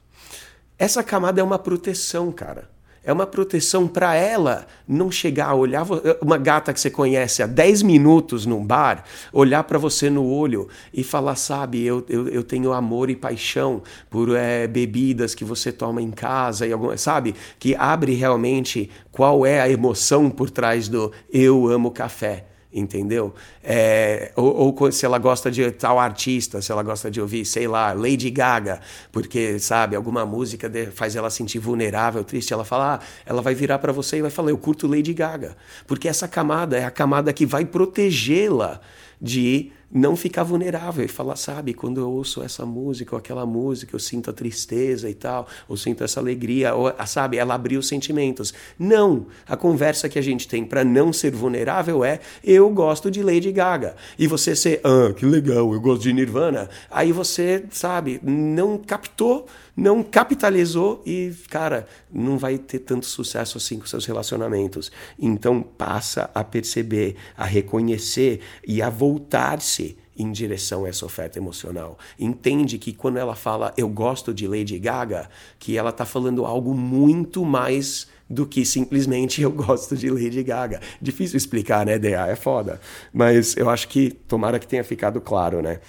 Essa 0.77 1.03
camada 1.03 1.39
é 1.39 1.43
uma 1.43 1.59
proteção, 1.59 2.31
cara. 2.31 2.69
É 3.03 3.13
uma 3.13 3.25
proteção 3.25 3.87
para 3.87 4.15
ela 4.15 4.67
não 4.87 5.11
chegar 5.11 5.47
a 5.47 5.55
olhar 5.55 5.85
uma 6.21 6.37
gata 6.37 6.73
que 6.73 6.79
você 6.79 6.89
conhece 6.89 7.41
há 7.41 7.47
10 7.47 7.81
minutos 7.83 8.45
num 8.45 8.65
bar, 8.65 9.03
olhar 9.31 9.63
para 9.63 9.77
você 9.77 10.09
no 10.09 10.25
olho 10.25 10.67
e 10.93 11.03
falar, 11.03 11.35
sabe, 11.35 11.83
eu, 11.83 12.05
eu, 12.09 12.27
eu 12.27 12.43
tenho 12.43 12.73
amor 12.73 13.09
e 13.09 13.15
paixão 13.15 13.81
por 14.09 14.35
é, 14.35 14.67
bebidas 14.67 15.33
que 15.33 15.45
você 15.45 15.71
toma 15.71 16.01
em 16.01 16.11
casa 16.11 16.67
e 16.67 16.73
alguma, 16.73 16.97
sabe, 16.97 17.35
que 17.57 17.75
abre 17.75 18.13
realmente 18.13 18.89
qual 19.11 19.45
é 19.45 19.61
a 19.61 19.69
emoção 19.69 20.29
por 20.29 20.49
trás 20.49 20.87
do 20.87 21.11
eu 21.31 21.67
amo 21.67 21.91
café 21.91 22.45
entendeu? 22.71 23.33
É, 23.63 24.31
ou, 24.35 24.75
ou, 24.79 24.91
se 24.91 25.05
ela 25.05 25.17
gosta 25.17 25.49
de 25.49 25.71
tal 25.71 25.99
artista, 25.99 26.61
se 26.61 26.71
ela 26.71 26.83
gosta 26.83 27.09
de 27.09 27.19
ouvir, 27.19 27.45
sei 27.45 27.67
lá, 27.67 27.93
Lady 27.93 28.29
Gaga, 28.29 28.79
porque, 29.11 29.57
sabe, 29.59 29.95
alguma 29.95 30.25
música 30.25 30.71
faz 30.93 31.15
ela 31.15 31.29
sentir 31.29 31.59
vulnerável, 31.59 32.23
triste, 32.23 32.53
ela 32.53 32.63
fala, 32.63 32.95
ah, 32.95 32.99
ela 33.25 33.41
vai 33.41 33.55
virar 33.55 33.79
para 33.79 33.91
você 33.91 34.17
e 34.17 34.21
vai 34.21 34.31
falar, 34.31 34.51
eu 34.51 34.57
curto 34.57 34.87
Lady 34.87 35.13
Gaga, 35.13 35.57
porque 35.87 36.07
essa 36.07 36.27
camada 36.27 36.77
é 36.77 36.85
a 36.85 36.91
camada 36.91 37.33
que 37.33 37.45
vai 37.45 37.65
protegê-la 37.65 38.79
de 39.21 39.71
não 39.91 40.15
ficar 40.15 40.43
vulnerável 40.43 41.03
e 41.03 41.07
falar, 41.07 41.35
sabe, 41.35 41.73
quando 41.73 41.99
eu 41.99 42.09
ouço 42.09 42.43
essa 42.43 42.65
música 42.65 43.15
ou 43.15 43.19
aquela 43.19 43.45
música, 43.45 43.95
eu 43.95 43.99
sinto 43.99 44.29
a 44.29 44.33
tristeza 44.33 45.09
e 45.09 45.13
tal, 45.13 45.47
ou 45.67 45.75
sinto 45.75 46.03
essa 46.03 46.19
alegria, 46.19 46.75
ou, 46.75 46.93
sabe, 47.07 47.37
ela 47.37 47.55
abriu 47.55 47.79
os 47.79 47.87
sentimentos. 47.87 48.53
Não! 48.77 49.25
A 49.47 49.57
conversa 49.57 50.07
que 50.07 50.19
a 50.19 50.21
gente 50.21 50.47
tem 50.47 50.63
para 50.63 50.83
não 50.83 51.11
ser 51.11 51.31
vulnerável 51.31 52.03
é 52.03 52.19
eu 52.43 52.69
gosto 52.69 53.09
de 53.09 53.23
Lady 53.23 53.51
Gaga. 53.51 53.95
E 54.17 54.27
você 54.27 54.55
ser, 54.55 54.81
ah, 54.83 55.13
que 55.13 55.25
legal, 55.25 55.73
eu 55.73 55.79
gosto 55.79 56.03
de 56.03 56.13
Nirvana. 56.13 56.69
Aí 56.91 57.11
você, 57.11 57.63
sabe, 57.71 58.19
não 58.23 58.77
captou 58.77 59.47
não 59.79 60.03
capitalizou 60.03 61.01
e, 61.05 61.33
cara, 61.49 61.87
não 62.11 62.37
vai 62.37 62.57
ter 62.57 62.79
tanto 62.79 63.05
sucesso 63.05 63.57
assim 63.57 63.79
com 63.79 63.85
seus 63.85 64.05
relacionamentos. 64.05 64.91
Então 65.17 65.61
passa 65.61 66.29
a 66.35 66.43
perceber, 66.43 67.15
a 67.37 67.45
reconhecer 67.45 68.41
e 68.67 68.81
a 68.81 68.89
voltar-se 68.89 69.97
em 70.17 70.33
direção 70.33 70.83
a 70.83 70.89
essa 70.89 71.05
oferta 71.05 71.39
emocional. 71.39 71.97
Entende 72.19 72.77
que 72.77 72.91
quando 72.91 73.17
ela 73.17 73.35
fala 73.35 73.73
eu 73.77 73.87
gosto 73.87 74.33
de 74.33 74.45
Lady 74.47 74.77
Gaga, 74.77 75.29
que 75.57 75.77
ela 75.77 75.91
está 75.91 76.05
falando 76.05 76.45
algo 76.45 76.73
muito 76.73 77.45
mais 77.45 78.07
do 78.29 78.45
que 78.45 78.65
simplesmente 78.65 79.41
eu 79.41 79.49
gosto 79.49 79.95
de 79.95 80.09
Lady 80.09 80.43
Gaga. 80.43 80.81
Difícil 81.01 81.37
explicar, 81.37 81.85
né, 81.85 81.97
DA? 81.97 82.27
É 82.27 82.35
foda. 82.35 82.81
Mas 83.13 83.55
eu 83.55 83.69
acho 83.69 83.87
que 83.87 84.11
tomara 84.11 84.59
que 84.59 84.67
tenha 84.67 84.83
ficado 84.83 85.21
claro, 85.21 85.61
né? 85.61 85.79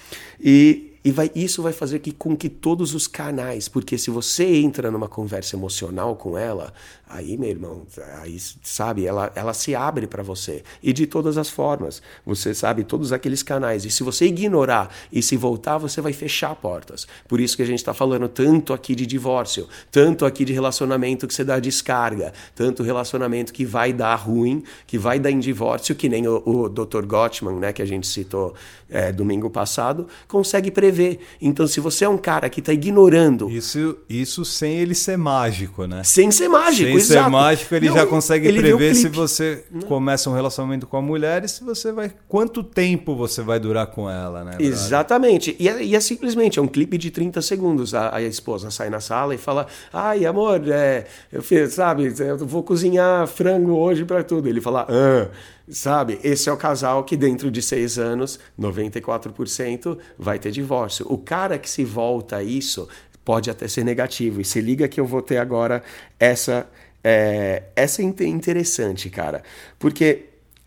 E 0.41 0.90
e 1.03 1.11
vai, 1.11 1.31
isso 1.35 1.63
vai 1.63 1.73
fazer 1.73 2.01
que, 2.01 2.13
com 2.13 2.37
que 2.37 2.51
todos 2.51 2.95
os 2.95 3.07
canais, 3.07 3.69
porque 3.69 3.97
se 3.97 4.11
você 4.11 4.45
entra 4.57 4.91
numa 4.91 5.09
conversa 5.09 5.57
emocional 5.57 6.15
com 6.15 6.37
ela, 6.37 6.75
aí, 7.09 7.39
meu 7.39 7.49
irmão, 7.49 7.87
aí, 8.21 8.37
sabe, 8.63 9.07
ela, 9.07 9.33
ela 9.35 9.55
se 9.55 9.75
abre 9.75 10.07
para 10.07 10.23
você. 10.23 10.63
E 10.83 10.93
de 10.93 11.07
todas 11.07 11.39
as 11.39 11.49
formas. 11.49 12.03
Você 12.27 12.53
sabe, 12.53 12.85
todos 12.85 13.13
aqueles 13.13 13.43
canais. 13.43 13.87
E 13.87 13.91
se 13.91 14.03
você 14.03 14.27
ignorar 14.27 14.95
e 15.11 15.23
se 15.23 15.39
voltar, 15.39 15.79
você 15.79 16.03
vai 16.03 16.13
fechar 16.13 16.55
portas. 16.55 17.07
Por 17.27 17.41
isso 17.41 17.57
que 17.57 17.63
a 17.63 17.67
gente 17.67 17.79
está 17.79 17.95
falando 17.95 18.29
tanto 18.29 18.75
aqui 18.75 18.95
de 18.95 19.07
divórcio, 19.07 19.67
tanto 19.91 20.27
aqui 20.27 20.45
de 20.45 20.53
relacionamento 20.53 21.27
que 21.27 21.33
você 21.33 21.45
dá 21.45 21.59
descarga, 21.59 22.33
tanto 22.55 22.83
relacionamento 22.83 23.55
que 23.55 23.65
vai 23.65 23.93
dar 23.93 24.17
ruim, 24.17 24.63
que 24.87 24.99
vai 24.99 25.19
dar 25.19 25.31
em 25.31 25.39
divórcio, 25.39 25.95
que 25.95 26.11
nem 26.11 26.29
o, 26.29 26.43
o 26.45 26.69
Dr. 26.69 27.07
Gottman, 27.07 27.57
né, 27.59 27.73
que 27.73 27.81
a 27.81 27.87
gente 27.87 28.07
citou 28.07 28.55
é, 28.91 29.11
domingo 29.11 29.49
passado, 29.49 30.07
consegue 30.29 30.71
prever 30.71 30.90
prever. 30.91 31.21
Então, 31.41 31.67
se 31.67 31.81
você 31.81 32.05
é 32.05 32.09
um 32.09 32.19
cara 32.19 32.49
que 32.51 32.61
está 32.61 32.73
ignorando. 32.73 33.49
Isso, 33.51 33.99
isso 34.09 34.45
sem 34.45 34.79
ele 34.79 34.95
ser 34.95 35.17
mágico, 35.17 35.87
né? 35.87 36.03
Sem 36.05 36.31
ser 36.31 36.49
mágico, 36.49 36.89
Sem 36.89 36.97
exato. 36.97 37.25
ser 37.25 37.31
mágico, 37.31 37.75
ele 37.75 37.89
Não, 37.89 37.95
já 37.95 38.07
consegue 38.07 38.49
ele 38.49 38.61
prever 38.61 38.95
se 38.95 39.09
você 39.09 39.65
começa 39.87 40.29
um 40.29 40.35
relacionamento 40.35 40.87
com 40.87 40.97
a 40.97 41.03
mulher 41.03 41.45
e 41.45 41.49
se 41.49 41.65
você 41.65 41.93
vai. 41.93 42.13
Quanto 42.29 42.63
tempo 42.63 43.15
você 43.15 43.43
vai 43.43 43.59
durar 43.59 43.87
com 43.87 44.11
ela, 44.11 44.45
né? 44.45 44.57
Exatamente. 44.59 45.57
E 45.59 45.69
é, 45.69 45.83
e 45.83 45.95
é 45.95 46.01
simplesmente, 46.01 46.59
é 46.59 46.63
um 46.63 46.69
clipe 46.69 46.99
de 46.99 47.11
30 47.11 47.41
segundos. 47.43 47.95
A, 47.95 48.17
a 48.17 48.23
esposa 48.23 48.71
sai 48.71 48.91
na 48.91 49.01
sala 49.01 49.35
e 49.35 49.39
fala: 49.39 49.67
Ai, 49.93 50.27
amor, 50.27 50.61
é, 50.69 51.07
eu 51.33 51.43
fiz, 51.43 51.75
sabe, 51.75 52.13
eu 52.19 52.39
vou 52.39 52.63
cozinhar 52.63 53.27
frango 53.27 53.73
hoje 53.73 54.05
para 54.05 54.23
tudo. 54.23 54.49
Ele 54.49 54.61
fala: 54.61 54.87
Ah, 54.89 55.29
sabe, 55.71 56.19
esse 56.23 56.49
é 56.49 56.53
o 56.53 56.57
casal 56.57 57.05
que 57.05 57.17
dentro 57.17 57.51
de 57.51 57.63
seis 57.63 57.99
anos, 57.99 58.39
94% 58.59 59.99
vai 60.19 60.39
ter 60.39 60.51
divórcio. 60.51 61.07
O 61.09 61.19
cara 61.19 61.59
que 61.59 61.69
se 61.69 61.85
volta 61.85 62.37
a 62.37 62.43
isso 62.43 62.89
pode 63.25 63.51
até 63.51 63.69
ser 63.69 63.85
negativo. 63.85 64.41
E 64.41 64.45
se 64.45 64.61
liga 64.61 64.89
que 64.89 65.01
eu 65.01 65.07
vou 65.07 65.23
ter 65.23 65.39
agora 65.39 65.83
essa. 66.19 66.69
É, 67.03 67.63
essa 67.75 68.03
é 68.03 68.05
inte- 68.05 68.27
interessante, 68.27 69.09
cara. 69.09 69.43
Porque, 69.79 70.27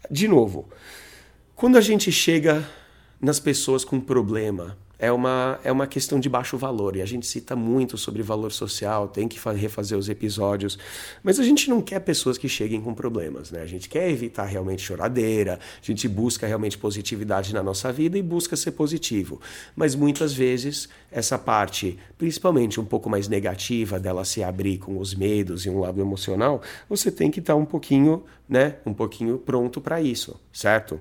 de 0.10 0.28
novo, 0.28 0.68
quando 1.56 1.78
a 1.78 1.82
gente 1.82 2.12
chega 2.12 2.68
nas 3.22 3.40
pessoas 3.40 3.86
com 3.86 4.00
problema, 4.00 4.78
é 4.98 5.12
uma, 5.12 5.60
é 5.64 5.72
uma 5.72 5.86
questão 5.88 6.20
de 6.20 6.30
baixo 6.30 6.58
valor. 6.58 6.96
E 6.96 7.02
a 7.02 7.06
gente 7.06 7.26
cita 7.26 7.56
muito 7.56 7.98
sobre 7.98 8.22
valor 8.22 8.52
social, 8.52 9.08
tem 9.08 9.28
que 9.28 9.40
fa- 9.40 9.52
refazer 9.52 9.98
os 9.98 10.08
episódios. 10.08 10.78
Mas 11.22 11.40
a 11.40 11.44
gente 11.44 11.70
não 11.70 11.82
quer 11.82 12.00
pessoas 12.00 12.38
que 12.38 12.48
cheguem 12.48 12.80
com 12.82 12.94
problemas, 12.94 13.52
né? 13.52 13.62
A 13.62 13.66
gente 13.66 13.90
quer 13.90 14.10
evitar 14.10 14.46
realmente 14.46 14.82
choradeira, 14.82 15.60
a 15.82 15.86
gente 15.86 16.08
busca 16.08 16.48
realmente 16.48 16.78
positividade 16.78 17.54
na 17.54 17.62
nossa 17.62 17.92
vida 17.92 18.18
e 18.18 18.22
busca 18.22 18.56
ser 18.56 18.72
positivo. 18.72 19.42
Mas 19.76 19.96
muitas 19.96 20.34
vezes 20.34 20.88
essa 21.12 21.38
parte, 21.38 21.98
principalmente 22.18 22.80
um 22.80 22.86
pouco 22.86 23.10
mais 23.10 23.28
negativa 23.28 24.00
dela 24.00 24.24
se 24.24 24.44
abrir 24.44 24.78
com 24.78 24.98
os 24.98 25.14
medos 25.14 25.66
e 25.66 25.70
um 25.70 25.80
lado 25.80 26.00
emocional, 26.00 26.62
você 26.88 27.12
tem 27.12 27.30
que 27.30 27.40
estar 27.40 27.56
um 27.56 27.66
pouquinho, 27.66 28.24
né? 28.48 28.76
Um 28.86 28.94
pouquinho 28.94 29.38
pronto 29.38 29.82
para 29.82 30.02
isso, 30.02 30.40
certo? 30.52 31.00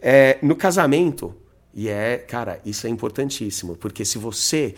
É, 0.00 0.38
no 0.40 0.56
casamento, 0.56 1.34
e 1.74 1.88
é, 1.88 2.18
cara, 2.18 2.60
isso 2.64 2.86
é 2.86 2.90
importantíssimo, 2.90 3.76
porque 3.76 4.04
se 4.04 4.18
você 4.18 4.74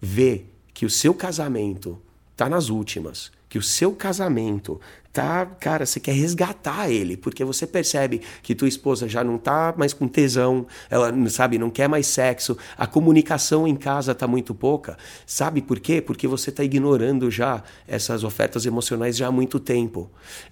vê 0.00 0.44
que 0.72 0.86
o 0.86 0.90
seu 0.90 1.14
casamento 1.14 2.00
tá 2.36 2.48
nas 2.48 2.68
últimas, 2.68 3.32
que 3.48 3.58
o 3.58 3.62
seu 3.62 3.92
casamento 3.92 4.80
tá, 5.12 5.46
cara, 5.46 5.86
você 5.86 5.98
quer 5.98 6.12
resgatar 6.12 6.90
ele, 6.90 7.16
porque 7.16 7.42
você 7.42 7.66
percebe 7.66 8.20
que 8.42 8.54
tua 8.54 8.68
esposa 8.68 9.08
já 9.08 9.24
não 9.24 9.38
tá 9.38 9.72
mais 9.74 9.94
com 9.94 10.06
tesão, 10.06 10.66
ela, 10.90 11.10
sabe, 11.30 11.56
não 11.56 11.70
quer 11.70 11.88
mais 11.88 12.06
sexo, 12.06 12.58
a 12.76 12.86
comunicação 12.86 13.66
em 13.66 13.74
casa 13.74 14.14
tá 14.14 14.26
muito 14.26 14.54
pouca. 14.54 14.98
Sabe 15.24 15.62
por 15.62 15.80
quê? 15.80 16.02
Porque 16.02 16.28
você 16.28 16.52
tá 16.52 16.62
ignorando 16.62 17.30
já 17.30 17.62
essas 17.88 18.24
ofertas 18.24 18.66
emocionais 18.66 19.16
já 19.16 19.28
há 19.28 19.32
muito 19.32 19.58
tempo. 19.58 20.10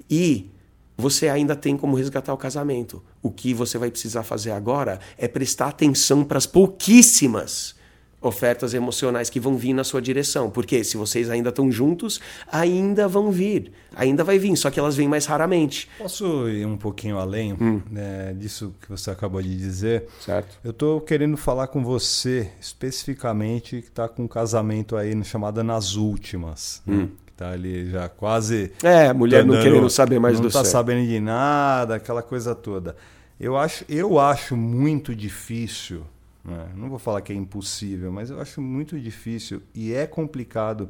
E 0.08 0.50
você 0.96 1.28
ainda 1.28 1.56
tem 1.56 1.76
como 1.76 1.96
resgatar 1.96 2.32
o 2.32 2.36
casamento. 2.36 3.02
O 3.22 3.30
que 3.30 3.52
você 3.52 3.78
vai 3.78 3.90
precisar 3.90 4.22
fazer 4.22 4.52
agora 4.52 5.00
é 5.18 5.26
prestar 5.26 5.68
atenção 5.68 6.24
para 6.24 6.38
as 6.38 6.46
pouquíssimas 6.46 7.74
ofertas 8.20 8.72
emocionais 8.72 9.28
que 9.28 9.38
vão 9.38 9.54
vir 9.56 9.74
na 9.74 9.84
sua 9.84 10.00
direção. 10.00 10.48
Porque 10.50 10.82
se 10.82 10.96
vocês 10.96 11.28
ainda 11.28 11.50
estão 11.50 11.70
juntos, 11.70 12.20
ainda 12.50 13.06
vão 13.06 13.30
vir. 13.30 13.70
Ainda 13.94 14.24
vai 14.24 14.38
vir, 14.38 14.56
só 14.56 14.70
que 14.70 14.80
elas 14.80 14.96
vêm 14.96 15.06
mais 15.06 15.26
raramente. 15.26 15.88
Posso 15.98 16.48
ir 16.48 16.66
um 16.66 16.76
pouquinho 16.78 17.18
além 17.18 17.52
Hum. 17.52 17.82
né, 17.90 18.32
disso 18.38 18.74
que 18.80 18.88
você 18.88 19.10
acabou 19.10 19.42
de 19.42 19.54
dizer? 19.54 20.08
Certo? 20.20 20.58
Eu 20.64 20.72
tô 20.72 21.00
querendo 21.02 21.36
falar 21.36 21.66
com 21.66 21.84
você 21.84 22.50
especificamente 22.60 23.82
que 23.82 23.90
tá 23.90 24.08
com 24.08 24.24
um 24.24 24.28
casamento 24.28 24.96
aí 24.96 25.22
chamada 25.22 25.62
nas 25.62 25.94
últimas, 25.96 26.80
né? 26.86 27.08
Tá 27.36 27.50
ali 27.50 27.90
já 27.90 28.08
quase 28.08 28.72
É, 28.82 29.12
mulher 29.12 29.44
tá 29.44 29.52
não 29.52 29.60
querendo 29.60 29.90
saber 29.90 30.18
mais 30.18 30.34
não 30.36 30.46
do 30.48 30.52
tá 30.52 30.62
céu. 30.62 30.72
sabendo 30.72 31.06
de 31.06 31.20
nada, 31.20 31.96
aquela 31.96 32.22
coisa 32.22 32.54
toda. 32.54 32.96
Eu 33.38 33.56
acho, 33.56 33.84
eu 33.88 34.18
acho 34.18 34.56
muito 34.56 35.14
difícil, 35.14 36.04
né? 36.44 36.68
não 36.76 36.88
vou 36.88 36.98
falar 36.98 37.20
que 37.20 37.32
é 37.32 37.36
impossível, 37.36 38.12
mas 38.12 38.30
eu 38.30 38.40
acho 38.40 38.60
muito 38.60 38.98
difícil 38.98 39.62
e 39.74 39.92
é 39.92 40.06
complicado 40.06 40.88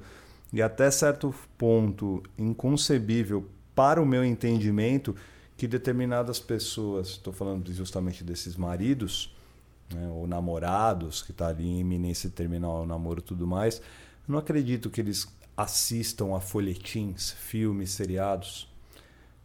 e 0.53 0.61
até 0.62 0.90
certo 0.90 1.34
ponto 1.59 2.22
inconcebível 2.38 3.49
para 3.74 4.01
o 4.01 4.07
meu 4.07 4.24
entendimento 4.24 5.16
que 5.57 5.66
determinadas 5.66 6.38
pessoas, 6.38 7.09
estou 7.09 7.32
falando 7.32 7.72
justamente 7.72 8.22
desses 8.22 8.57
maridos, 8.57 9.34
né, 9.92 10.09
ou 10.12 10.26
namorados 10.26 11.22
que 11.22 11.30
está 11.30 11.49
ali 11.49 11.66
em 11.66 11.80
iminência 11.80 12.28
de 12.28 12.34
terminar 12.34 12.68
o 12.68 12.86
namoro 12.86 13.20
e 13.20 13.22
tudo 13.22 13.47
mais, 13.47 13.78
eu 13.78 14.32
não 14.32 14.38
acredito 14.38 14.90
que 14.90 15.01
eles 15.01 15.26
assistam 15.57 16.34
a 16.34 16.40
folhetins, 16.40 17.30
filmes, 17.32 17.90
seriados, 17.90 18.68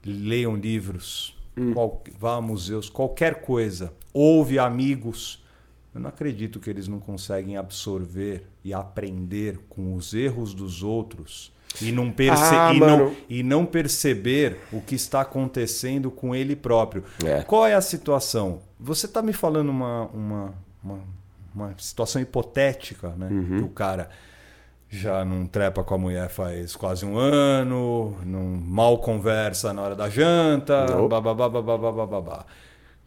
leiam 0.06 0.56
livros, 0.56 1.36
qual- 1.74 2.02
vá 2.18 2.36
a 2.38 2.42
museus, 2.42 2.90
qualquer 2.90 3.42
coisa, 3.42 3.94
ouve 4.14 4.58
amigos. 4.58 5.44
Eu 5.94 6.00
não 6.02 6.10
acredito 6.10 6.60
que 6.60 6.70
eles 6.70 6.88
não 6.88 7.00
conseguem 7.00 7.58
absorver 7.58 8.46
e 8.64 8.74
aprender 8.74 9.60
com 9.68 9.96
os 9.96 10.14
erros 10.14 10.54
dos 10.54 10.84
outros 10.84 11.52
e 11.82 11.92
não, 11.92 12.12
perce 12.12 12.56
Ah, 12.56 12.74
e 12.74 12.80
não, 12.80 13.16
e 13.30 13.44
não 13.44 13.66
perceber 13.66 14.60
o 14.72 14.80
que 14.82 14.96
está 14.96 15.22
acontecendo 15.22 16.10
com 16.10 16.34
ele 16.34 16.56
próprio. 16.56 17.04
É. 17.26 17.42
Qual 17.42 17.66
é 17.66 17.74
a 17.74 17.82
situação? 17.82 18.62
Você 18.80 19.06
está 19.08 19.22
me 19.22 19.34
falando 19.34 19.70
uma, 19.70 20.06
uma, 20.14 20.54
uma, 20.84 21.00
uma 21.54 21.76
situação 21.78 22.22
hipotética, 22.22 23.10
né? 23.18 23.28
Uhum. 23.30 23.58
Que 23.58 23.64
o 23.64 23.70
cara 23.70 24.10
já 24.90 25.24
não 25.24 25.46
trepa 25.46 25.84
com 25.84 25.94
a 25.96 25.98
mulher 25.98 26.30
faz 26.30 26.76
quase 26.76 27.06
um 27.06 27.18
ano, 27.18 28.18
não 28.26 28.42
mal 28.42 28.98
conversa 28.98 29.72
na 29.72 29.82
hora 29.84 29.96
da 29.96 30.10
janta, 30.10 30.86
Nope. 30.88 31.10
babá, 31.10 31.34
babá, 31.34 31.62
babá, 31.78 32.06
babá. 32.06 32.46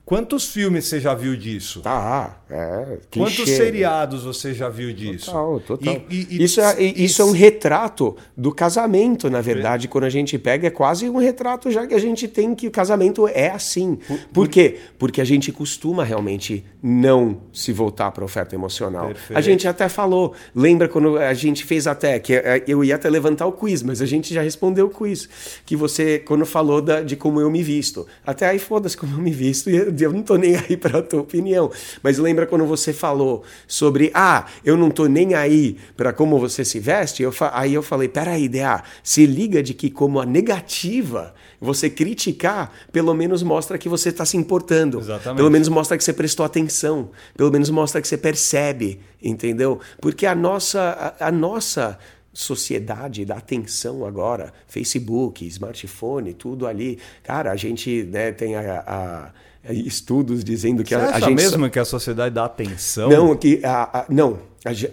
Quantos 0.04 0.48
filmes 0.52 0.86
você 0.86 0.98
já 1.00 1.14
viu 1.14 1.36
disso? 1.36 1.80
Tá, 1.80 2.36
é. 2.50 2.98
Quantos 3.16 3.36
clichê. 3.36 3.56
seriados 3.56 4.24
você 4.24 4.52
já 4.52 4.68
viu 4.68 4.92
disso? 4.92 5.26
Total, 5.26 5.60
total. 5.60 5.94
E- 5.94 6.04
e- 6.10 6.26
e- 6.38 6.42
isso, 6.42 6.60
é, 6.60 6.82
isso 6.82 7.22
é 7.22 7.24
um 7.24 7.30
retrato 7.30 8.16
do 8.36 8.52
casamento, 8.52 9.30
na 9.30 9.40
verdade. 9.40 9.86
Quando 9.86 10.04
a 10.04 10.10
gente 10.10 10.36
pega, 10.38 10.66
é 10.66 10.70
quase 10.70 11.08
um 11.08 11.18
retrato 11.18 11.70
já 11.70 11.86
que 11.86 11.94
a 11.94 11.98
gente 12.00 12.26
tem 12.26 12.52
que 12.52 12.66
o 12.66 12.70
casamento 12.70 13.28
é 13.28 13.50
assim. 13.50 13.96
Por, 14.32 14.48
quê? 14.48 14.76
Porque 14.98 15.20
a 15.20 15.24
gente 15.24 15.52
costuma 15.52 16.02
realmente 16.02 16.64
não 16.82 17.40
se 17.52 17.72
voltar 17.72 18.10
para 18.10 18.24
a 18.24 18.26
oferta 18.26 18.56
emocional. 18.56 19.06
Perfeito. 19.06 19.38
A 19.38 19.40
gente 19.40 19.68
até 19.68 19.88
falou, 19.88 20.34
lembra 20.52 20.88
quando 20.88 21.16
a 21.16 21.32
gente 21.32 21.64
fez 21.64 21.86
até, 21.86 22.18
que 22.18 22.34
é, 22.34 22.62
eu 22.66 22.82
ia 22.82 22.96
até 22.96 23.08
levantar 23.08 23.46
o 23.46 23.52
quiz, 23.52 23.84
mas 23.84 24.02
a 24.02 24.06
gente 24.06 24.34
já 24.34 24.42
respondeu 24.42 24.86
o 24.86 24.90
quiz. 24.90 25.28
Que 25.64 25.76
você, 25.76 26.18
quando 26.18 26.44
falou 26.44 26.82
da- 26.82 27.02
de 27.02 27.14
como 27.14 27.40
eu 27.40 27.48
me 27.50 27.62
visto. 27.62 28.04
Até 28.26 28.48
aí, 28.48 28.58
foda-se 28.58 28.96
como 28.96 29.14
eu 29.14 29.20
me 29.22 29.30
visto, 29.30 29.70
e 29.70 29.91
eu, 30.00 30.12
não 30.12 30.22
tô 30.22 30.36
nem 30.36 30.56
aí 30.56 30.76
para 30.78 30.98
a 30.98 31.02
tua 31.02 31.20
opinião. 31.20 31.70
Mas 32.02 32.18
lembra 32.18 32.46
quando 32.46 32.64
você 32.66 32.92
falou 32.92 33.42
sobre, 33.66 34.10
ah, 34.14 34.46
eu 34.64 34.76
não 34.76 34.90
tô 34.90 35.06
nem 35.06 35.34
aí 35.34 35.76
para 35.96 36.12
como 36.12 36.38
você 36.38 36.64
se 36.64 36.78
veste? 36.78 37.22
Eu 37.22 37.32
aí 37.52 37.74
eu 37.74 37.82
falei, 37.82 38.08
peraí, 38.08 38.48
DA, 38.48 38.82
se 39.02 39.26
liga 39.26 39.62
de 39.62 39.74
que 39.74 39.90
como 39.90 40.20
a 40.20 40.26
negativa, 40.26 41.34
você 41.60 41.88
criticar, 41.88 42.72
pelo 42.90 43.14
menos 43.14 43.42
mostra 43.42 43.78
que 43.78 43.88
você 43.88 44.08
está 44.08 44.24
se 44.24 44.36
importando. 44.36 44.98
Exatamente. 44.98 45.36
Pelo 45.36 45.50
menos 45.50 45.68
mostra 45.68 45.96
que 45.96 46.02
você 46.04 46.12
prestou 46.12 46.44
atenção. 46.44 47.10
Pelo 47.36 47.50
menos 47.52 47.70
mostra 47.70 48.00
que 48.00 48.08
você 48.08 48.16
percebe, 48.16 49.00
entendeu? 49.22 49.78
Porque 50.00 50.26
a 50.26 50.34
nossa, 50.34 51.14
a, 51.20 51.28
a 51.28 51.32
nossa 51.32 51.98
sociedade 52.32 53.24
da 53.24 53.36
atenção 53.36 54.04
agora, 54.06 54.52
Facebook, 54.66 55.46
smartphone, 55.46 56.32
tudo 56.34 56.66
ali. 56.66 56.98
Cara, 57.22 57.52
a 57.52 57.56
gente 57.56 58.04
né, 58.04 58.32
tem 58.32 58.56
a- 58.56 58.82
a- 58.86 59.30
estudos 59.70 60.42
dizendo 60.42 60.82
que 60.82 60.90
Você 60.90 60.94
a, 60.96 61.04
a 61.06 61.08
acha 61.16 61.26
gente 61.26 61.34
mesmo 61.36 61.70
que 61.70 61.78
a 61.78 61.84
sociedade 61.84 62.34
dá 62.34 62.44
atenção? 62.44 63.08
não, 63.10 63.36
que 63.36 63.60
a, 63.64 64.00
a- 64.00 64.06
não. 64.08 64.38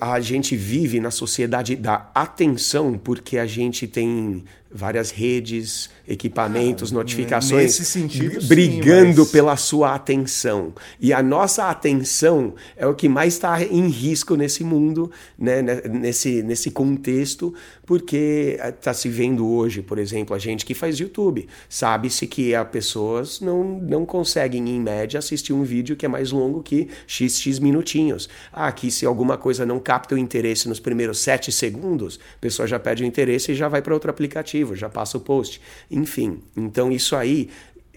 A, 0.01 0.13
a 0.15 0.19
gente 0.19 0.55
vive 0.55 0.99
na 0.99 1.11
sociedade 1.11 1.75
da 1.75 2.09
atenção 2.15 2.97
porque 2.97 3.37
a 3.37 3.45
gente 3.45 3.87
tem 3.87 4.43
várias 4.71 5.11
redes, 5.11 5.89
equipamentos, 6.09 6.91
Ah, 6.91 6.95
notificações 6.95 7.63
nesse 7.63 7.85
sentido, 7.85 8.41
sim, 8.41 8.47
brigando 8.47 9.21
mas- 9.21 9.31
pela 9.31 9.55
sua 9.55 9.93
atenção. 9.95 10.73
E 10.99 11.13
a 11.13 11.21
nossa 11.21 11.69
atenção 11.69 12.55
é 12.75 12.85
o 12.87 12.95
que 12.95 13.07
mais 13.07 13.33
está 13.35 13.63
em 13.63 13.87
risco 13.87 14.35
nesse 14.35 14.63
mundo, 14.63 15.11
né, 15.37 15.61
né, 15.61 15.81
nesse, 15.87 16.41
nesse 16.41 16.71
contexto, 16.71 17.53
porque 17.85 18.57
está 18.61 18.93
se 18.93 19.07
vendo 19.09 19.47
hoje, 19.47 19.81
por 19.81 19.97
exemplo, 19.99 20.35
a 20.35 20.39
gente 20.39 20.65
que 20.65 20.73
faz 20.73 20.99
YouTube. 20.99 21.47
Sabe-se 21.67 22.27
que 22.27 22.53
as 22.55 22.67
pessoas 22.67 23.39
não, 23.39 23.63
não 23.79 24.05
conseguem, 24.05 24.67
em 24.69 24.79
média, 24.79 25.17
assistir 25.19 25.53
um 25.53 25.63
vídeo 25.63 25.95
que 25.95 26.05
é 26.05 26.09
mais 26.09 26.31
longo 26.31 26.61
que 26.63 26.87
XX 27.07 27.59
minutinhos. 27.59 28.27
Ah, 28.51 28.67
aqui 28.67 28.89
se 28.91 29.05
alguma 29.05 29.37
coisa 29.37 29.65
não 29.65 29.79
capta 29.79 30.15
o 30.15 30.17
interesse 30.17 30.67
nos 30.67 30.79
primeiros 30.79 31.19
sete 31.19 31.51
segundos, 31.51 32.19
a 32.35 32.39
pessoa 32.39 32.67
já 32.67 32.79
perde 32.79 33.03
o 33.03 33.05
interesse 33.05 33.51
e 33.51 33.55
já 33.55 33.67
vai 33.67 33.81
para 33.81 33.93
outro 33.93 34.09
aplicativo, 34.09 34.75
já 34.75 34.89
passa 34.89 35.17
o 35.17 35.21
post. 35.21 35.61
Enfim, 35.99 36.39
então 36.55 36.91
isso 36.91 37.15
aí 37.15 37.49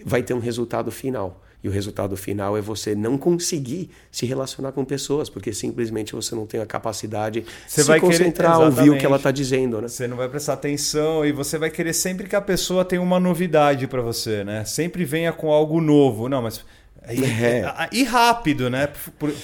vai 0.05 0.21
ter 0.21 0.33
um 0.33 0.39
resultado 0.39 0.91
final. 0.91 1.41
E 1.63 1.69
o 1.69 1.71
resultado 1.71 2.17
final 2.17 2.57
é 2.57 2.61
você 2.61 2.93
não 2.93 3.17
conseguir 3.17 3.89
se 4.11 4.25
relacionar 4.25 4.73
com 4.73 4.83
pessoas, 4.83 5.29
porque 5.29 5.53
simplesmente 5.53 6.11
você 6.11 6.35
não 6.35 6.45
tem 6.45 6.59
a 6.59 6.65
capacidade 6.65 7.45
você 7.65 7.81
de 7.81 7.87
vai 7.87 7.99
se 7.99 8.05
concentrar, 8.05 8.57
querer, 8.57 8.65
ouvir 8.65 8.89
o 8.89 8.97
que 8.97 9.05
ela 9.05 9.15
está 9.15 9.31
dizendo, 9.31 9.81
né? 9.81 9.87
Você 9.87 10.05
não 10.05 10.17
vai 10.17 10.27
prestar 10.27 10.53
atenção 10.53 11.25
e 11.25 11.31
você 11.31 11.57
vai 11.57 11.69
querer 11.69 11.93
sempre 11.93 12.27
que 12.27 12.35
a 12.35 12.41
pessoa 12.41 12.83
tenha 12.83 13.01
uma 13.01 13.17
novidade 13.17 13.87
para 13.87 14.01
você, 14.01 14.43
né? 14.43 14.65
Sempre 14.65 15.05
venha 15.05 15.31
com 15.31 15.53
algo 15.53 15.79
novo. 15.79 16.27
Não, 16.27 16.41
mas 16.41 16.65
e, 17.11 17.23
é. 17.23 17.89
e, 17.91 18.03
rápido, 18.03 18.69
né? 18.69 18.87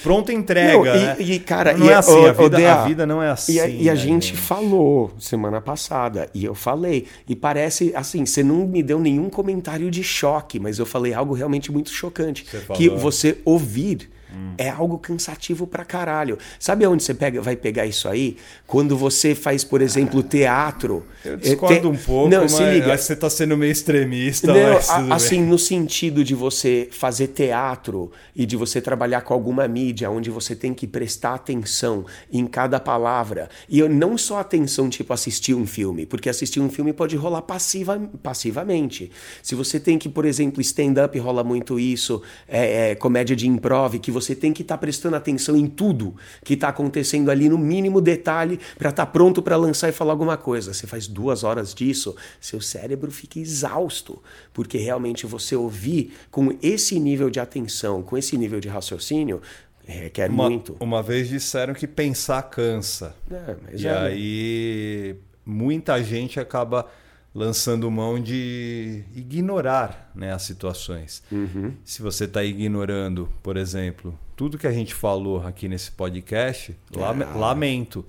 Pronta 0.02 0.32
entrega. 0.32 0.72
Não, 0.72 0.86
e, 0.86 1.04
né? 1.04 1.16
e, 1.18 1.38
cara, 1.38 1.76
não 1.76 1.90
é 1.90 1.94
assim. 1.94 2.12
O, 2.12 2.26
a, 2.26 2.32
vida, 2.32 2.72
a, 2.72 2.84
vida, 2.84 3.06
não 3.06 3.22
é 3.22 3.30
assim. 3.30 3.54
E 3.54 3.60
a, 3.60 3.68
e 3.68 3.90
a 3.90 3.92
né, 3.92 3.96
gente, 3.96 4.28
gente 4.28 4.36
falou 4.36 5.12
semana 5.18 5.60
passada, 5.60 6.28
e 6.32 6.44
eu 6.44 6.54
falei. 6.54 7.06
E 7.28 7.36
parece 7.36 7.92
assim: 7.94 8.24
você 8.24 8.42
não 8.42 8.66
me 8.66 8.82
deu 8.82 8.98
nenhum 8.98 9.28
comentário 9.28 9.90
de 9.90 10.02
choque, 10.02 10.58
mas 10.58 10.78
eu 10.78 10.86
falei 10.86 11.12
algo 11.12 11.34
realmente 11.34 11.70
muito 11.70 11.90
chocante. 11.90 12.46
Você 12.50 12.72
que 12.74 12.88
você 12.88 13.38
ouvir 13.44 14.08
Hum. 14.34 14.54
É 14.56 14.68
algo 14.68 14.98
cansativo 14.98 15.66
pra 15.66 15.84
caralho. 15.84 16.38
Sabe 16.58 16.84
aonde 16.84 17.02
você 17.02 17.14
pega, 17.14 17.40
vai 17.40 17.56
pegar 17.56 17.86
isso 17.86 18.08
aí? 18.08 18.36
Quando 18.66 18.96
você 18.96 19.34
faz, 19.34 19.64
por 19.64 19.80
exemplo, 19.82 20.22
teatro. 20.22 21.06
Eu 21.24 21.36
discordo 21.36 21.80
te... 21.80 21.86
um 21.86 21.96
pouco, 21.96 22.28
não, 22.28 22.42
mas 22.42 22.52
se 22.52 22.62
liga. 22.64 22.96
você 22.96 23.16
tá 23.16 23.28
sendo 23.28 23.56
meio 23.56 23.72
extremista. 23.72 24.52
Não, 24.52 25.12
a, 25.12 25.14
assim, 25.14 25.42
no 25.42 25.58
sentido 25.58 26.22
de 26.22 26.34
você 26.34 26.88
fazer 26.90 27.28
teatro 27.28 28.10
e 28.34 28.46
de 28.46 28.56
você 28.56 28.80
trabalhar 28.80 29.22
com 29.22 29.34
alguma 29.34 29.66
mídia 29.66 30.10
onde 30.10 30.30
você 30.30 30.54
tem 30.54 30.72
que 30.74 30.86
prestar 30.86 31.34
atenção 31.34 32.04
em 32.32 32.46
cada 32.46 32.78
palavra. 32.78 33.48
E 33.68 33.78
eu, 33.78 33.88
não 33.88 34.16
só 34.16 34.38
atenção, 34.38 34.88
tipo, 34.88 35.12
assistir 35.12 35.54
um 35.54 35.66
filme, 35.66 36.06
porque 36.06 36.28
assistir 36.28 36.60
um 36.60 36.70
filme 36.70 36.92
pode 36.92 37.16
rolar 37.16 37.42
passiva, 37.42 38.00
passivamente. 38.22 39.10
Se 39.42 39.54
você 39.54 39.80
tem 39.80 39.98
que, 39.98 40.08
por 40.08 40.24
exemplo, 40.24 40.60
stand-up 40.60 41.18
rola 41.18 41.42
muito 41.42 41.80
isso, 41.80 42.22
é, 42.46 42.90
é, 42.90 42.94
comédia 42.94 43.34
de 43.34 43.48
improv, 43.48 43.98
que 43.98 44.10
você 44.10 44.19
você 44.20 44.34
tem 44.34 44.52
que 44.52 44.62
estar 44.62 44.76
tá 44.76 44.80
prestando 44.80 45.16
atenção 45.16 45.56
em 45.56 45.66
tudo 45.66 46.14
que 46.44 46.54
está 46.54 46.68
acontecendo 46.68 47.30
ali, 47.30 47.48
no 47.48 47.58
mínimo 47.58 48.00
detalhe, 48.00 48.58
para 48.78 48.90
estar 48.90 49.06
tá 49.06 49.12
pronto 49.12 49.42
para 49.42 49.56
lançar 49.56 49.88
e 49.88 49.92
falar 49.92 50.12
alguma 50.12 50.36
coisa. 50.36 50.72
Você 50.72 50.86
faz 50.86 51.06
duas 51.06 51.44
horas 51.44 51.74
disso, 51.74 52.14
seu 52.40 52.60
cérebro 52.60 53.10
fica 53.10 53.38
exausto, 53.38 54.22
porque 54.52 54.78
realmente 54.78 55.26
você 55.26 55.56
ouvir 55.56 56.12
com 56.30 56.56
esse 56.62 56.98
nível 56.98 57.30
de 57.30 57.40
atenção, 57.40 58.02
com 58.02 58.16
esse 58.16 58.36
nível 58.36 58.60
de 58.60 58.68
raciocínio, 58.68 59.40
requer 59.86 60.30
uma, 60.30 60.48
muito. 60.48 60.76
Uma 60.80 61.02
vez 61.02 61.28
disseram 61.28 61.74
que 61.74 61.86
pensar 61.86 62.42
cansa. 62.42 63.14
É, 63.30 63.56
e 63.76 63.86
é, 63.86 63.96
aí 63.96 65.16
muita 65.44 66.02
gente 66.02 66.38
acaba 66.38 66.86
lançando 67.34 67.90
mão 67.90 68.20
de 68.20 69.04
ignorar 69.14 70.10
né, 70.14 70.32
as 70.32 70.42
situações. 70.42 71.22
Uhum. 71.30 71.72
Se 71.84 72.02
você 72.02 72.24
está 72.24 72.42
ignorando, 72.42 73.28
por 73.42 73.56
exemplo, 73.56 74.18
tudo 74.36 74.58
que 74.58 74.66
a 74.66 74.72
gente 74.72 74.94
falou 74.94 75.46
aqui 75.46 75.68
nesse 75.68 75.92
podcast, 75.92 76.76
ah. 76.96 77.38
lamento. 77.38 78.04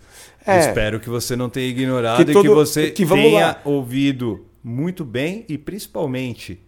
É. 0.46 0.60
Espero 0.60 1.00
que 1.00 1.10
você 1.10 1.36
não 1.36 1.50
tenha 1.50 1.68
ignorado 1.68 2.26
que 2.26 2.34
todo, 2.34 2.46
e 2.46 2.50
que 2.50 2.56
você 2.56 2.92
que 2.92 3.06
tenha 3.06 3.48
lá. 3.48 3.62
ouvido 3.64 4.46
muito 4.64 5.04
bem 5.04 5.46
e 5.48 5.58
principalmente 5.58 6.60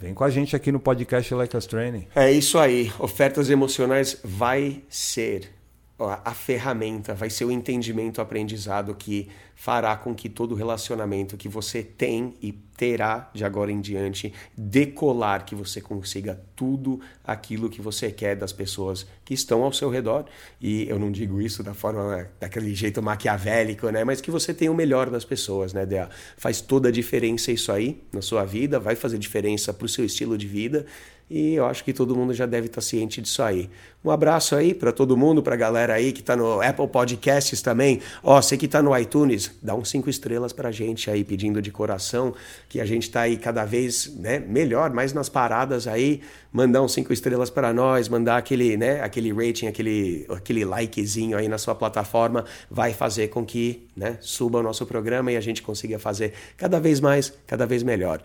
Vem 0.00 0.14
com 0.14 0.24
a 0.24 0.30
gente 0.30 0.56
aqui 0.56 0.72
no 0.72 0.80
podcast 0.80 1.34
Like 1.34 1.54
Us 1.54 1.66
Training. 1.66 2.06
É 2.14 2.32
isso 2.32 2.58
aí. 2.58 2.90
Ofertas 2.98 3.50
emocionais 3.50 4.18
vai 4.24 4.82
ser 4.88 5.59
a 6.08 6.32
ferramenta, 6.32 7.14
vai 7.14 7.28
ser 7.28 7.44
o 7.44 7.50
entendimento, 7.50 8.18
o 8.18 8.20
aprendizado 8.22 8.94
que 8.94 9.28
fará 9.54 9.94
com 9.94 10.14
que 10.14 10.30
todo 10.30 10.54
relacionamento 10.54 11.36
que 11.36 11.46
você 11.46 11.82
tem 11.82 12.34
e 12.40 12.52
terá 12.52 13.30
de 13.34 13.44
agora 13.44 13.70
em 13.70 13.78
diante 13.78 14.32
decolar, 14.56 15.44
que 15.44 15.54
você 15.54 15.82
consiga 15.82 16.40
tudo 16.56 16.98
aquilo 17.22 17.68
que 17.68 17.82
você 17.82 18.10
quer 18.10 18.34
das 18.34 18.54
pessoas 18.54 19.06
que 19.22 19.34
estão 19.34 19.62
ao 19.62 19.70
seu 19.70 19.90
redor. 19.90 20.24
E 20.58 20.88
eu 20.88 20.98
não 20.98 21.12
digo 21.12 21.42
isso 21.42 21.62
da 21.62 21.74
forma 21.74 22.26
daquele 22.40 22.74
jeito 22.74 23.02
maquiavélico, 23.02 23.90
né? 23.90 24.02
Mas 24.02 24.22
que 24.22 24.30
você 24.30 24.54
tenha 24.54 24.72
o 24.72 24.74
melhor 24.74 25.10
das 25.10 25.26
pessoas, 25.26 25.74
né, 25.74 25.84
Dea? 25.84 26.08
Faz 26.38 26.62
toda 26.62 26.88
a 26.88 26.92
diferença 26.92 27.52
isso 27.52 27.70
aí 27.70 28.02
na 28.10 28.22
sua 28.22 28.46
vida, 28.46 28.80
vai 28.80 28.96
fazer 28.96 29.18
diferença 29.18 29.74
para 29.74 29.84
o 29.84 29.88
seu 29.88 30.06
estilo 30.06 30.38
de 30.38 30.46
vida 30.46 30.86
e 31.30 31.54
eu 31.54 31.64
acho 31.64 31.84
que 31.84 31.92
todo 31.92 32.16
mundo 32.16 32.34
já 32.34 32.44
deve 32.44 32.66
estar 32.66 32.80
ciente 32.80 33.22
disso 33.22 33.40
aí. 33.40 33.70
Um 34.04 34.10
abraço 34.10 34.56
aí 34.56 34.74
para 34.74 34.90
todo 34.90 35.16
mundo, 35.16 35.42
para 35.42 35.54
a 35.54 35.56
galera 35.56 35.94
aí 35.94 36.10
que 36.10 36.20
está 36.20 36.34
no 36.34 36.60
Apple 36.60 36.88
Podcasts 36.88 37.62
também. 37.62 38.00
Ó, 38.22 38.40
você 38.40 38.56
que 38.56 38.66
está 38.66 38.82
no 38.82 38.96
iTunes, 38.98 39.52
dá 39.62 39.74
uns 39.74 39.90
cinco 39.90 40.10
estrelas 40.10 40.52
para 40.52 40.70
a 40.70 40.72
gente 40.72 41.08
aí, 41.08 41.22
pedindo 41.22 41.62
de 41.62 41.70
coração, 41.70 42.34
que 42.68 42.80
a 42.80 42.84
gente 42.84 43.04
está 43.04 43.20
aí 43.20 43.36
cada 43.36 43.64
vez 43.64 44.12
né, 44.16 44.40
melhor, 44.40 44.90
mais 44.90 45.12
nas 45.12 45.28
paradas 45.28 45.86
aí. 45.86 46.20
Mandar 46.52 46.82
uns 46.82 46.92
cinco 46.92 47.12
estrelas 47.12 47.48
para 47.48 47.72
nós, 47.72 48.08
mandar 48.08 48.36
aquele, 48.36 48.76
né, 48.76 49.00
aquele 49.00 49.32
rating, 49.32 49.68
aquele, 49.68 50.26
aquele 50.30 50.64
likezinho 50.64 51.38
aí 51.38 51.46
na 51.46 51.58
sua 51.58 51.76
plataforma, 51.76 52.44
vai 52.68 52.92
fazer 52.92 53.28
com 53.28 53.44
que 53.44 53.86
né, 53.94 54.18
suba 54.20 54.58
o 54.58 54.62
nosso 54.62 54.84
programa 54.84 55.30
e 55.30 55.36
a 55.36 55.40
gente 55.40 55.62
consiga 55.62 55.96
fazer 55.96 56.32
cada 56.56 56.80
vez 56.80 56.98
mais, 56.98 57.32
cada 57.46 57.66
vez 57.66 57.84
melhor. 57.84 58.20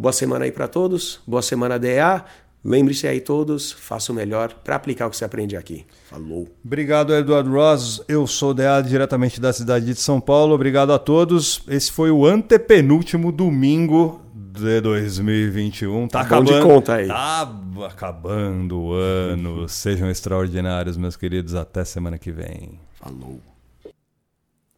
Boa 0.00 0.14
semana 0.14 0.46
aí 0.46 0.50
para 0.50 0.66
todos, 0.66 1.20
boa 1.26 1.42
semana 1.42 1.78
DA. 1.78 2.24
Lembre-se 2.64 3.06
aí 3.06 3.20
todos, 3.20 3.70
faça 3.70 4.10
o 4.10 4.14
melhor 4.14 4.50
para 4.64 4.74
aplicar 4.74 5.06
o 5.06 5.10
que 5.10 5.16
você 5.18 5.26
aprende 5.26 5.58
aqui. 5.58 5.84
Falou. 6.08 6.48
Obrigado, 6.64 7.14
Eduardo 7.14 7.52
Ross. 7.52 8.02
Eu 8.08 8.26
sou 8.26 8.54
Deado, 8.54 8.88
diretamente 8.88 9.38
da 9.38 9.52
cidade 9.52 9.84
de 9.84 9.94
São 9.96 10.18
Paulo. 10.18 10.54
Obrigado 10.54 10.90
a 10.94 10.98
todos. 10.98 11.62
Esse 11.68 11.92
foi 11.92 12.10
o 12.10 12.24
antepenúltimo 12.24 13.30
domingo 13.30 14.22
de 14.34 14.80
2021. 14.80 16.08
Tá, 16.08 16.20
tá 16.20 16.24
acabando. 16.24 16.54
de 16.54 16.62
conta 16.62 16.94
aí. 16.94 17.06
Tá 17.06 17.52
acabando 17.86 18.80
o 18.80 18.92
ano. 18.94 19.68
Sejam 19.68 20.08
extraordinários, 20.08 20.96
meus 20.96 21.14
queridos. 21.14 21.54
Até 21.54 21.84
semana 21.84 22.16
que 22.16 22.32
vem. 22.32 22.80
Falou. 22.94 23.38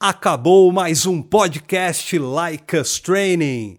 Acabou 0.01 0.73
mais 0.73 1.07
um 1.07 1.23
podcast 1.23 2.19
Like 2.19 2.77
Us 2.77 2.99
Training. 2.99 3.79